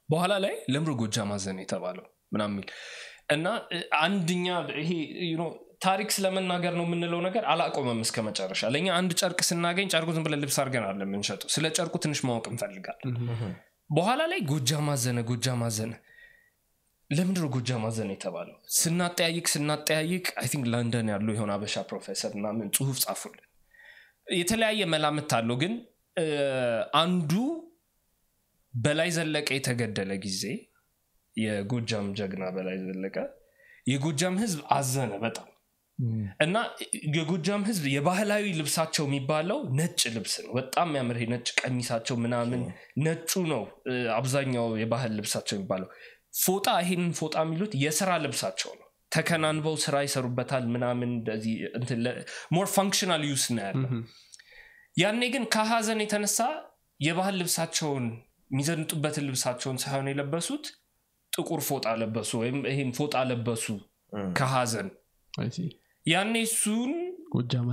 በኋላ 0.09 0.33
ላይ 0.43 0.53
ለምሮ 0.73 0.91
ጎጃ 0.99 1.17
ማዘነ 1.29 1.57
የተባለው 1.63 2.05
ምናምን 2.33 2.55
የሚል 2.55 2.67
እና 3.29 3.47
አንድኛ 4.01 4.47
ይሄ 4.81 4.91
ታሪክ 5.81 6.09
ስለመናገር 6.15 6.73
ነው 6.77 6.85
የምንለው 6.87 7.19
ነገር 7.25 7.43
አላቆመም 7.51 7.99
እስከ 8.05 8.23
መጨረሻ። 8.27 8.61
ለእኛ 8.73 8.87
አንድ 8.99 9.11
ጨርቅ 9.19 9.39
ስናገኝ 9.47 9.87
ጨርቁ 9.93 10.09
ዝም 10.15 10.23
ብለን 10.25 10.39
ልብስ 10.43 10.57
አድርገን 10.61 10.85
አለ 10.87 11.01
የምንሸጠው። 11.07 11.49
ስለ 11.55 11.65
ጨርቁ 11.77 11.95
ትንሽ 12.03 12.19
ማወቅ 12.27 12.45
እንፈልጋለን። 12.51 13.17
በኋላ 13.89 14.21
ላይ 14.31 14.39
ጎጃ 14.49 14.79
ማዘነ 14.87 15.19
ጎጃ 15.29 15.47
ማዘነ 15.61 15.93
ለምንድነው 17.09 17.49
ጎጃ 17.55 17.69
ማዘነ 17.83 18.09
የተባለው? 18.15 18.55
ስናጠያይቅ 18.77 19.45
ስናጠያይቅ 19.53 20.25
I 20.39 20.47
think 20.53 20.65
ለንደን 20.73 21.09
ያሉ 21.13 21.27
የሆነ 21.35 21.51
አበሻ 21.55 21.83
ፕሮፌሰር 21.89 22.31
ምናምን 22.39 22.67
ጽሁፍ 22.77 22.97
ጻፉልን። 23.03 23.43
የተለያየ 24.37 24.81
መላምት 24.93 25.31
አለው 25.37 25.57
ግን 25.61 25.73
አንዱ 27.01 27.31
በላይ 28.73 29.09
ዘለቀ 29.15 29.49
የተገደለ 29.55 30.11
ጊዜ 30.25 30.43
የጎጃም 31.37 32.07
ጀግና 32.17 32.45
በላይ 32.55 32.77
ዘለቀ 32.83 33.17
የጎጃም 33.87 34.35
ህዝብ 34.41 34.59
አዘነ 34.75 35.13
በጣም። 35.23 35.47
እና 36.45 36.57
የጎጃም 37.15 37.63
ህዝብ 37.67 37.83
የባህላዊ 37.93 38.43
ልብሳቸው 38.57 39.05
የሚባለው 39.07 39.59
ነጭ 39.77 40.01
ልብስ 40.15 40.35
ነው። 40.43 40.51
በጣም 40.57 40.87
የሚያምር 40.89 41.17
ነጭ 41.33 41.47
ቀሚሳቸው 41.61 42.15
ምናምን 42.23 42.61
ነጩ 43.05 43.31
ነው 43.51 43.63
አብዛኛው 44.17 44.67
የባህል 44.81 45.13
ልብሳቸው 45.19 45.55
የሚባለው። 45.57 45.89
ፎጣ 46.43 46.67
ይሄንን 46.83 47.13
ፎጣ 47.19 47.35
የሚሉት 47.45 47.73
የስራ 47.83 48.11
ልብሳቸው 48.25 48.71
ነው። 48.75 48.83
ተከናንበው 49.11 49.75
ስራ 49.83 49.95
ይሰሩበታል 50.05 50.65
ምናምን 50.73 51.11
more 52.55 52.67
functional 52.73 53.21
use 53.29 53.45
ነው 53.55 53.63
ያለው። 53.67 53.91
ያኔ 54.97 55.21
ግን 55.33 55.43
ከሀዘን 55.53 56.01
የተነሳ 56.03 56.39
የባህል 56.99 57.35
ልብሳቸውን 57.41 58.05
የሚዘንጡበትን 58.51 59.25
ልብሳቸውን 59.27 59.77
ሳይሆን 59.83 60.09
የለበሱት 60.11 60.65
ጥቁር 61.37 61.61
ፎጣ 61.67 61.87
ለበሱ 62.01 62.31
ወይም 62.41 62.57
ይህም 62.69 62.89
ፎጣ 62.97 63.15
ለበሱ 63.29 63.65
ከሀዘን። 64.37 64.89
ያኔ 66.05 66.33
እሱን 66.47 66.91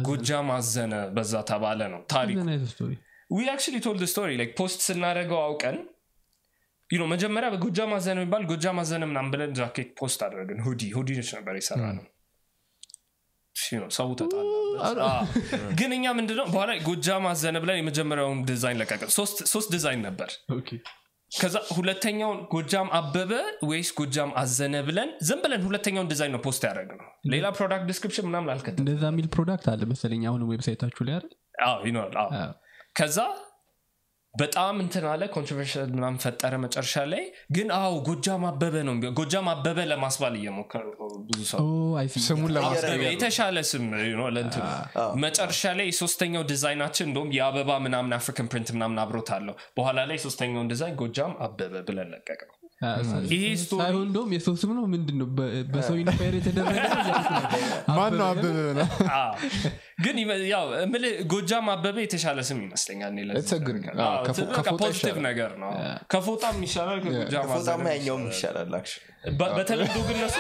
ጎጃ 0.09 0.31
ማዘነ 0.49 0.95
በዛ 1.17 1.33
ተባለ 1.51 1.81
ነው 1.93 2.01
ታሪኩ። 2.13 2.39
we 3.31 3.43
actually 3.53 3.77
told 3.85 4.03
story 4.13 4.31
post 4.59 4.81
ስናደረገው 4.87 5.41
አውቀን 5.45 5.77
መጀመሪያ 7.11 7.49
በጎጃ 7.53 7.79
ማዘነ 7.91 8.19
የሚባል 8.19 8.43
ጎጃ 8.51 8.67
ማዘነ 8.79 9.05
ምናም 9.11 9.29
ብለን 9.33 9.53
ጃኬት 9.59 9.89
post 10.01 10.21
አደረግን። 10.27 10.59
hoodie 10.67 10.83
hoodie 10.97 11.17
ነች 11.19 11.31
ነበር 11.37 11.55
የሰራ 11.59 11.85
ነው 11.97 12.05
ሰው 13.97 14.09
ግን 15.79 15.91
እኛ 15.97 16.07
ምንድነው 16.19 16.47
በኋላ 16.53 16.71
ጎጃም 16.87 17.09
አዘነ 17.25 17.57
ብለን 17.65 17.79
የመጀመሪያውን 17.81 18.41
ዲዛይን 18.49 18.79
ለቀቅን። 18.81 19.11
ሶስት 19.53 19.69
ዲዛይን 19.75 20.03
ነበር 20.09 20.31
ከዛ 21.35 21.57
ሁለተኛውን 21.77 22.39
ጎጃም 22.53 22.89
አበበ 22.99 23.33
ወይስ 23.69 23.89
ጎጃም 23.99 24.31
አዘነ 24.41 24.75
ብለን 24.89 25.09
ዝም 25.29 25.41
ብለን 25.45 25.63
ሁለተኛውን 25.69 26.09
ዲዛይን 26.13 26.33
ነው 26.35 26.41
post 26.45 26.63
ያደረግነው 26.69 27.07
ሌላ 27.33 27.47
product 27.59 27.87
description 27.91 28.27
ምናምን 28.29 28.51
አልከተም 28.55 28.83
እንደዛ 28.85 29.05
የሚል 29.13 29.27
product 29.35 29.67
አለ 29.73 29.83
መሰለኝ 29.93 30.23
አሁንም 30.31 30.51
website 30.53 30.79
ኣችሁ 30.79 31.05
ላይ 31.09 31.15
አይደል? 31.17 31.33
ይኖራል 31.89 32.17
ከዛ 32.99 33.19
በጣም 34.35 34.75
እንትን 34.83 35.05
አለ 35.11 35.23
controversial 35.35 35.91
ምናምን 35.97 36.19
ፈጠረ 36.23 36.55
መጨረሻ 36.63 37.05
ላይ። 37.11 37.23
ግን 37.57 37.69
አዎ 37.77 37.93
ጎጃም 38.09 38.45
አበበ 38.49 38.77
ነው 38.89 38.95
ጎጃም 39.19 39.49
አበበ 39.53 39.79
ለማስባል 39.91 40.35
እየሞከሩ 40.41 40.85
ነው 40.95 41.11
ብዙ 41.29 41.41
ሰው። 41.51 41.61
ስሙን 42.27 42.51
ለማስቀየር 42.57 43.05
የተሻለ 43.09 43.59
ስም 43.71 43.87
ለእንትኑ። 44.37 44.65
መጨረሻ 45.25 45.73
ላይ 45.79 45.89
ሶስተኛው 46.01 46.45
ዲዛይናችን 46.51 47.09
እንደውም 47.09 47.33
የአበባ 47.37 47.79
ምናምን 47.87 48.17
African 48.19 48.51
print 48.53 48.71
ምናምን 48.77 49.01
አብሮት 49.05 49.31
አለው። 49.37 49.57
በኋላ 49.77 50.01
ላይ 50.11 50.21
ሶስተኛውን 50.25 50.71
ዲዛይን 50.73 50.99
ጎጃም 51.03 51.35
አበበ 51.47 51.85
ብለን 51.89 52.11
ለቀቅነው 52.15 52.57
ይሄ 53.33 53.43
እንደውም 53.99 54.31
የሰው 54.35 54.55
ስም 54.61 54.71
ነው 54.77 54.85
ምንድን 54.93 55.17
ነው 55.21 55.27
በሰው 55.73 55.97
inspire 56.01 56.35
የተደረገ 56.39 56.79
ማን 57.97 58.13
ነው። 58.19 58.27
አበበ 58.27 58.47
ነው? 58.79 58.89
ግን 60.05 60.17
ያው 60.51 60.67
እምልህ 60.81 61.13
ጎጃም 61.33 61.67
አበበ 61.75 61.97
የተሻለ 62.05 62.39
ስም 62.49 62.59
ይመስለኛል 62.65 63.11
እኔ 63.15 63.21
ለዚህ 63.29 63.41
It's 63.43 63.55
a 63.55 63.61
good- 63.61 63.79
ነገር። 63.79 63.95
positive 64.83 65.17
ነው። 65.63 65.71
ከፎጣም 66.13 66.59
ይሻላል 66.67 67.01
ከጎጃም 67.35 67.85
ያኛውም 67.93 68.25
ይሻላል 68.33 68.73
በተለምዶ 69.59 69.97
ግን 70.09 70.17
እነሱ 70.19 70.37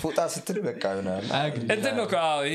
ፎጣ 0.00 0.18
ስትል 0.32 0.58
በቃ 0.66 0.82
ይሆናል። 0.94 1.24
እንትን 1.74 1.94
ነው 1.98 2.06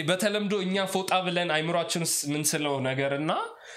በተለምዶ 0.10 0.54
እኛ 0.66 0.86
ፎጣ 0.94 1.12
ብለን 1.26 1.52
አይምሯችን 1.56 2.04
ምንስለው 2.34 2.76
ነገር 2.90 3.14
እና 3.20 3.32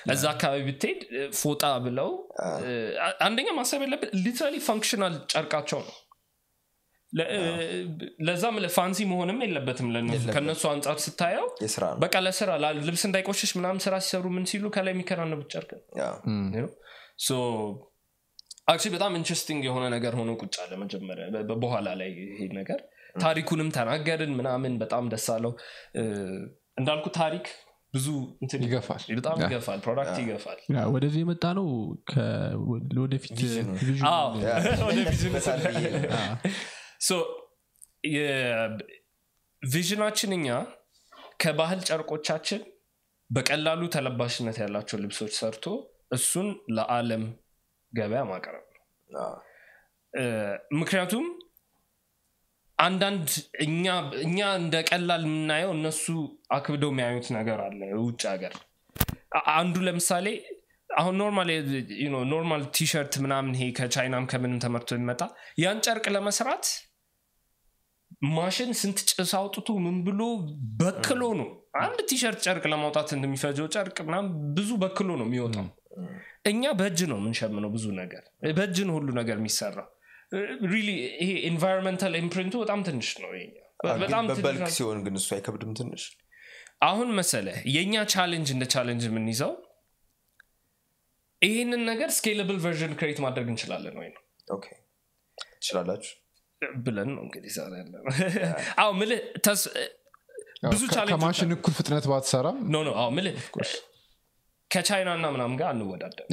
እዛ 0.07 0.25
አካባቢ 0.33 0.61
ብትሄድ 0.69 1.01
ፎጣ 1.39 1.63
ብለው 1.85 2.11
አንደኛ 3.27 3.49
ማሰብ 3.59 3.81
ያለብን 3.85 4.11
literally 4.25 4.57
functional 4.67 5.15
ጨርቃቸው 5.33 5.81
ነው። 5.87 5.95
ለዛም 8.27 8.57
fancy 8.75 9.01
መሆንም 9.11 9.39
የለበትም 9.45 9.89
ለነሱ 9.95 10.25
ከነሱ 10.35 10.63
አንጻር 10.73 10.97
ስታየው 11.05 11.47
በቃ 12.03 12.15
ለስራ 12.27 12.51
ልብስ 12.81 13.05
እንዳይቆሽሽ 13.09 13.53
ምናምን 13.59 13.81
ስራ 13.85 13.95
ሲሰሩ 14.05 14.25
ምን 14.35 14.47
ሲሉ 14.51 14.65
ከላይ 14.77 14.93
የሚከናነቡት 14.95 15.49
ጨርቅ 15.55 15.71
actually 18.69 18.93
በጣም 18.95 19.13
interesting 19.19 19.63
የሆነ 19.67 19.85
ነገር 19.95 20.13
ሆኖ 20.19 20.31
ቁጭ 20.43 20.55
አለ 20.63 20.73
መጀመሪያ 20.81 21.27
በኋላ 21.63 21.89
ላይ 22.01 22.09
ይሄ 22.25 22.41
ነገር። 22.59 22.81
ታሪኩንም 23.21 23.69
ተናገርን 23.77 24.33
ምናምን 24.39 24.73
በጣም 24.83 25.05
ደስ 25.13 25.27
አለው። 25.35 25.53
እንዳልኩ 26.81 27.07
ታሪክ 27.19 27.47
ብዙ 27.95 28.07
እንትን 28.43 28.61
ይገፋል። 28.65 29.03
በጣም 29.19 29.37
ይገፋል። 29.43 29.79
product 29.85 30.17
ይገፋል። 30.23 30.59
ወደዚህ 30.95 31.21
የመጣ 31.23 31.45
ነው። 31.59 31.67
ወደፊት 33.03 33.33
vision 39.63 39.94
ኣችን 39.94 40.31
እኛ 40.37 40.49
ከባህል 41.43 41.81
ጨርቆቻችን 41.89 42.61
በቀላሉ 43.31 43.83
ተለባሽነት 43.95 44.57
ያላቸው 44.63 44.99
ልብሶች 45.03 45.33
ሰርቶ 45.39 45.65
እሱን 46.13 46.49
ለዓለም 46.77 47.25
ገበያ 47.93 48.23
ማቅረብ 48.31 48.65
ነው። 49.11 49.33
ምክንያቱም 50.79 51.25
አንዳንድ 52.79 53.29
እኛ 53.65 53.85
እኛ 54.23 54.39
እንደ 54.59 54.77
ቀላል 54.89 55.23
የምናየው 55.27 55.71
እነሱ 55.77 56.05
አክብደው 56.57 56.91
የሚያዩት 56.93 57.29
ነገር 57.37 57.59
አለ 57.67 57.79
ውጭ 58.01 58.23
ሀገር። 58.33 58.55
አንዱ 59.55 59.77
ለምሳሌ 59.87 60.27
አሁን 60.91 61.15
normal 61.21 61.49
normal 62.33 62.63
ቲሸርት 62.77 63.15
ምናምን 63.25 63.55
ይሄ 63.57 63.65
ከቻይናም 63.79 64.27
ከምንም 64.31 64.61
ተመርቶ 64.65 64.91
የሚመጣ 64.97 65.23
ያን 65.63 65.81
ጨርቅ 65.87 66.07
ለመስራት 66.17 66.67
ማሽን 68.31 68.71
ስንት 68.81 68.99
ጭስ 69.11 69.33
አውጥቶ 69.39 69.69
ምን 69.85 69.97
ብሎ 70.07 70.21
በክሎ 70.81 71.23
ነው። 71.41 71.49
አንድ 71.81 71.99
ቲሸርት 72.11 72.39
ጨርቅ 72.47 72.65
ለማውጣት 72.73 73.09
እንደሚፈጀው 73.17 73.67
ጨርቅ 73.75 73.97
ምናምን 74.09 74.29
ብዙ 74.57 74.71
በክሎ 74.83 75.09
ነው 75.21 75.27
የሚወጣው። 75.29 75.67
እኛ 76.51 76.73
በእጅ 76.79 77.01
ነው 77.11 77.19
የምንሸምነው 77.21 77.71
ብዙ 77.75 77.85
ነገር። 78.01 78.25
በእጅ 78.59 78.79
ነው 78.89 78.95
ሁሉ 78.99 79.09
ነገር 79.21 79.37
የሚሰራው 79.41 79.87
really 80.71 80.89
ይሄ 81.21 81.31
environmental 81.49 82.15
imprint 82.21 82.47
ኡ 82.47 82.55
በጣም 82.63 82.81
ትንሽ 82.87 83.09
ነው 83.23 83.31
በ 84.31 84.43
bulk 84.43 84.69
ሲሆን 84.77 84.99
ግን 85.05 85.15
እሱ 85.21 85.29
አይከብድም 85.37 85.73
ትንሽ? 85.79 86.03
አሁን 86.87 87.09
መሰለ 87.19 87.47
የእኛ 87.75 87.95
challenge 88.13 88.49
እንደ 88.55 88.65
challenge 88.75 89.05
የምንይዘው 89.09 89.53
ይህንን 91.43 91.83
ነገር 91.89 92.09
scalable 92.17 92.59
version 92.63 92.93
create 92.99 93.19
ማድረግ 93.25 93.47
እንችላለን 93.53 93.97
ወይ 94.01 94.09
ነው? 94.11 94.23
okay። 94.49 94.67
ትችላላችሁ? 95.57 96.13
ብለን 96.83 97.09
ነው 97.15 97.23
እንግዲህ 97.25 97.51
ዛሬ 97.57 97.73
ያለ 97.81 97.95
አዎ 98.83 98.91
ምልህ 98.99 99.19
ተስ- 99.47 99.71
ብዙ 100.67 100.83
ከማሽን 101.11 101.51
እኩል 101.57 101.73
ፍጥነት 101.79 102.05
ባትሰራም 102.11 102.57
no 102.73 102.81
no 102.87 102.93
አዎ 103.01 103.09
ምልህ 103.17 103.37
ከቻይና 104.71 105.11
እና 105.19 105.27
ምናምን 105.35 105.57
ጋር 105.61 105.69
አንወዳደር 105.73 106.27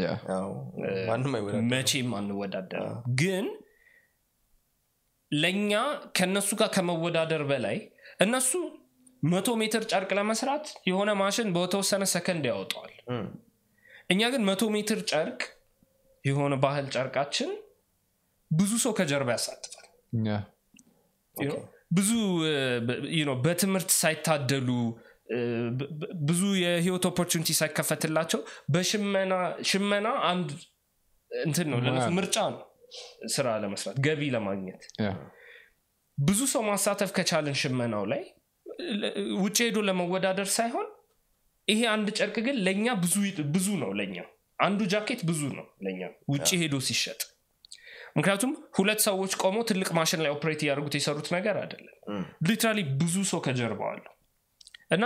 መቼም 1.71 2.11
አንወዳደር 2.19 2.85
ግን 3.21 3.45
ለእኛ 5.41 5.71
ከእነሱ 6.17 6.49
ጋር 6.59 6.69
ከመወዳደር 6.75 7.43
በላይ 7.49 7.77
እነሱ 8.19 8.51
መቶ 9.23 9.49
ሜትር 9.59 9.84
ጨርቅ 9.91 10.09
ለመስራት 10.17 10.65
የሆነ 10.89 11.09
ማሽን 11.19 11.49
በተወሰነ 11.55 12.03
ሰከንድ 12.13 12.45
ያወጣዋል። 12.49 12.93
እኛ 14.09 14.21
ግን 14.34 14.41
መቶ 14.49 14.63
ሜትር 14.75 14.99
ጨርቅ 15.11 15.41
የሆነ 16.25 16.53
ባህል 16.63 16.86
ጨርቃችን 16.95 17.51
ብዙ 18.51 18.71
ሰው 18.84 18.91
ከጀርባ 18.97 19.29
ያሳትፋል? 19.36 19.88
ብዙ 21.97 22.11
በትምህርት 23.45 23.89
ሳይታደሉ 24.01 24.69
ብዙ 26.29 26.41
የህይወት 26.61 27.05
opportunity 27.09 27.49
ሳይከፈትላቸው 27.59 28.39
በሽመና 28.73 29.34
ሽመና 29.69 30.07
አንድ 30.31 30.49
እንትን 31.31 31.67
ነው 31.71 31.79
ለነሱ 31.79 31.99
ሙያ። 31.99 32.09
ነው። 32.09 32.15
ምርጫ 32.17 32.38
ነው 32.53 32.61
ስራ 33.33 33.47
ለመስራት 33.63 33.97
ገቢ 34.05 34.21
ለማግኘት። 34.35 34.83
ብዙ 36.17 36.39
ሰው 36.53 36.63
ማሳተፍ 36.67 37.11
ከቻለን 37.17 37.55
ሽመናው 37.61 38.03
ላይ 38.11 38.23
ውጭ 39.43 39.57
ሄዶ 39.65 39.77
ለመወዳደር 39.87 40.49
ሳይሆን 40.55 40.87
ይሄ 41.67 41.81
አንድ 41.91 42.07
ጨርቅ 42.17 42.37
ግን 42.47 42.55
ለእኛ 42.65 42.87
ብዙ 43.51 43.67
ነው 43.81 43.91
ለእኛ። 43.99 44.17
አንዱ 44.59 44.81
ጃኬት 44.91 45.21
ብዙ 45.29 45.41
ነው 45.57 45.65
ለእኛ 45.85 46.01
ውጭ 46.33 46.49
ሄዶ 46.61 46.75
ሲሸጥ። 46.87 47.21
ምክንያቱም 48.17 48.51
ሁለት 48.77 48.99
ሰዎች 49.05 49.31
ቆመው 49.41 49.63
ትልቅ 49.69 49.89
ማሽን 49.97 50.21
ላይ 50.23 50.31
operate 50.36 50.61
እያደርጉት 50.63 50.95
የሰሩት 50.97 51.27
ነገር 51.35 51.55
አይደለም። 51.61 51.95
literally 52.47 52.80
ብዙ 52.99 53.15
ሰው 53.31 53.39
ከጀርባው 53.45 53.89
አለው 53.93 54.13
እና 54.91 55.05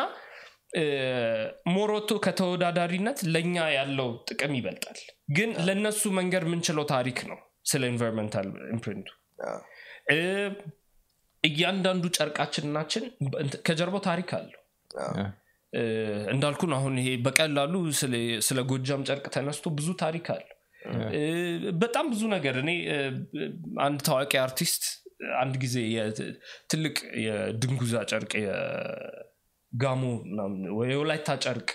ሞሮቶ 1.73 2.11
ከተወዳዳሪነት 2.25 3.19
ለእኛ 3.33 3.55
ያለው 3.75 4.09
ጥቅም 4.29 4.53
ይበልጣል። 4.57 4.99
ግን 5.29 5.51
ለእነሱ 5.67 6.01
መንገር 6.17 6.43
የምንችለው 6.47 6.85
ታሪክ 6.91 7.19
ነው 7.29 7.39
ስለ 7.67 7.81
environmental 7.91 8.45
imprint 8.73 9.01
ኡ 9.01 9.09
እያንዳንዱ 11.43 12.05
ጨርቃችንናችን 12.17 13.03
ከጀርባው 13.67 14.01
ታሪክ 14.07 14.29
አለው። 14.37 14.61
እንዳልኩን 16.33 16.71
አሁን 16.77 16.93
ይሄ 16.99 17.09
በቀላሉ 17.25 17.73
ስለ- 17.99 18.19
ስለ 18.47 18.59
ጎጃም 18.69 19.01
ጨርቅ 19.09 19.25
ተነስቶ 19.35 19.65
ብዙ 19.77 19.87
ታሪክ 20.01 20.27
አለው። 20.35 20.53
እ፣ 21.13 21.21
በጣም 21.81 22.05
ብዙ 22.11 22.21
ነገር 22.33 22.55
እኔ 22.61 22.71
አንድ 23.81 23.99
ታዋቂ 24.07 24.33
አርቲስት 24.43 24.83
አንድ 25.39 25.53
ጊዜ 25.63 25.75
ትልቅ 26.71 26.95
የድንጉዛ 27.23 27.93
ጨርቅ 28.11 28.31
የጋሞ 28.41 30.03
ወይ 30.77 30.89
የወላይታ 30.93 31.29
ጨርቅ 31.45 31.69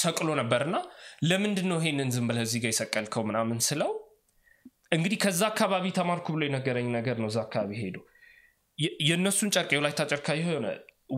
ሰቅሎ 0.00 0.28
ነበር 0.40 0.62
እና 0.68 0.76
ለምንድን 1.24 1.68
ነው 1.70 1.78
ይሄንን 1.80 2.10
ዝም 2.14 2.26
ብለህ 2.30 2.44
እዚህ 2.46 2.60
ጋር 2.64 2.72
የሰቀልከው 2.72 3.22
ምናምን 3.28 3.58
ስለው 3.66 3.92
እንግዲህ 4.92 5.18
ከዛ 5.22 5.40
አካባቢ 5.50 5.86
ተማርኩ 5.96 6.26
ብሎ 6.34 6.42
የነገረኝ 6.46 6.88
ነገር 6.96 7.16
ነው 7.22 7.28
እዛ 7.30 7.38
አካባቢ 7.44 7.70
ሄዶ። 7.80 7.96
የ- 8.78 8.94
የእነሱን 9.08 9.50
ጨርቅ 9.54 9.70
የወላይታ 9.74 10.00
ጨርቅ 10.10 10.24
ካየኸው 10.26 10.52
የሆነ 10.52 10.68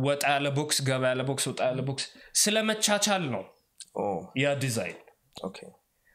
ወጣ 0.03 0.23
ያለ 0.33 0.47
box 0.57 0.79
ገባ 0.87 1.03
ያለ 1.11 1.23
box 1.29 1.45
ወጣ 1.51 1.61
ያለ 1.69 1.81
box 1.87 2.05
ስለመቻቻል 2.43 3.25
ነው 3.35 3.45
ያ 4.39 4.55
ዲዛይን። 4.63 4.99
Okay። 5.37 5.59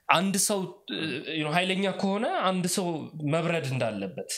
አንድ 0.10 0.36
ሰው 0.46 0.60
ኃይለኛ 1.54 1.86
ከሆነ 2.00 2.26
አንድ 2.48 2.66
ሰው 2.74 2.88
መብረድ 3.34 3.66
እንዳለበት 3.72 4.32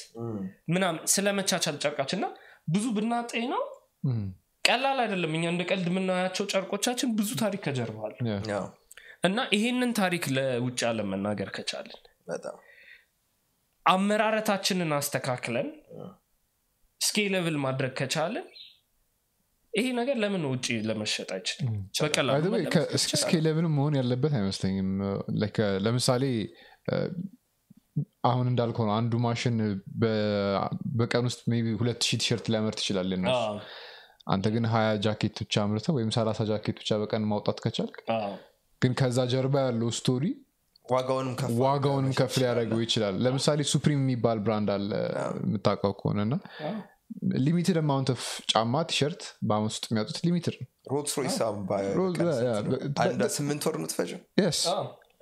ምናምን 0.73 0.99
ስለመቻቻል 1.13 1.77
ጨርቃችን 1.83 2.19
እና 2.19 2.27
ብዙ 2.67 2.85
ብናጤነው 2.95 3.63
ቀላል 4.65 4.99
አይደለም። 5.03 5.33
እኛ 5.37 5.45
እንደ 5.51 5.63
ቀልድ 5.69 5.87
የምናያቸው 5.91 6.45
ጨርቆቻችን 6.51 7.09
ብዙ 7.17 7.29
ታሪክ 7.41 7.63
ያው 8.51 8.65
እና 9.23 9.39
ይሄንን 9.55 9.91
ታሪክ 9.99 10.23
ለውጭ 10.35 10.79
ዓለም 10.89 11.09
መናገር 11.13 11.49
ከቻልን 11.55 11.99
በጣም 12.27 12.55
አመራረታችንን 13.85 14.91
አስተካክለን 14.97 15.67
scalable 17.01 17.57
ማድረግ 17.65 17.93
ከቻልን 17.99 18.47
ይሄ 19.73 19.87
ነገር 19.97 20.17
ለምን 20.23 20.43
ውጭ 20.49 20.67
ለመሸጥ 20.89 21.29
አይችልም? 21.35 21.71
መሆን 23.75 23.95
ያለበት 23.99 24.33
አይመስለኝም። 24.37 24.89
Uh, 25.05 25.71
ለምሳሌ 25.85 26.23
uh, 26.89 27.07
አሁን 28.29 28.45
እንዳልከው 28.51 28.85
ነው 28.87 28.93
አንዱ 28.95 29.13
ማሽን 29.25 29.57
በቀን 30.99 31.25
ውስጥ 31.29 31.41
ቢ 31.51 31.75
ሁለት 31.81 32.01
ሺህ 32.07 32.17
ቲሸርት 32.21 32.45
ሊያመርት 32.51 32.79
ይችላል 32.81 33.11
አዎ፣ 33.33 33.53
አንተ 34.33 34.45
ግን 34.55 34.65
ሀያ 34.73 34.87
ጃኬት 35.05 35.37
ብቻ 35.43 35.55
አምርተ 35.63 35.87
ወይም 35.97 36.09
ሰላሳ 36.15 36.47
ጃኬት 36.49 36.77
ብቻ 36.81 36.97
በቀን 37.01 37.23
ማውጣት 37.31 37.59
ከቻልክ 37.65 37.97
ግን 38.81 38.93
ከዛ 39.01 39.19
ጀርባ 39.33 39.55
ያለው 39.65 39.91
story 39.99 40.23
ዋጋውንም 40.89 41.33
ከፍ 41.39 41.51
ዋጋውንም 41.61 42.13
ከፍ 42.17 42.33
ሊያደርገው 42.41 42.81
ይችላል 42.83 43.15
ለምሳሌ 43.25 43.59
Supreme 43.71 44.01
የሚባል 44.03 44.39
brand 44.45 44.69
አለ 44.75 44.91
የምታውቀው 45.41 45.93
ከሆነ 45.99 46.19
እና 46.27 46.35
limited 47.45 47.77
amount 47.81 48.09
of 48.13 48.23
ጫማ 48.51 48.81
ቲሸርት 48.89 49.21
በአመት 49.47 49.71
ውስጥ 49.71 49.85
የሚያወጡት 49.89 50.17
limited 50.25 50.55
ነው። 50.61 50.67
ስምንት 53.35 53.63
ወር 53.67 53.75
የምትፈጀው? 53.79 54.19
የስ 54.41 54.61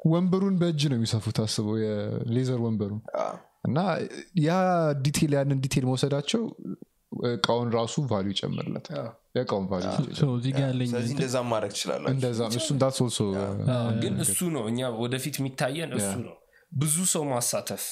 ወንበሩን 0.06 0.56
በእጅ 0.62 0.82
ነው 0.92 0.98
የሚሰፉት 0.98 1.38
አስበው 1.44 1.76
የ 1.84 2.01
leather 2.01 2.62
ወንበሩን። 2.66 3.02
እና 3.68 3.78
ያ 4.46 4.54
detail 5.06 5.34
ያንን 5.38 5.60
detail 5.66 5.86
መውሰዳቸው 5.90 6.42
እቃውን 7.30 7.70
ራሱ 7.78 7.96
value 8.10 8.26
ይጨምርለታል 8.34 9.06
የእቃውን 9.36 9.66
value 9.70 9.81
ኡ 9.81 9.86
እንደዛ 11.14 11.36
ማድረግ 11.48 11.72
ትችላላችሁ። 11.76 12.12
ግን 14.02 14.16
እሱ 14.26 14.40
ነው 14.56 14.66
እኛ 14.72 14.90
ወደፊት 15.00 15.38
የሚታየን 15.40 15.94
እሱ 16.00 16.12
ነው። 16.26 16.36
ብዙ 16.76 16.96
ሰው 17.12 17.24
ማሳተፍ 17.32 17.86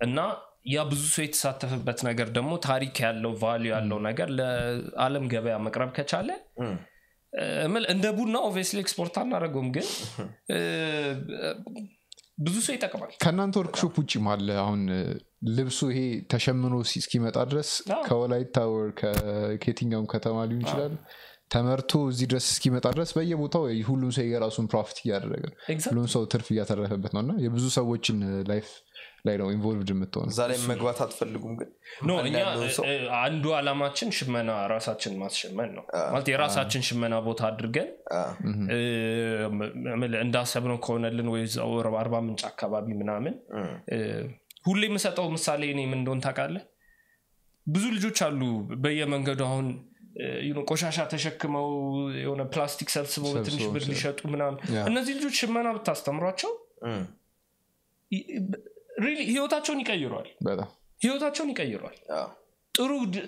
እና 0.00 0.18
ያ 0.68 0.78
ብዙ 0.88 1.02
ሰው 1.12 1.22
የተሳተፈበት 1.24 1.98
ነገር 2.06 2.28
ደግሞ 2.32 2.52
ታሪክ 2.64 2.96
ያለው 3.04 3.32
value 3.40 3.64
ያለው 3.70 3.98
ነገር 4.06 4.28
ለአለም 4.38 5.26
ገበያ 5.32 5.56
መቅረብ 5.66 5.90
ከቻለ 5.96 6.28
እ፣ 6.60 6.66
እምልህ 7.64 7.88
እንደ 7.92 8.06
ቡና 8.16 8.36
obviously 8.46 8.78
export 8.82 9.14
አናደርገውም 9.20 9.68
ግን 9.74 9.86
ብዙ 12.38 12.56
ሰው 12.66 12.74
ይጠቅማል። 12.74 13.12
ከእናንተ 13.22 13.54
ወርክሾፕ 13.60 13.94
ውጭ 14.00 14.12
አለ 14.34 14.48
አሁን 14.62 14.82
ልብሱ 15.56 15.80
ይሄ 15.90 16.00
ተሸምኖ 16.32 16.74
እስኪመጣ 16.82 17.38
ድረስ 17.50 17.70
ከወላይታ 18.06 18.58
ወር 18.72 18.88
ከየትኛውም 19.62 20.06
ከተማ 20.12 20.36
ሊሆን 20.50 20.62
ይችላል 20.66 20.94
ተመርቶ 21.50 21.92
እዚህ 22.10 22.26
ድረስ 22.30 22.46
እስኪመጣ 22.52 22.86
ድረስ 22.94 23.10
በየቦታው 23.16 23.62
ሁሉም 23.86 24.10
ሰው 24.16 24.26
የራሱን 24.30 24.66
profit 24.72 24.98
እያደረገ. 25.04 25.44
ሁሉም 25.86 26.06
ሰው 26.14 26.22
ትርፍ 26.32 26.48
እያተረፈበት 26.54 27.12
ነው። 27.16 27.22
እና 27.24 27.34
የብዙ 27.44 27.66
ሰዎችን 27.76 28.18
life 28.50 28.66
ላይ 29.24 29.36
ነው 29.40 29.46
involved 29.54 29.88
የምትሆነው? 29.92 30.30
እዛ 30.32 30.40
ላይ 30.50 30.58
መግባት 30.68 30.98
አትፈልጉም 31.04 31.54
ግን? 31.60 31.68
እኛ 32.22 32.36
አንዱ 33.20 33.44
አላማችን 33.56 34.08
ሽመና 34.16 34.50
ራሳችን 34.72 35.14
ማስሸመን 35.20 35.70
ነው። 35.76 35.84
ማለት 36.12 36.28
የራሳችን 36.32 36.82
ሽመና 36.88 37.14
ቦታ 37.26 37.42
አድርገን 37.50 37.88
እንዳሰብነው 40.20 40.78
ከሆነልን 40.84 41.28
ወይ 41.32 41.42
እዛው 41.46 41.72
አርባ 42.00 42.16
ምንጭ 42.26 42.42
አካባቢ 42.50 42.86
ምናምን 43.00 43.34
ሁሌ 44.66 44.82
የምሰጠው 44.88 45.26
ምሳሌ 45.34 45.62
እኔ 45.72 45.80
ምን 45.86 45.98
እንደሆን 45.98 46.22
ታውቃለህ? 46.24 46.64
ብዙ 47.66 47.84
ልጆች 47.94 48.18
አሉ 48.26 48.40
በየመንገዱ 48.82 49.40
አሁን 49.48 49.66
እ፣ 50.18 50.28
you 50.44 50.52
know፣ 50.52 50.62
ቆሻሻ 50.70 50.98
ተሸክመው 51.10 51.66
የሆነ 52.18 52.42
ፕላስቲክ 52.52 52.88
ሰብስበው 52.94 53.32
በትንሽ 53.36 53.64
ብር 53.74 53.82
ሊሸጡ 53.90 54.20
ምናምን 54.32 54.56
እነዚህ 54.88 55.12
ልጆች 55.18 55.34
ሽመና 55.40 55.66
ብታስተምሯቸው 55.76 56.52
really 58.98 59.18
ህይወታቸውን 59.28 59.80
ይቀይሯል። 59.82 60.28
በጣም 60.46 60.70
ህይወታቸውን 61.00 61.50
ይቀይሯል። 61.52 61.96
አ፣ 62.14 62.22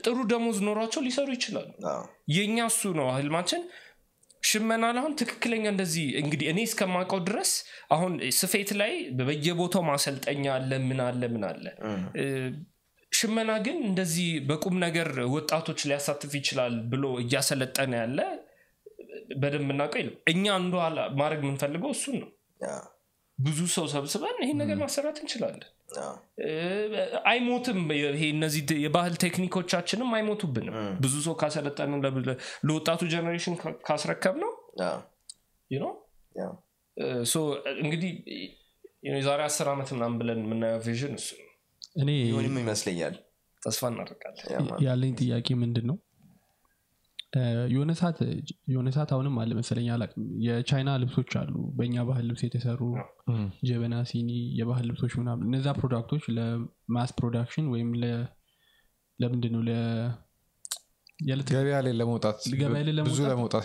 ጥሩ 0.07 0.19
ደሞዝ 0.31 0.59
ኖሯቸው 0.67 1.01
ሊሰሩ 1.05 1.29
ይችላሉ። 1.37 1.69
የእኛ 2.35 2.59
እሱ 2.71 2.83
ነው 2.99 3.09
ህልማችን 3.15 3.63
ሽመና 4.43 4.85
አሁን 4.95 5.13
ትክክለኛ 5.21 5.65
እንደዚህ 5.73 6.05
እንግዲህ 6.21 6.47
እኔ 6.53 6.61
እስከማውቀው 6.69 7.21
ድረስ 7.27 7.51
አሁን 7.95 8.13
ስፌት 8.39 8.71
ላይ 8.81 8.93
በየቦታው 9.21 9.83
ማሰልጠኛ 9.89 10.45
አለ 10.55 10.71
ምን 10.85 11.01
አለ 11.07 11.23
ምን 11.35 11.45
አለ። 11.49 11.65
ሽመና 13.13 13.51
ግን 13.65 13.79
እንደዚህ 13.87 14.29
በቁም 14.49 14.77
ነገር 14.85 15.09
ወጣቶች 15.35 15.81
ሊያሳትፍ 15.89 16.33
ይችላል 16.39 16.75
ብሎ 16.91 17.05
እያሰለጠነ 17.23 17.93
ያለ 18.01 18.19
በደንብ 19.37 19.71
እናውቀው 19.75 20.01
የለም። 20.01 20.17
እኛ 20.31 20.45
አንዱ 20.57 20.75
ማድረግ 21.21 21.41
የምንፈልገው 21.45 21.93
እሱን 21.97 22.17
ነው 22.23 22.31
ብዙ 23.41 23.59
ሰው 23.75 23.85
ሰብስበን 23.93 24.37
ይህን 24.43 24.59
ነገር 24.63 24.77
ማሰራት 24.81 25.19
እንችላለን። 25.23 25.65
አይሞትም 27.31 27.81
ይሄ 27.97 28.23
እነዚህ 28.35 28.63
የባህል 28.85 29.15
ቴክኒኮቻችንም 29.23 30.11
አይሞቱብንም። 30.17 30.75
ብዙ 31.01 31.15
ሰው 31.27 31.35
ካሰለጠን 31.43 31.95
ለወጣቱ 32.69 33.01
generation 33.13 33.57
ካስረከብ 33.89 34.37
ነው 34.43 34.53
እንግዲህ 37.83 38.13
የዛሬ 39.11 39.41
አስር 39.47 39.69
ዓመት 39.73 39.91
ምናምን 39.97 40.17
ብለን 40.21 40.41
የምናየው 40.45 40.81
vision 40.87 41.15
እሱ 41.21 41.29
ነው። 41.39 41.47
እኔ 41.97 42.11
ይመስለኛል። 42.61 43.15
ተስፋ 43.63 43.89
እናደርጋለን። 43.93 44.69
ያለኝ 44.85 45.13
ጥያቄ 45.21 45.49
ምንድን 45.63 45.87
ነው 45.91 45.97
የሆነ 47.73 47.91
ሰዓት 47.99 48.19
የሆነ 48.73 48.89
ሰዓት 48.95 49.11
አሁንም 49.15 49.35
አለ 49.41 49.51
መሰለኝ 49.59 49.89
አላውቅም። 49.95 50.25
የቻይና 50.47 50.91
ልብሶች 51.03 51.33
አሉ። 51.41 51.55
በእኛ 51.77 52.05
ባህል 52.09 52.25
ልብስ 52.31 52.43
የተሰሩ 52.47 52.81
ጀበና 53.69 53.97
ሲኒ 54.11 54.31
የባህል 54.59 54.87
ልብሶች 54.91 55.13
ምናምን 55.21 55.45
እነዛ 55.49 55.75
product 55.79 56.08
ኦች 56.08 56.25
ለ 56.37 56.62
mass 56.62 57.13
production 57.21 57.69
ወይም 57.75 57.91
ለምንድን 59.19 59.55
ነው 59.57 59.63
ገበያ 61.51 61.79
ላይ 61.87 61.95
ለመውጣት 62.01 62.39
ገበያ 62.61 62.83
ላይ 62.89 62.93
ብዙ 63.09 63.19
ለመውጣት 63.25 63.65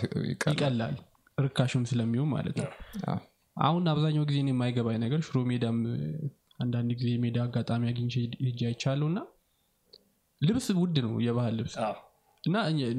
ይቀላል። 0.52 0.96
ርካሽም 1.38 1.84
ስለሚሆን 1.90 2.28
ማለት 2.34 2.56
ነው። 2.60 2.70
አሁን 3.56 3.84
አብዛኛው 3.92 4.24
ጊዜ 4.28 4.38
የማይገባኝ 4.46 4.96
ነገር 5.04 5.20
ሽሮ 5.26 5.38
ሜዳም 5.50 5.78
አንዳንድ 6.60 6.90
ጊዜ 6.98 7.08
የሜዳ 7.14 7.38
አጋጣሚ 7.46 7.82
አግኝቼ 7.90 8.14
ሄጄ 8.44 8.60
አይቻለሁ 8.68 9.06
እና 9.12 9.18
ልብስ 10.42 10.66
ውድ 10.80 10.96
ነው 11.06 11.14
የባህል 11.26 11.54
ልብስ 11.58 11.74
እና 12.46 12.56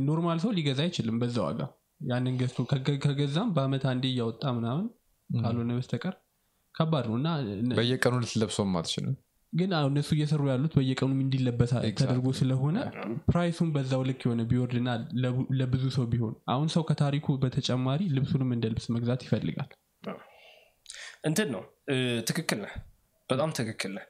normal 0.08 0.40
ሰው 0.44 0.52
ሊገዛ 0.56 0.80
አይችልም 0.86 1.18
በዛ 1.22 1.38
ዋጋ። 1.46 1.62
ያንን 2.02 2.34
ገዝቶ 2.40 2.60
ከገ- 2.72 3.00
ከገዛም 3.04 3.52
በአመት 3.54 3.84
አንዴ 3.92 4.06
እያወጣ 4.10 4.44
ምናምን 4.58 4.86
ካልሆነ 5.30 5.72
በስተቀር 5.78 6.16
ከባድ 6.76 7.06
ነው። 7.10 7.16
እና 7.20 7.30
በየቀኑ 7.80 8.14
ልትለብሰውም 8.24 8.76
አትችልም። 8.80 9.16
ግን 9.54 9.72
አሁን 9.76 9.92
እነሱ 9.92 10.10
እየሰሩ 10.16 10.42
ያሉት 10.50 10.74
በየቀኑ 10.78 11.12
እንዲለበስ 11.18 11.74
ተደርጎ 12.00 12.28
ስለሆነ 12.40 12.78
price 13.28 13.51
ኡን 13.51 13.70
በዛው 13.76 14.02
ልክ 14.08 14.22
የሆነ 14.26 14.42
ቢወርድና 14.50 14.90
ለብዙ 15.60 15.84
ሰው 15.96 16.06
ቢሆን። 16.12 16.34
አሁን 16.54 16.68
ሰው 16.74 16.84
ከታሪኩ 16.90 17.38
በተጨማሪ 17.44 18.02
ልብሱንም 18.16 18.52
እንደ 18.56 18.68
ልብስ 18.74 18.88
መግዛት 18.96 19.24
ይፈልጋል። 19.28 19.72
እንትን 21.24 21.50
ነው። 21.54 21.64
ትክክል 22.28 22.60
ነህ። 22.64 22.74
በጣም 23.30 23.50
ትክክል 23.58 23.92
ነህ 23.96 24.06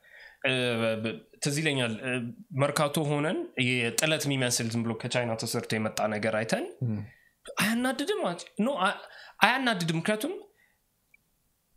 ትዝ 1.41 1.55
ይለኛል 1.61 1.93
መርካቶ 2.61 2.97
ሆነን 3.09 3.38
የጥለት 3.67 4.23
የሚመስል 4.27 4.67
ዝም 4.73 4.83
ብሎ 4.85 4.93
ከቻይና 5.01 5.31
ተሰርቶ 5.41 5.71
የመጣ 5.77 5.99
ነገር 6.13 6.35
አይተን 6.39 6.65
አያናድድም? 7.57 8.21
no 8.59 8.70
አያናድድም። 9.41 9.97
ምክንያቱም 9.99 10.33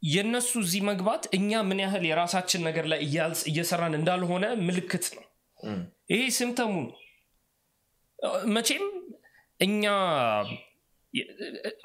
የእነሱ 0.02 0.50
እዚህ 0.64 0.82
መግባት 0.88 1.24
እኛ 1.38 1.60
ምን 1.68 1.80
ያህል 1.84 2.04
የራሳችን 2.08 2.62
ነገር 2.68 2.84
ላይ 2.92 3.00
እየሰራን 3.50 3.94
እንዳልሆነ 3.98 4.44
ምልክት 4.66 5.06
ነው። 5.16 5.24
ይሄ 6.12 6.20
symptom 6.36 6.64
ኡ 6.64 6.72
ነው። 6.84 6.96
መቼም 8.54 8.84
እኛ 9.60 9.84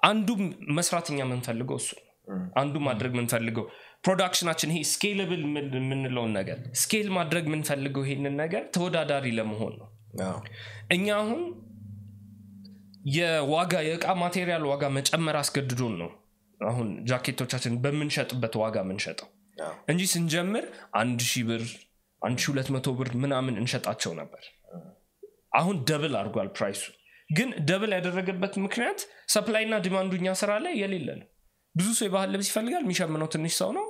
አንዱ 0.07 0.28
መስራት 0.78 1.07
እኛ 1.11 1.19
የምንፈልገው 1.23 1.78
እሱ 1.82 1.91
አንዱ 2.59 2.76
ማድረግ 2.88 3.11
የምንፈልገው 3.15 3.65
production 4.06 4.44
ኣችን 4.44 4.72
ይሄ 4.72 4.80
scalable 4.89 5.41
የምንለውን 5.76 6.32
ነገር 6.38 6.58
scale 6.82 7.08
ማድረግ 7.16 7.45
የምንፈልገው 7.49 8.03
ይሄንን 8.06 8.36
ነገር 8.41 8.64
ተወዳዳሪ 8.76 9.26
ለመሆን 9.38 9.74
ነው። 9.80 9.88
እኛ 10.95 11.08
አሁን 11.22 11.41
የዋጋ 13.16 13.74
የእቃ 13.88 14.06
material 14.22 14.64
ዋጋ 14.70 14.84
መጨመር 14.97 15.36
አስገድዶን 15.41 15.95
ነው 16.01 16.12
አሁን 16.62 16.88
ጃኬቶቻችን 17.10 17.74
በምንሸጥበት 17.84 18.53
ዋጋ 18.62 18.78
የምንሸጠው። 18.84 19.30
እንጂ 19.91 20.01
ስንጀምር 20.14 20.66
አንድ 20.99 21.20
ሺህ 21.30 21.43
ብር 21.49 21.64
አንድ 22.22 22.38
ሺህ 22.41 22.49
ሁለት 22.51 22.70
መቶ 22.76 22.88
ብር 22.99 23.10
ምናምን 23.24 23.56
እንሸጣቸው 23.62 24.14
ነበር። 24.22 24.43
አሁን 25.60 25.76
double 25.89 26.14
አድርጓል 26.20 26.49
price 26.58 26.74
ኡ። 26.74 26.84
ግን 27.30 27.49
double 27.70 27.91
ያደረገበት 27.97 28.53
ምክንያት 28.66 28.99
supply 29.34 29.64
እና 29.68 29.76
demand 29.86 30.07
ኡ 30.07 30.14
እኛ 30.20 30.30
ስራ 30.41 30.51
ላይ 30.66 30.74
የሌለ 30.82 31.10
ነው። 31.22 31.28
ብዙ 31.76 31.88
ሰው 31.97 32.06
የባህል 32.08 32.30
ልብስ 32.34 32.49
ይፈልጋል 32.51 32.84
የሚሸምነው 32.86 33.28
ትንሽ 33.34 33.53
ሰው 33.62 33.70
ነው 33.78 33.86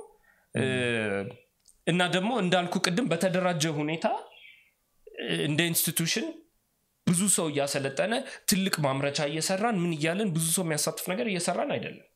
እና 1.86 2.02
ደግሞ 2.14 2.30
እንዳልኩ 2.42 2.74
ቅድም 2.86 3.06
በተደራጀ 3.10 3.64
ሁኔታ 3.78 4.06
እንደ 5.46 5.60
institution 5.70 6.26
ብዙ 7.06 7.20
ሰው 7.34 7.46
እያሰለጠነ 7.50 8.14
ትልቅ 8.50 8.74
ማምረቻ 8.84 9.18
እየሰራን 9.30 9.76
ምናምን 9.82 9.92
እያልን 9.96 10.30
ብዙ 10.36 10.46
ሰው 10.56 10.64
የሚያሳትፍ 10.64 11.04
ነገር 11.12 11.26
እየሰራን 11.32 11.70
አይደለም። 11.76 12.06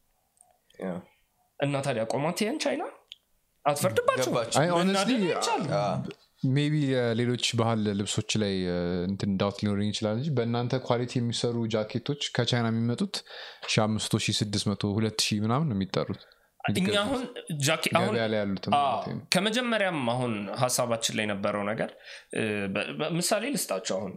እና 1.60 1.74
ታዲያ 1.86 2.04
ቆማት 2.12 2.38
ይህን 2.42 2.58
ቻይና 2.64 2.82
አትፈርድባቸው 3.64 4.32
maybe 6.50 6.74
ሌሎች 7.18 7.46
ባህል 7.58 7.80
ልብሶች 7.98 8.30
ላይ 8.42 8.54
እንትን 9.08 9.30
ዳውት 9.40 9.58
ሊኖረኝ 9.62 9.88
ይችላል 9.92 10.14
እንጂ 10.18 10.28
በእናንተ 10.36 10.74
quality 10.86 11.12
የሚሰሩ 11.18 11.56
ጃኬቶች 11.74 12.22
ከቻይና 12.36 12.68
የሚመጡት 12.72 13.16
ሺ 13.72 13.82
አምስት 13.84 14.14
ሺ 14.24 14.34
ስድስት 14.38 14.66
መቶ 14.70 14.92
ሁለት 14.96 15.18
ሺህ 15.26 15.40
ምናምን 15.44 15.68
ነው 15.70 15.76
የሚጠሩት 15.78 16.22
እኛ 16.70 16.96
አሁን 17.02 17.20
ጃኬ- 17.62 17.92
አሁን 17.98 18.14
ከመጀመሪያም 19.34 20.00
አሁን 20.12 20.32
ሀሳባችን 20.60 21.14
ላይ 21.16 21.24
የነበረው 21.26 21.62
ነገር 21.68 21.90
ምሳሌ 23.16 23.44
ልስጣቸው 23.54 23.96
አሁን። 23.98 24.12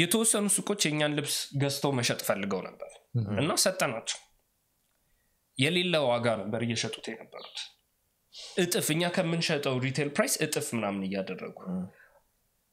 የተወሰኑ 0.00 0.46
ሱቆች 0.54 0.80
የእኛን 0.86 1.14
ልብስ 1.18 1.36
ገዝተው 1.60 1.92
መሸጥ 1.98 2.20
ፈልገው 2.28 2.62
ነበር 2.68 2.90
እና 3.38 3.50
ሰጠናቸው። 3.64 4.20
የሌለ 5.58 5.94
ዋጋ 6.06 6.26
ነበር 6.40 6.60
እየሸጡት 6.64 7.06
የነበሩት። 7.10 7.58
እጥፍ 8.58 8.86
እኛ 8.92 9.12
ከምንሸጠው 9.14 9.74
retail 9.82 10.08
price 10.14 10.34
እጥፍ 10.44 10.68
ምናምን 10.76 11.02
እያደረጉ 11.06 11.58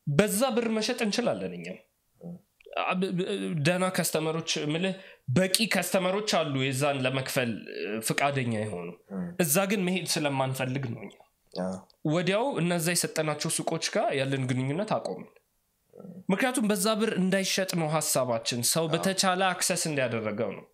በዛ 0.07 0.41
ብር 0.55 0.67
መሸጥ 0.75 0.99
እንችላለን 1.05 1.53
እኛም። 1.57 1.79
ደህና 3.61 3.85
customer 3.95 4.33
ኦች 4.33 4.51
ምልህ 4.73 4.93
በቂ 5.27 5.57
customer 5.73 6.11
ኦች 6.11 6.29
አሉ 6.37 6.53
የዛን 6.63 6.97
ለመክፈል 7.05 7.51
ፍቃደኛ 8.07 8.53
የሆኑ። 8.61 8.89
እዛ 9.43 9.55
ግን 9.71 9.81
መሄድ 9.87 10.07
ስለማንፈልግ 10.13 10.85
ነው 10.93 11.01
እኛ። 11.05 11.13
ወዲያው 12.11 12.45
እነዛ 12.61 12.87
የሰጠናቸው 12.93 13.49
ሱቆች 13.55 13.85
ጋር 13.95 14.09
ያለን 14.19 14.43
ግንኙነት 14.49 14.91
አቆምን። 14.97 15.29
ምክንያቱም 16.29 16.65
በዛ 16.69 16.87
ብር 16.99 17.11
እንዳይሸጥ 17.21 17.71
ነው 17.79 17.89
ሀሳባችን። 17.95 18.59
ሰው 18.71 18.85
በተቻለ 18.93 19.41
access 19.49 19.83
እንዲያደረገው 19.89 20.51
ነው 20.57 20.65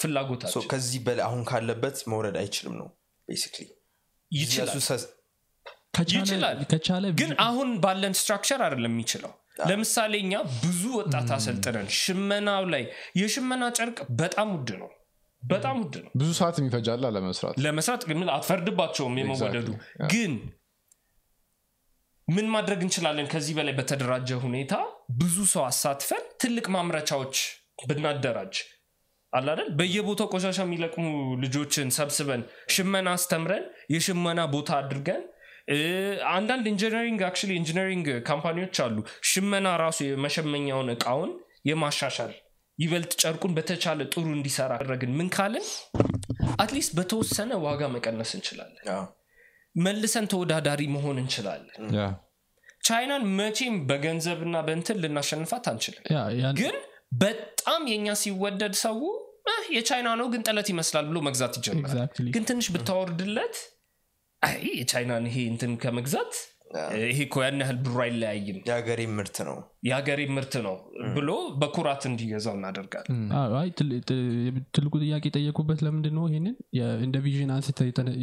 ፍላጎታችን። 0.00 0.68
ከዚህ 0.70 1.00
በላይ 1.06 1.24
አሁን 1.26 1.42
ካለበት 1.48 1.96
መውረድ 2.12 2.36
አይችልም 2.42 2.74
ነው 2.80 2.88
basically 3.28 3.66
ይችላል። 4.32 4.78
ከቻለ- 5.96 6.18
ይችላል። 6.18 6.58
ከቻለ 6.70 7.04
ግን 7.18 7.32
አሁን 7.44 7.68
ባለን 7.82 8.14
structure 8.18 8.60
አይደለም 8.66 8.92
የሚችለው 8.92 9.32
ለምሳሌ 9.56 10.14
እኛ 10.18 10.34
ብዙ 10.62 10.82
ወጣት 10.98 11.30
አሰልጥነን 11.36 11.88
ሽመናው 11.98 12.64
ላይ 12.72 12.84
የሽመና 13.20 13.64
ጨርቅ 13.78 13.98
በጣም 14.20 14.50
ውድ 14.56 14.70
ነው። 14.82 14.90
በጣም 15.42 15.76
ውድ 15.82 15.94
ነው። 16.02 16.10
ብዙ 16.20 16.30
ሰዓት 16.38 16.56
የሚፈጃላ 16.60 17.06
ለመስራት። 17.16 17.54
ለመስራት 17.64 18.02
ግን 18.10 18.28
አትፈርድባቸውም 18.34 19.16
የመወደዱ. 19.20 19.68
ግን 20.12 20.34
ምን 22.28 22.46
ማድረግ 22.52 22.80
እንችላለን? 22.84 23.26
ከዚህ 23.32 23.54
በላይ 23.56 23.74
በተደራጀ 23.78 24.30
ሁኔታ 24.44 24.74
ብዙ 25.18 25.36
ሰው 25.52 25.62
አሳትፈን 25.64 26.22
ትልቅ 26.42 26.66
ማምረቻዎች 26.74 27.36
ብናደራጅ። 27.88 28.54
አላደል 29.32 29.68
በየቦታው 29.78 30.28
ቆሻሻ 30.32 30.58
የሚለቅሙ 30.64 31.04
ልጆችን 31.42 31.88
ሰብስበን 31.96 32.42
ሽመና 32.74 33.08
አስተምረን 33.16 33.64
የሽመና 33.94 34.40
ቦታ 34.54 34.70
አድርገን 34.80 35.22
አንዳንድ 36.32 36.64
engineering 36.70 37.20
actually 37.26 37.52
engineering 37.58 38.06
company 38.28 38.59
ዎች 38.59 38.76
አሉ። 38.84 38.96
ሽመና 39.28 39.68
ራሱ 39.82 39.98
የመሸመኛውን 40.06 40.88
እቃውን 40.94 41.32
የማሻሻል 41.68 42.32
ይበልጥ 42.78 43.12
ጨርቁን 43.22 43.52
በተቻለ 43.56 44.00
ጥሩ 44.12 44.26
እንዲሰራ 44.36 44.70
አደረግን። 44.78 45.10
ምን 45.18 45.28
ካልን 45.34 45.66
at 46.58 46.68
least 46.68 46.92
በተወሰነ 46.98 47.50
ዋጋ 47.64 47.82
መቀነስ 47.94 48.30
እንችላለን። 48.36 48.84
መልሰን 49.74 50.26
ተወዳዳሪ 50.32 50.82
መሆን 50.94 51.18
እንችላለን። 51.22 51.84
ቻይናን 52.82 53.24
መቼም 53.36 53.74
በገንዘብና 53.88 54.56
በእንትን 54.66 54.98
ልናሸንፋት 55.02 55.64
አንችልም። 55.70 56.02
ግን 56.60 56.76
በጣም 57.22 57.82
የኛ 57.90 58.08
ሲወደድ 58.20 58.74
ሰው 58.80 58.98
"እህ፣ 59.50 59.64
የቻይና 59.76 60.08
ነው 60.18 60.26
ግን 60.32 60.42
ጠለት 60.46 60.68
ይመስላል 60.72 61.06
ብሎ 61.08 61.18
መግዛት 61.26 61.54
ይጀምራል. 61.58 61.94
ግን 62.34 62.44
ትንሽ 62.50 62.66
ብታወርድለት 62.74 63.56
አይ 64.42 64.56
የቻይናን 64.78 65.26
ይሄ 65.28 65.36
እንትን 65.50 65.72
ከመግዛት 65.82 66.32
ይሄ 67.02 67.18
እኮ 67.24 67.36
ያን 67.42 67.58
ያህል 67.62 67.78
ብሩ 67.84 67.96
አይለያይም። 68.04 68.58
የሀገሬ 68.68 69.00
ምርት 69.16 69.36
ነው። 69.48 69.56
የሀገሬ 69.86 70.20
ምርት 70.36 70.54
ነው 70.66 70.76
ብሎ 71.16 71.30
በኩራት 71.60 72.02
እንዲገዛው 72.08 72.54
እናደርጋለን። 72.58 73.18
ትልቁ 74.74 74.92
ጥያቄ 75.02 75.22
የጠየቁበት 75.28 75.80
ለምንድን 75.86 76.14
ነው 76.18 76.24
ይሄንን? 76.28 76.54
እንደ 77.04 77.16
vision 77.24 77.50
አንስተ 77.56 77.80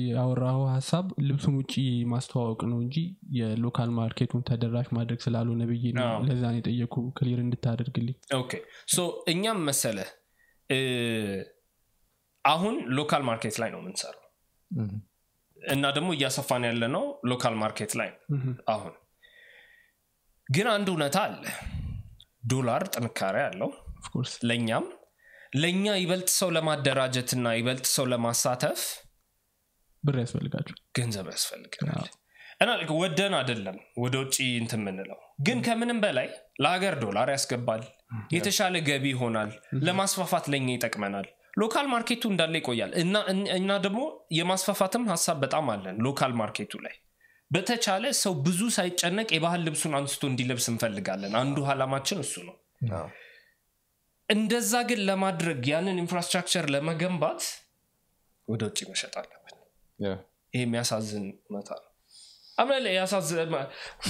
ያወራው 0.09 0.61
ሀሳብ 0.72 1.05
ልብሱን 1.28 1.57
ውጭ 1.59 1.76
ማስተዋወቅ 2.13 2.61
ነው 2.72 2.80
እንጂ 2.86 2.97
የ 3.39 3.54
local 3.54 3.91
market 3.99 4.27
ኡን 4.27 4.45
ተደራሽ 4.49 4.89
ማድረግ 4.97 5.22
ስላልሆነ 5.26 5.67
ብዬ 5.72 5.86
ነው 5.97 6.05
አዎ። 6.07 6.24
ለዛ 6.30 6.43
ነው 6.47 6.59
የጠየቁ 6.59 6.97
clear 7.20 7.41
እንድታደርግልኝ። 7.45 8.17
Okay። 8.38 8.53
So 8.88 9.05
እኛም 9.30 9.61
መሰለ 9.70 9.99
አሁን 12.45 12.76
local 12.97 13.24
market 13.28 13.55
ላይ 13.61 13.70
ነው 13.72 13.80
የምንሰራው 13.82 14.26
እና 15.68 15.86
ደግሞ 15.95 16.10
እያሰፋን 16.16 16.64
ያለ 16.68 16.84
ነው 16.93 17.03
local 17.30 17.55
market 17.62 17.93
ላይ 17.99 18.10
አሁን። 18.68 18.93
ግን 20.49 20.68
አንድ 20.74 20.88
እውነታ 20.91 21.18
አለ። 21.28 21.43
ዶላር 22.51 22.84
ጥንካሬ 22.93 23.38
አለው 23.47 23.72
ለእኛም። 24.49 24.86
ለእኛ 25.55 25.86
ይበልጥ 25.99 26.30
ሰው 26.36 26.49
ለማደራጀትና 26.55 27.47
ይበልጥ 27.57 27.86
ሰው 27.93 28.05
ለማሳተፍ 28.05 28.82
ብር 30.03 30.18
ያስፈልጋቸው 30.22 30.76
ገንዘብ 30.97 31.28
ያስፈልገናል 31.32 32.10
እና 32.62 32.70
ወደን 32.95 33.34
አይደለም 33.38 33.78
ወደ 33.97 34.16
ውጭ 34.24 34.38
እንትን 34.62 34.82
የምንለው። 34.82 35.20
ግን 35.39 35.60
ከምንም 35.66 35.99
በላይ 36.03 36.28
ለሀገር 36.62 36.95
ዶላር 37.03 37.28
ያስገባል። 37.34 37.84
የተሻለ 38.34 38.76
ገቢ 38.88 39.05
ይሆናል። 39.14 39.51
ለማስፋፋት 39.88 40.45
ለኛ 40.53 40.68
ይጠቅመናል 40.72 41.28
local 41.53 41.88
market 41.91 42.16
ኡ 42.16 42.24
እንዳለ 42.32 42.54
ይቆያል። 42.60 42.91
እና 43.02 43.16
እና 43.58 43.72
ደግሞ 43.86 44.02
የማስፋፋትም 44.38 45.06
ሀሳብ 45.12 45.38
በጣም 45.43 45.68
አለን 45.74 45.97
local 46.05 46.34
market 46.41 46.66
ኡ 46.66 46.74
ላይ። 46.86 46.95
በተቻለ 47.52 48.06
ሰው 48.20 48.34
ብዙ 48.45 48.62
ሳይጨነቅ 48.76 49.30
የባህል 49.36 49.62
ልብሱን 49.68 49.93
አንስቶ 50.00 50.24
እንዲለብስ 50.32 50.66
እንፈልጋለን። 50.72 51.34
አንዱ 51.39 51.58
አላማችን 51.74 52.20
እሱ 52.26 52.36
ነው። 52.50 52.58
እንደዛ 54.30 54.74
ግን 54.89 55.00
ለማድረግ 55.08 55.62
ያንን 55.72 56.00
infrastructure 56.03 56.66
ለመገንባት 56.74 57.41
ወደ 58.47 58.62
ውጭ 58.70 58.80
መሸጥ 58.91 59.14
አለብን። 59.22 59.56
ይሄ 60.00 60.12
የሚያሳዝን 60.62 61.26
እውነታ 61.55 61.70
ነው። 61.80 61.88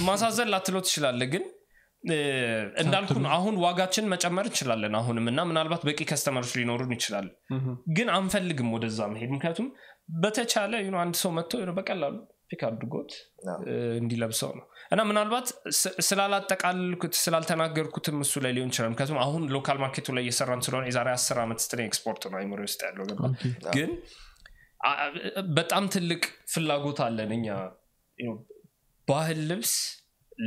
ማሳዘን 0.05 0.49
ልትለው 0.51 0.81
ትችላለ 0.85 1.21
ግን 1.33 1.43
እ፣ 2.03 2.17
እንዳልኩ 2.81 3.13
ነው። 3.19 3.29
አሁን 3.35 3.55
ዋጋችን 3.63 4.05
መጨመር 4.11 4.45
እንችላለን 4.49 4.93
አሁንም 4.99 5.25
እና 5.31 5.39
ምናልባት 5.49 5.81
በቂ 5.87 5.99
customer 6.09 6.37
ኦች 6.37 6.51
ሊኖሩን 6.59 6.91
ይችላል። 6.95 7.27
ግን 7.95 8.09
አንፈልግም 8.15 8.69
ወደዛ 8.75 8.99
መሄድ። 9.11 9.31
ምክንያቱም 9.33 9.67
በተቻለ 10.21 10.73
አንድ 11.01 11.15
ሰው 11.19 11.31
መጥቶ 11.35 11.51
በቀላሉ 11.77 12.15
pick 12.51 12.61
አድርጎት 12.67 13.11
እንዲለብሰው 13.99 14.51
ነው። 14.57 14.63
እና 14.93 15.01
ምናልባት 15.09 15.47
ስላላጠቃልኩት 16.07 17.13
ስላልተናገርኩትም 17.19 18.17
እሱ 18.23 18.33
ላይ 18.45 18.53
ሊሆን 18.55 18.71
ይችላል። 18.71 18.89
ምክንያቱም 18.93 19.19
አሁን 19.23 19.43
local 19.53 19.77
market 19.83 20.07
ኡ 20.07 20.15
ላይ 20.17 20.23
እየሰራን 20.25 20.63
ስለሆነ 20.65 20.85
የዛሬ 20.89 21.09
አስር 21.13 21.39
ዓመት 21.43 21.59
ስትኔ 21.65 21.81
ኤክስፖርት 21.87 22.23
ነው 22.31 22.39
memory 22.39 22.61
ውስጥ 22.67 22.81
ያለው 22.87 23.05
ገባ 23.11 23.21
ግን 23.75 23.91
በጣም 25.55 25.85
ትልቅ 25.93 26.21
ፍላጎት 26.51 26.99
አለን 27.05 27.31
እኛ። 27.37 27.47
ባህል 29.07 29.39
ልብስ 29.49 29.73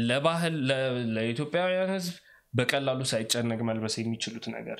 ለባህል 0.08 0.54
ለኢትዮጵያውያን 1.16 1.90
ህዝብ 1.94 2.14
በቀላሉ 2.54 3.00
ሳይጨነቅ 3.10 3.60
መልበስ 3.68 3.94
የሚችሉት 4.00 4.46
ነገር 4.54 4.78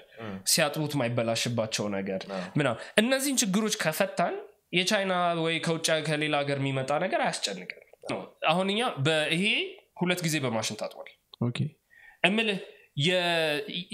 ሲያጥቡት 0.52 0.94
ማይበላሽባቸው 1.00 1.86
ነገር 1.96 2.22
ምናምን። 2.56 2.80
እነዚህን 3.02 3.38
ችግሮች 3.42 3.76
ከፈታን 3.82 4.34
የቻይና 4.72 5.14
ወይ 5.44 5.56
ከውጭ 5.64 5.88
ከሌላ 6.06 6.34
ሀገር 6.42 6.58
የሚመጣ 6.60 6.90
ነገር 7.04 7.20
አያስጨንቅም። 7.24 7.78
አሁን 8.52 8.68
እኛ 8.72 8.82
በይሄ 9.06 9.44
ሁለት 10.00 10.20
ጊዜ 10.26 10.36
በማሽን 10.44 10.78
ታጥቧል። 10.80 11.10
Okay። 11.40 11.58
እምልህ 12.24 12.60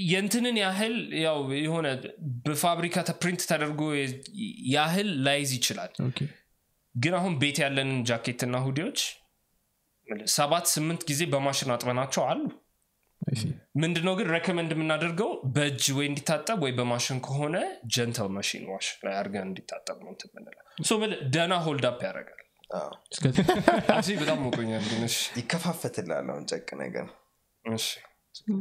የእንትንን 0.04 0.56
ያህል 0.62 0.94
ያው 1.22 1.36
የሆነ 1.58 1.88
በፋብሪካ 2.46 3.04
print 3.22 3.42
ተደርጎ 3.50 3.82
ያህል 4.74 5.10
ላይዝ 5.26 5.50
ይችላል። 5.58 5.92
ግን 6.94 7.14
አሁን 7.18 7.34
ቤት 7.42 7.58
ያለንን 7.64 7.98
ጃኬትና 8.08 8.56
hoodie 8.66 8.87
ዎች 8.87 9.00
ሰባት 10.34 10.66
ስምንት 10.72 11.02
ጊዜ 11.08 11.22
በማሽን 11.32 11.70
አጥበናቸው 11.74 12.22
አለ. 12.28 12.40
ምንድነው 13.82 14.14
ግን 14.18 14.28
recommend 14.34 14.70
የምናደርገው? 14.74 15.30
በእጅ 15.54 15.84
ወይ 15.96 16.06
እንዲታጠብ 16.10 16.58
ወይ 16.64 16.72
በማሽን 16.78 17.18
ከሆነ 17.26 17.56
gentle 17.94 18.28
machine 18.36 18.64
wash 18.72 18.88
ላይ 19.04 19.14
አድርገን 19.18 19.46
እንዲታጠብ 19.48 19.98
ነው 20.04 20.12
ብል 21.00 21.14
ደና 21.34 21.54
hold 21.64 21.86
up 21.90 22.00
ያደርጋል። 22.08 22.34
በጣም 24.20 24.38
ሞቆኛል 24.44 24.84
ግን 24.90 25.02
እሺ። 25.06 25.16
ይከፋፈትላል 25.40 26.28
አሁን 26.32 26.44
ጨቅ 26.52 26.68
ነገር። 26.82 27.06
እሺ። 27.64 27.86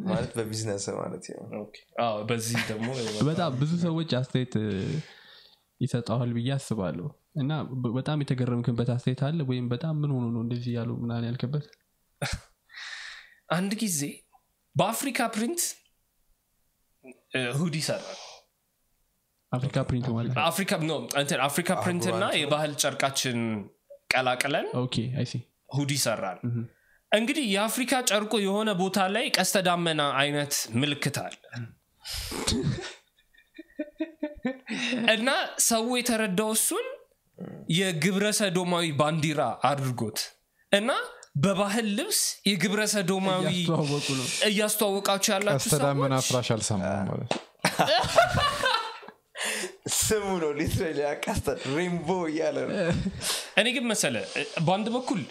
ማለት 0.08 0.32
በቢዝነስ 0.38 0.86
ማለት 1.00 1.26
ነው። 1.32 1.48
Okay። 1.62 1.76
አዎ 2.04 2.16
በዚህ 2.30 2.62
ደግሞ 2.70 2.88
በጣም 3.28 3.52
ብዙ 3.60 3.72
ሰዎች 3.84 4.12
አስተያየት 4.20 4.56
ይሰጠዋል 5.82 6.32
ብዬ 6.38 6.50
አስባለሁ 6.56 7.08
እና 7.38 7.52
በጣም 7.96 8.22
የተገረምክበት 8.24 8.90
አስተያየት 8.94 9.22
አለ? 9.28 9.40
ወይም 9.50 9.66
በጣም 9.70 9.96
ምን 10.02 10.12
ሆኖ 10.16 10.26
ነው 10.36 10.42
እንደዚህ 10.44 10.72
ያሉ 10.78 10.90
ምናምን 11.02 11.28
ያልክበት? 11.28 11.66
አንድ 13.56 13.72
ጊዜ 13.82 14.00
በአፍሪካ 14.76 15.20
ፕሪንት 15.36 15.62
እ፣ 17.36 17.42
ሁዲ 17.60 17.78
ሰራ። 17.86 18.04
African 19.52 19.78
print 19.90 20.08
ማለት 20.16 20.34
African 21.48 21.70
print 21.84 22.06
እና 22.12 22.24
የባህል 22.40 22.74
ጨርቃችን 22.82 23.38
ቀላቅለን 24.14 24.68
ሁዲ 25.76 25.94
ሰራን። 26.04 26.40
እንግዲህ 27.12 27.46
የአፍሪካ 27.52 27.94
ጨርቁ 28.10 28.34
የሆነ 28.44 28.70
ቦታ 28.80 29.00
ላይ 29.14 29.26
ቀስተ 29.36 29.58
ዳመና 29.68 30.02
አይነት 30.22 30.54
ምልክት 30.82 31.18
አለ። 31.24 31.38
እና 35.14 35.30
ሰው 35.68 35.86
የተረዳው 35.98 36.52
እሱን 36.56 36.86
የግብረ 37.78 38.26
ሰዶማዊ 38.40 38.86
ባንዲራ 39.00 39.42
አድርጎት 39.70 40.20
እና 40.72 40.92
በባህል 41.38 41.88
ልብስ 41.98 42.20
የግብረ 42.50 42.82
ሰዶማዊ 42.94 43.44
እያስተዋወቃችሁ 44.50 45.32
ያላችሁ 45.36 45.70
ሰዎች? 45.74 46.24
ፍራሽ 46.30 46.50
አልሰማም 46.56 47.06
ማለት 47.10 47.34
ስሙ 49.98 50.28
ነው 50.42 50.52
literally 50.60 51.00
rainbow 51.74 52.08
እያለ 52.30 52.58
ነው። 52.70 52.78
እኔ 53.60 53.68
ግን 53.76 53.86
መሰለ 53.92 54.16
በአንድ 54.66 54.88
በኩል 54.96 55.22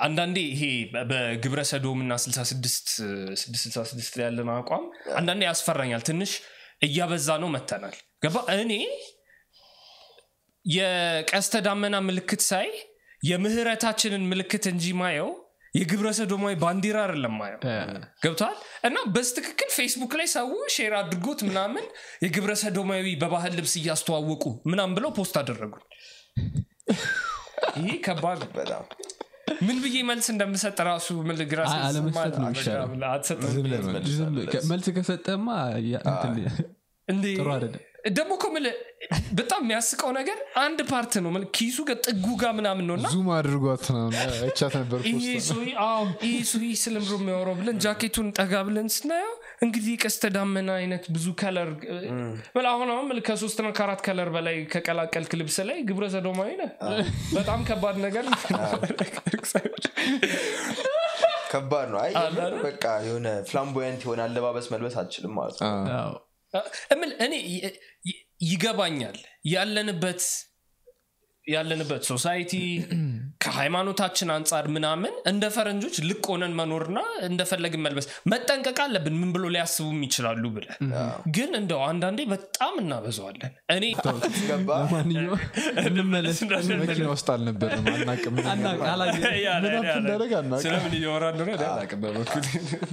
አንዳንዴ 0.00 0.38
ይሄ 0.52 0.62
በግብረ 1.10 1.60
ሰዶም 1.72 1.98
እና 2.04 2.12
66 2.24 2.94
666 3.42 4.18
ላይ 4.18 4.24
ያለን 4.28 4.50
አቋም 4.54 4.84
አንዳንዴ 5.16 5.42
ያስፈራኛል። 5.50 6.04
ትንሽ 6.08 6.32
እያበዛ 6.82 7.28
ነው 7.42 7.50
መጥተናል 7.56 7.96
ገባ? 8.24 8.36
እኔ 8.56 8.72
የቀስተ 10.64 11.62
ዳመና 11.66 11.96
ምልክት 12.06 12.42
ሳይ 12.48 12.68
የምህረታችንን 13.22 14.24
ምልክት 14.30 14.64
እንጂ 14.70 14.84
ማየው 15.00 15.30
የግብረ 15.74 16.08
ሰዶማዊ 16.18 16.54
ባንዲራ 16.62 16.96
አይደለም 17.04 17.34
ማየው። 17.40 17.60
ገብተዋል 18.22 18.56
እና 18.88 18.96
በትክክል 19.14 19.68
ፌስቡክ 19.76 20.12
ላይ 20.20 20.28
ሰው 20.32 20.48
share 20.74 20.94
አድርጎት 21.00 21.40
ምናምን 21.48 21.84
የግብረ 22.24 22.54
ሰዶማዊ 22.62 23.12
በባህል 23.20 23.54
ልብስ 23.58 23.74
እያስተዋወቁ 23.80 24.44
ምናምን 24.70 24.94
ብለው 24.98 25.12
post 25.18 25.36
አደረጉኝ። 25.40 25.84
ይህ 27.80 27.96
ከባድ 28.06 28.42
በጣም 28.56 28.84
ምን 29.60 29.78
ብዬ 29.84 29.96
መልስ 30.08 30.26
እንደምሰጥ 30.32 30.78
ራሱ 30.88 31.08
ምን 31.26 31.36
ልበል 31.40 31.60
አይ፣ 31.68 31.80
አለመስጠት 31.86 32.34
ነው። 32.38 32.48
መልስ። 33.88 34.66
መልስ 34.70 34.86
ከሰጠማ 34.96 35.46
ጥሩ 37.30 37.48
አይደለም። 37.54 37.80
ደግሞ 38.10 38.32
እኮ 38.38 38.46
በጣም 39.38 39.60
የሚያስቀው 39.64 40.10
ነገር 40.16 40.38
አንድ 40.62 40.78
part 40.90 41.12
ነው 41.24 41.30
ኪሱ 41.56 41.78
ጋር 41.88 41.98
ጥጉ 42.06 42.26
ጋር 42.42 42.52
ምናምን 42.58 42.84
ነው 42.88 42.94
እና 42.98 43.06
zoom 43.14 43.28
አድርጓት 43.36 43.84
ነው 43.94 44.06
እቻት 44.48 44.74
ነበር 44.80 45.00
ሰውዬ 46.50 46.70
ስለምኑ 46.82 47.12
የሚያወራው 47.20 47.56
ብለን 47.60 47.78
ጃኬቱን 47.84 48.28
ጠጋ 48.38 48.62
ብለን 48.68 48.88
ስናየው 48.96 49.34
እንግዲህ 49.66 49.94
ቀስተ 50.02 50.30
ዳመና 50.34 50.70
አይነት 50.80 51.04
ብዙ 51.14 51.26
color 51.40 51.70
አሁን 52.70 52.88
አሁን 52.92 53.20
ከሶስትና 53.28 53.68
ከአራት 53.78 54.02
color 54.06 54.30
በላይ 54.36 54.56
ከቀላቀልክ 54.74 55.34
ልብስ 55.40 55.58
ላይ 55.70 55.78
ግብረ 55.90 56.06
ሰዶማዊ 56.14 56.50
ነህ 56.62 56.70
በጣም 57.34 57.60
ከባድ 57.70 57.98
ነገር 58.06 58.24
ከባድ 61.52 61.86
ነው 61.92 61.98
አይ? 62.02 62.12
በቃ 62.64 62.84
የሆነ 63.06 63.28
flamboyant 63.48 64.02
የሆነ 64.04 64.20
አለባበስ 64.26 64.66
መልበስ 64.72 64.96
አልችልም 65.00 65.32
ማለት 65.38 65.56
ነው 65.60 65.70
አዎ። 65.96 66.12
እምልህ 66.90 67.10
እኔ 67.24 67.34
ይገባኛል 68.44 69.18
ያለንበት 69.50 70.22
ያለንበት 71.46 72.02
society 72.08 72.52
ከሃይማኖታችን 73.42 74.28
አንጻር 74.34 74.64
ምናምን 74.74 75.12
እንደ 75.30 75.44
ፈረንጆች 75.54 75.96
ልቅ 76.08 76.24
ሆነን 76.32 76.52
መኖርና 76.58 76.98
እንደፈለግን 77.28 77.82
መልበስ 77.86 78.06
መጠንቀቅ 78.32 78.76
አለብን። 78.84 79.16
ምን 79.20 79.30
ብሎ 79.36 79.44
ሊያስቡም 79.54 80.00
ይችላሉ 80.06 80.44
ብለን 80.56 80.90
ግን 81.36 81.50
እንደው 81.60 81.82
አንዳንዴ 81.88 82.20
በጣም 82.32 82.74
እናበዛዋለን። 82.82 83.52
እኔ 83.76 83.84
ገባ? 84.50 84.68
ለማንኛውም 84.82 85.42
እንመለስ 85.84 86.40
መኪና 86.82 87.08
ውስጥ 87.14 87.28
አልነበርም 87.36 87.88
አናቅም 87.94 88.36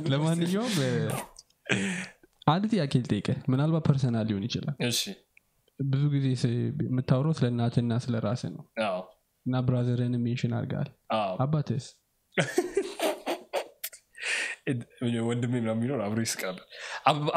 ለማንኛውም 0.08 0.76
አንድ 2.48 2.64
ጥያቄ 2.72 2.94
ልጠይቅህ 3.02 3.30
ምናልባት 3.52 3.86
personal 3.88 4.26
ሊሆን 4.30 4.44
ይችላል። 4.48 4.76
እሺ። 4.88 5.02
ብዙ 5.80 6.04
ጊዜ 6.14 6.28
የምታወራው 6.86 7.34
ስለ 7.38 7.46
እናትና 7.52 7.94
ስለ 8.06 8.20
ራስ 8.26 8.44
ነው። 8.54 8.64
እና 9.46 9.60
brother 9.68 10.04
ን 10.04 10.14
mention 10.24 10.54
አድርገሃል። 10.58 10.90
አዎ። 11.18 11.34
አባትስ 11.44 11.86
ወንድሜ 15.28 15.54
ምናምን 15.56 15.82
ቢኖር 15.82 16.00
አብሮ 16.06 16.20
ይስቃል። 16.26 16.58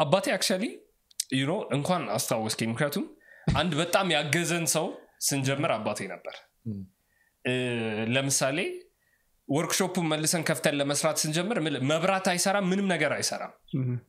አባቴ 0.03 0.25
actually 0.35 0.65
you 1.39 1.44
know 1.44 1.51
እንኳን 1.75 2.03
አስታወስከኝ። 2.15 2.69
ምክንያቱም 2.73 3.05
አንድ 3.55 3.71
በጣም 3.81 4.07
ያገዘን 4.15 4.65
ሰው 4.73 4.87
ስንጀምር 5.27 5.71
አባቴ 5.75 5.99
ነበር። 6.13 6.35
ለምሳሌ 8.13 8.57
ወርክሾፑን 9.51 10.07
መልሰን 10.11 10.43
ከፍተን 10.49 10.75
ለመስራት 10.79 11.17
ስንጀምር 11.21 11.57
መብራት 11.89 12.27
አይሰራም 12.31 12.67
ምንም 12.71 12.87
ነገር 12.93 13.11
አይሰራም። 13.17 13.53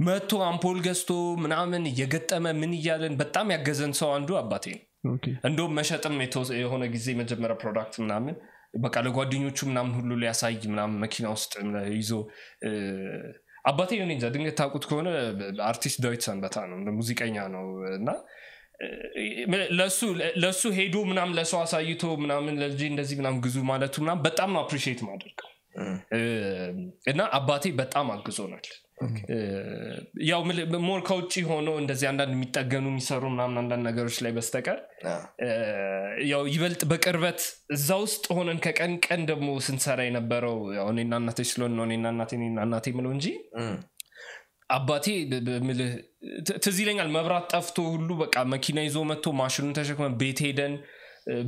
መቶ 0.06 0.40
አምፖል 0.48 0.78
ገዝቶ 0.86 1.10
ምናምን 1.44 1.84
እየገጠመ 1.92 2.46
ምን 2.60 2.72
እያለን 2.78 3.14
በጣም 3.22 3.52
ያገዘን 3.56 3.94
ሰው 4.00 4.10
አንዱ 4.16 4.30
አባቴ 4.42 4.66
ነው። 4.76 4.84
እንደውም 5.48 5.76
መሸጥም 5.78 6.16
የሆነ 6.60 6.82
ጊዜ 6.94 7.06
መጀመሪያ 7.20 7.54
product 7.62 7.96
ምናምን 8.04 8.34
በቃ 8.82 8.96
ለጓደኞቹ 9.06 9.58
ምናምን 9.70 9.92
ሁሉ 9.96 10.10
ሊያሳይ 10.20 10.54
ምናምን 10.72 10.96
መኪና 11.02 11.26
ውስጥ 11.34 11.52
ይዞ 11.96 12.12
አባቴ 13.64 13.90
እንጃ 14.06 14.26
ድንገት 14.34 14.56
ታውቁት 14.60 14.84
ከሆነ 14.88 15.08
አርቲስት 15.66 15.98
ዳዊት 16.04 16.22
ሰንበታ 16.26 16.56
ነው 16.70 16.78
ሙዚቀኛ 16.96 17.36
ነው 17.54 17.66
እና 17.98 18.08
ለሱ 20.42 20.62
ሄዶ 20.78 20.96
ምናምን 21.10 21.34
ለሰው 21.38 21.60
አሳይቶ 21.62 22.04
ምናምን 22.22 22.54
ለልጄ 22.62 22.82
እንደዚህ 22.90 23.18
ምናምን 23.20 23.40
ግዙ 23.46 23.58
ማለቱ 23.70 23.96
ምናምን 24.04 24.22
በጣም 24.28 24.50
ነው 24.54 24.60
appreciate 24.64 25.02
ማደርገው 25.08 25.48
እና 27.10 27.20
አባቴ 27.36 27.66
በጣም 27.78 28.08
አግዞናል። 28.14 28.66
ያው 30.28 30.40
more 30.84 31.00
ከውጭ 31.06 31.34
ሆኖ 31.48 31.68
እንደዚህ 31.80 32.06
አንዳንድ 32.10 32.32
የሚጠገኑ 32.36 32.86
የሚሰሩ 32.90 33.22
ምናምን 33.32 33.56
አንዳንድ 33.62 33.82
ነገሮች 33.88 34.16
ላይ 34.24 34.32
በስተቀር 34.36 34.78
ያው 36.30 36.42
ይበልጥ 36.52 36.82
በቅርበት 36.90 37.40
እዛ 37.76 37.88
ውስጥ 38.04 38.24
ሆነን 38.36 38.58
ከቀን 38.66 38.92
ቀን 39.06 39.22
ደግሞ 39.30 39.48
ስንሰራ 39.66 40.00
የነበረው 40.06 40.58
እኔና 40.92 41.20
እናቴ 41.22 41.46
ስለሆን 41.50 41.74
ነው 41.78 41.84
እኔና 41.88 42.12
እናቴ 42.14 42.32
እናቴ 42.66 42.94
ምለው 42.98 43.12
እንጂ 43.16 43.26
አባቴ 44.72 45.06
ምልህ 45.66 45.92
ትዝ 46.64 46.76
ይለኛል። 46.82 47.08
መብራት 47.16 47.46
ጠፍቶ 47.52 47.76
ሁሉ 47.94 48.10
በቃ 48.20 48.36
መኪና 48.52 48.78
ይዞ 48.86 48.98
መጥቶ 49.10 49.32
ማሽኑን 49.40 49.76
ተሸክመን 49.78 50.14
ቤት 50.20 50.40
ሄደን 50.44 50.74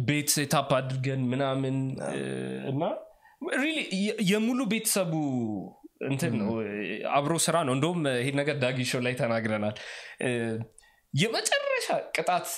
ቤት 0.09 0.29
setup 0.34 0.70
አድርገን 0.79 1.22
ምናምን 1.33 1.77
እና 2.70 2.83
really 3.57 3.78
የሙሉ 4.31 4.61
ቤተሰቡ 4.72 5.12
እንትን 6.09 6.33
ነው። 6.41 6.51
አብሮ 7.16 7.35
ስራ 7.47 7.57
ነው። 7.66 7.75
እንደውም 7.77 8.01
ይሄን 8.20 8.37
ነገር 8.41 8.57
ዳጊ 8.62 8.87
ሾው 8.91 9.03
ላይ 9.07 9.14
ተናግረናል። 9.20 9.77
የመጨረሻ 11.14 11.89
ቅጣት 12.16 12.49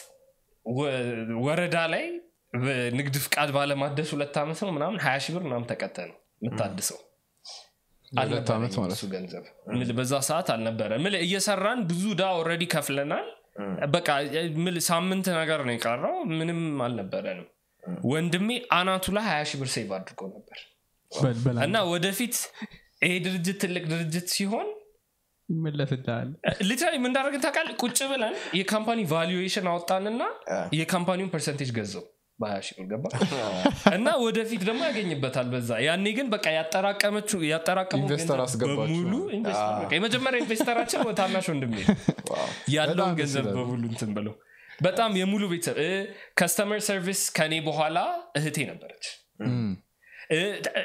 ወረዳ 1.45 1.79
ላይ 1.93 2.05
በንግድ 2.53 3.17
ፍቃድ 3.25 3.51
ባለማደስ 3.57 4.09
ሁለት 4.15 4.37
ዓመት 4.43 4.61
ነው 4.65 4.73
ምናምን 4.77 4.99
ሀያ 5.05 5.17
ሺህ 5.25 5.35
ብር 5.37 5.43
ምናምን 5.49 5.67
ተቀጠ 5.71 5.97
ነው 6.11 6.17
የምታድሰው 6.43 6.99
ሁለት 6.99 7.05
ዓመት 7.05 7.05
አልነበረኝም 7.25 7.25
ማለት 7.37 7.95
እሱ 7.95 7.96
ገንዘብ 9.13 9.45
በዛ 9.99 10.13
ሰዓት 10.29 10.49
አልነበረ 10.55 10.99
ምል 11.05 11.15
እየሰራን 11.21 11.81
ብዙ 11.91 12.05
እዳ 12.21 12.31
already 12.39 12.65
ከፍለናል። 12.75 13.27
በቃ 13.93 14.09
ምል 14.65 14.77
ሳምንት 14.89 15.27
ነገር 15.39 15.61
ነው 15.67 15.75
የቀረው። 15.75 16.17
ምንም 16.39 16.61
አልነበረንም። 16.87 17.47
ወንድሜ 18.11 18.49
አናቱ 18.77 19.15
ላይ 19.17 19.25
ሀያ 19.29 19.43
ሺህ 19.51 19.59
ብር 19.61 19.69
save 19.75 19.91
አድርጎ 19.99 20.21
ነበር። 20.33 20.59
እና 21.67 21.77
ወደፊት 21.93 22.37
ይሄ 23.03 23.13
ድርጅት 23.27 23.57
ትልቅ 23.63 23.85
ድርጅት 23.93 24.29
ሲሆን 24.35 24.69
ይመለስልሃል 25.49 26.29
literally 26.69 26.95
ምን 26.99 27.09
እንዳደረግን 27.11 27.43
ታውቃለህ? 27.45 27.75
ቁጭ 27.83 27.99
ብለን 28.13 28.35
የ 28.59 28.68
company 28.68 29.01
valuation 29.13 29.67
አወጣንና 29.73 30.23
የ 30.79 30.87
company 30.87 31.15
ውን 31.15 31.31
percentage 31.35 31.71
ገዛው 31.77 32.05
በሀያ 32.41 32.59
ሺህ 32.65 32.77
ብር 32.81 32.87
ገባ 32.93 33.05
እና 33.93 34.09
ወደፊት 34.23 34.63
ደግሞ 34.69 34.81
ያገኝበታል 34.89 35.47
በዛ። 35.53 35.71
ያኔ 35.85 36.07
ግን 36.17 36.27
በቃ 36.35 36.47
ያጠራቀመችው 36.57 37.39
ያጠራቀመው 37.51 38.03
investor 38.03 38.35
ገንዘብ 38.35 38.45
አስገባችሁ። 38.47 38.97
በሙሉ 38.99 39.15
investor 39.37 39.73
በቃ 39.81 39.93
የመጀመሪያ 39.97 40.41
investor 40.43 40.76
አችን 40.76 41.01
ታናሽ 41.19 41.49
ወንድሜ። 41.53 41.77
ያለውን 42.77 43.15
ገንዘብ 43.21 43.47
በሙሉ 43.53 43.83
እንትን 43.93 44.13
ብለው 44.17 44.35
በጣም 44.81 45.11
የሙሉ 45.19 45.43
ቤተሰብ። 45.51 45.79
customer 46.39 46.81
service 46.87 47.23
ከኔ 47.37 47.55
በኋላ 47.67 47.99
እህቴ 48.39 48.59
ነበረች። 48.71 49.07
እ፣ 50.31 50.39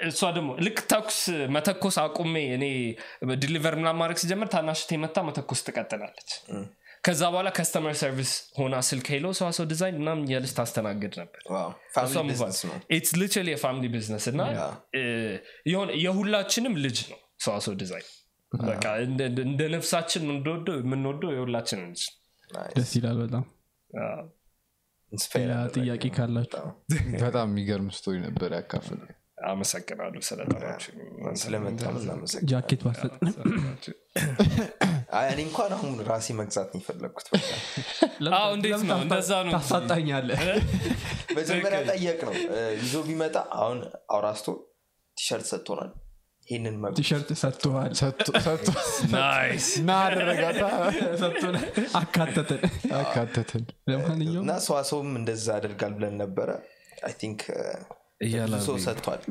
እሷ 0.08 0.22
ደግሞ 0.34 0.50
ልክ 0.66 0.80
ተኩስ 0.92 1.20
መተኮስ 1.54 1.96
አቁሜ 2.02 2.36
እኔ 2.56 2.66
deliver 3.42 3.76
ምናምን 3.80 4.00
ማድረግ 4.02 4.18
ሲጀምር 4.22 4.50
ታናሽቴ 4.54 5.00
መጥታ 5.04 5.24
መተኮስ 5.28 5.62
ትቀጥላለች 5.68 6.30
ከዛ 7.04 7.22
በኋላ 7.32 7.50
customer 7.56 7.94
service 8.00 8.32
ሆና 8.58 8.76
ስልክ 8.88 9.08
hello 9.14 9.28
ሰዋሰው 9.38 9.66
ዲዛይን 9.70 9.96
ምናምን 10.02 10.24
እያለች 10.28 10.52
ታስተናግድ 10.58 11.14
ነበር። 11.22 11.42
it's 12.96 13.14
literally 13.22 13.50
የ 13.54 13.62
family 13.62 13.86
business 13.94 14.26
እና 14.32 14.42
የሁላችንም 16.04 16.76
ልጅ 16.84 17.00
ነው 17.12 17.20
ሰዋሰው 17.46 17.76
ዲዛይን 17.82 18.10
በቃ 18.52 18.86
እንደ- 19.04 19.28
እንደ- 19.30 19.46
እንደ 19.48 19.62
ነፍሳችን 19.76 20.24
እንደወደው 20.34 20.78
የምንወደው 20.82 21.32
የሁላችንም 21.36 21.88
ልጅ 21.92 22.04
ነው። 22.10 22.18
ደስ 22.76 22.92
ይላል 22.98 23.18
በጣም። 23.24 23.44
ጥያቄ 25.76 26.04
ካላችሁ? 26.16 26.66
በጣም 27.24 27.48
የሚገርም 27.50 27.90
story 27.96 28.16
ነበር 28.26 28.52
ያካፍል 28.58 29.00
አመሰግናለሁ 29.50 30.22
ስለጠራችሁ 30.22 30.92
ጃኬት 32.52 32.82
ባሰጥ 32.86 33.12
አይ፣ 33.16 33.32
እኔ 35.26 35.40
እንኳን 35.46 35.72
አሁን 35.76 35.94
ራሴ 36.08 36.28
መግዛት 36.38 36.70
ነው 36.72 36.80
የፈለግኩት 36.82 37.28
እንዴት 38.52 38.82
ነው? 38.84 39.00
እንደዛ 39.04 39.32
ነው 39.40 39.52
እንጂ። 39.52 39.56
ታሳጣኛለህ። 39.58 40.42
መጀመሪያ 41.38 41.80
ጠየቅ 41.90 42.20
ነው። 42.28 42.36
ይዞ 42.80 42.94
ቢመጣ 43.08 43.36
አሁን 43.58 43.80
አውራስቶ 44.12 44.48
ቲሸርት 45.18 45.48
ሰጥቶናል። 45.52 45.92
ይህንን 46.48 46.76
ቲሸርት 46.98 47.30
ሰጥተዋል 47.42 47.92
ሰጥቶ- 48.00 48.40
ሰጥቶ- 48.46 48.78
ናይስ 49.14 49.68
ና 49.82 49.98
አደረጋታ 50.06 50.64
ሰጥቶን 51.22 51.56
አካተተን። 52.00 52.64
አካተትን 52.98 53.64
ለማንኛውም 53.90 54.44
እና 54.44 54.54
ሰዋሰውም 54.66 55.12
እንደዛ 55.20 55.48
ያደርጋል 55.58 55.94
ብለን 55.98 56.16
ነበረ። 56.24 56.50
አይ 57.04 57.14
ቲንክ 57.20 57.42
ሰው 58.64 58.76
ሰጥቷል። 58.84 59.22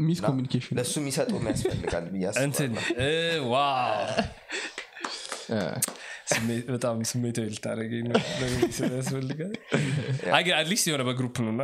ለእሱ 0.79 0.95
የሚሰጠውም 1.01 1.45
ያስፈልጋል 1.51 2.07
ብዬ 2.13 2.25
በጣም 6.71 6.97
ስሜታዊ 7.09 7.47
ልታደርገኝ 7.53 8.05
ነው። 8.11 8.19
ስለያስፈልጋል 8.77 9.53
at 10.59 10.66
least 10.66 10.85
የሆነ 10.89 11.03
በ 11.09 11.16
group 11.16 11.35
ነውና 11.43 11.63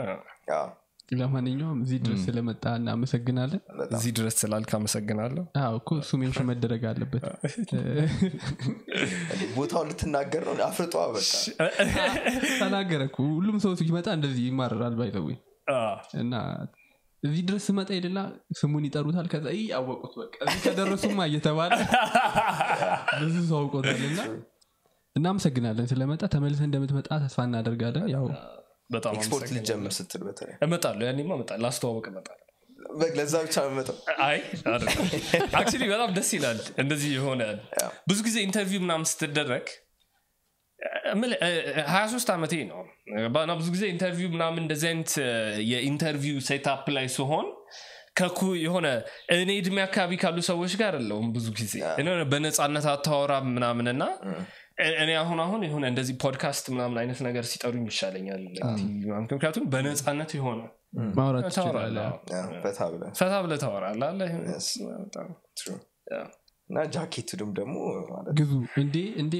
ለማንኛውም 1.13 1.79
እዚህ 1.85 1.99
ድረስ 2.05 2.21
ስለመጣ 2.27 2.65
እናመሰግናለን። 2.79 3.61
እዚህ 3.91 4.11
ድረስ 4.17 4.35
ስላልክ 4.41 4.71
አመሰግናለሁ። 4.79 5.43
አዎ 5.61 5.75
እኮ 5.81 5.91
እሱ 6.01 6.11
mention 6.21 6.47
መደረግ 6.49 6.83
አለበት። 6.91 7.23
ቦታውን 9.57 9.87
ልትናገር 9.91 10.43
ነው? 10.49 10.55
አፍርጧ 10.67 10.95
በቃ 11.11 11.31
ተናገረ 12.57 13.01
እኮ 13.11 13.17
ሁሉም 13.31 13.57
ሰው 13.65 13.73
ሲመጣ 13.81 14.07
እንደዚህ 14.19 14.43
ይማረራል 14.49 14.95
by 15.01 15.08
the 15.08 15.18
way 15.18 15.29
አ፣ 15.73 15.75
እና 16.19 16.33
እዚህ 17.23 17.43
ድረስ 17.49 17.63
ስመጣ 17.69 17.91
ይልና 17.97 18.21
ስሙን 18.59 18.85
ይጠሩታል። 18.89 19.27
ከዛ 19.33 19.47
አወቁት። 19.77 20.15
በቃ 20.21 20.35
እዚህ 20.47 20.61
ከደረሱማ 20.67 21.21
እየተባለ 21.29 21.71
ብዙ 23.23 23.37
ሰው 23.49 23.59
አውቆታል። 23.61 24.03
እና 24.09 24.21
እናመሰግናለን 25.17 25.87
ስለመጣ። 25.93 26.23
ተመልሰ 26.35 26.63
እንደምትመጣ 26.67 27.09
ተስፋ 27.23 27.39
እናደርጋለን። 27.49 28.07
ያው 28.15 28.27
ኤክስፖርት 29.13 29.49
ልጀምር 29.57 29.93
ስትል 29.97 30.23
በተለይ 30.27 30.57
እመጣለሁ። 30.63 31.05
ያኔማ 31.09 31.31
እመጣለሁ። 31.39 31.63
ላስተዋወቅ 31.65 32.07
እመጣለሁ። 32.13 32.43
ለዛ 33.17 33.35
ብቻ 33.45 33.57
መመጠው 33.67 33.97
አይ 34.25 34.39
በጣም 35.87 36.11
ደስ 36.17 36.31
ይላል። 36.37 36.61
እንደዚህ 36.83 37.11
የሆነ 37.17 37.43
ብዙ 38.09 38.19
ጊዜ 38.29 38.37
interview 38.47 38.83
ምናምን 38.85 39.07
ስትደረግ 39.13 39.67
እ፣ 41.41 41.49
23 41.91 42.31
ዓመቴ 42.35 42.55
ነው 42.71 42.81
እና 43.39 43.53
ብዙ 43.59 43.69
ጊዜ 43.75 43.85
interview 43.93 44.29
ምናምን 44.35 44.61
እንደዚህ 44.65 44.89
አይነት 44.91 45.13
የ 45.71 45.83
interview 45.83 46.37
setup 46.49 46.85
ላይ 46.97 47.07
ሲሆን 47.15 47.47
ከኩ 48.17 48.39
የሆነ 48.61 48.87
እኔ 49.37 49.51
እድሜ 49.61 49.79
አካባቢ 49.85 50.13
ካሉ 50.21 50.37
ሰዎች 50.49 50.75
ጋር 50.81 50.95
አለውም 51.01 51.27
ብዙ 51.35 51.47
ጊዜ። 51.59 51.73
በነፃነት 52.31 52.87
አታወራም 52.93 53.47
ምናምን 53.57 53.87
እና 53.93 54.05
እኔ 55.03 55.11
አሁን 55.21 55.39
አሁን 55.45 55.61
የሆነ 55.67 55.85
እንደዚህ 55.91 56.15
ፖድካስት 56.23 56.65
ምናምን 56.73 56.97
አይነት 57.03 57.19
ነገር 57.27 57.45
ሲጠሩኝ 57.51 57.85
ይሻለኛል 57.91 58.41
ምክንያቱም 59.27 59.67
በነፃነት 59.75 60.33
የሆነ 60.39 60.63
ማውራት 61.19 61.47
ፈታ 62.65 62.81
ብለን 62.91 63.13
ፈታ 63.17 63.29
እና 66.71 66.79
ጃኬቱንም 66.95 67.51
ደግሞ 67.59 67.75
ማለት 68.09 68.33
ግዙ። 68.39 68.53
እንዴ 68.83 68.97
እንዴ 69.17 69.35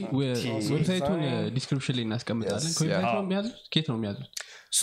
website 0.71 1.03
ኡን 1.03 1.21
description 1.55 1.97
ላይ 1.97 2.05
እናስቀምጣለን። 2.07 2.73
ከየት 3.73 3.87
ነው 3.91 3.97
የሚያዙት? 3.97 4.27
so 4.73 4.83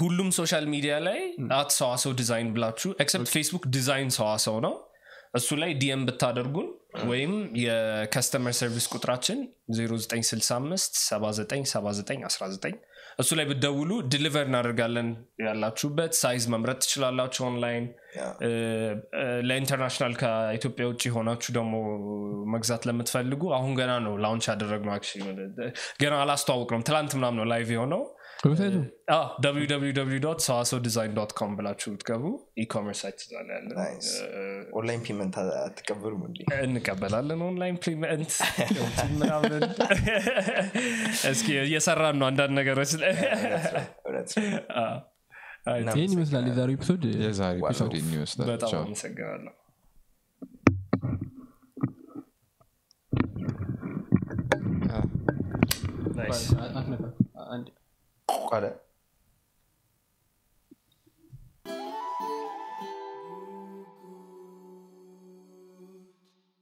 ሁሉም 0.00 0.28
social 0.38 0.64
media 0.74 0.94
ላይ 1.00 1.20
at 1.58 1.70
ሰዋሰው 1.78 2.12
ዲዛይን 2.20 2.50
ብላችሁ 2.56 2.90
except 3.04 3.30
ፌስቡክ 3.34 3.64
ዲዛይን 3.76 4.10
ሰዋሰው 4.18 4.58
ነው። 4.66 4.74
እሱ 5.34 5.48
ላይ 5.60 5.70
DM 5.80 6.02
ብታደርጉን 6.08 6.66
ወይም 7.08 7.32
የ 7.62 7.80
customer 7.80 8.54
service 8.58 8.86
ቁጥራችን 8.92 9.38
0965 9.76 11.00
797919 11.04 12.76
እሱ 13.18 13.30
ላይ 13.38 13.44
ብትደውሉ 13.50 13.90
deliver 14.12 14.46
እናደርጋለን 14.48 15.08
ያላችሁበት 15.44 16.12
size 16.20 16.44
መምረጥ 16.54 16.78
ትችላላችሁ 16.84 17.42
online 17.48 17.84
ለ 19.48 19.57
international 19.57 20.14
ከኢትዮጵያ 20.20 20.84
ውጭ 20.90 21.02
የሆናችሁ 21.08 21.52
ደግሞ 21.58 21.74
መግዛት 22.54 22.82
ለምትፈልጉ 22.88 23.42
አሁን 23.58 23.72
ገና 23.80 23.92
ነው 24.06 24.14
launch 24.24 24.46
ያደረግነው 24.50 24.94
ገና 26.02 26.14
አላስተዋወቅነው 26.24 26.82
ትላንት 26.90 27.14
ምናምን 27.18 27.40
ነው 27.42 27.48
live 27.52 27.70
የሆነው 27.76 28.02
ሰዋሰው 30.44 30.78
ዲዛይን 30.84 31.12
dot 31.16 31.32
com 31.38 31.52
ብላችሁ 31.58 31.88
ብትገቡ 31.94 32.24
e-commerce 32.62 33.00
site 33.02 33.16
ትዛላ 33.20 33.48
ያለ 33.56 33.70
Nice. 33.78 34.10
online 34.78 35.02
payment 35.06 35.34
አትቀበሉም 35.58 36.22
እንዴ 36.28 36.38
እንቀበላለን 36.64 37.42
online 37.46 37.76
payment። 37.84 38.32
ምናምን። 39.12 39.62
እስኪ 41.32 41.48
እየሰራን 41.64 42.18
ነው 42.20 42.26
አንዳንድ 42.30 42.54
ነገሮች። 42.60 42.92
ይህን 45.92 46.12
ይመስላል 46.14 46.46
የዛሬው 46.50 46.76
episode? 46.78 47.02
የዛሬ 47.22 47.56
episode 47.62 47.92
ይመስላል። 48.08 48.48
በጣም 48.52 48.72
አመሰግናለሁ። 48.80 49.52
አ፣ 54.90 55.00
ናይስ 58.34 58.50
አትነካ 58.50 58.50
አንድ 58.50 58.50
ቋለ 58.50 58.64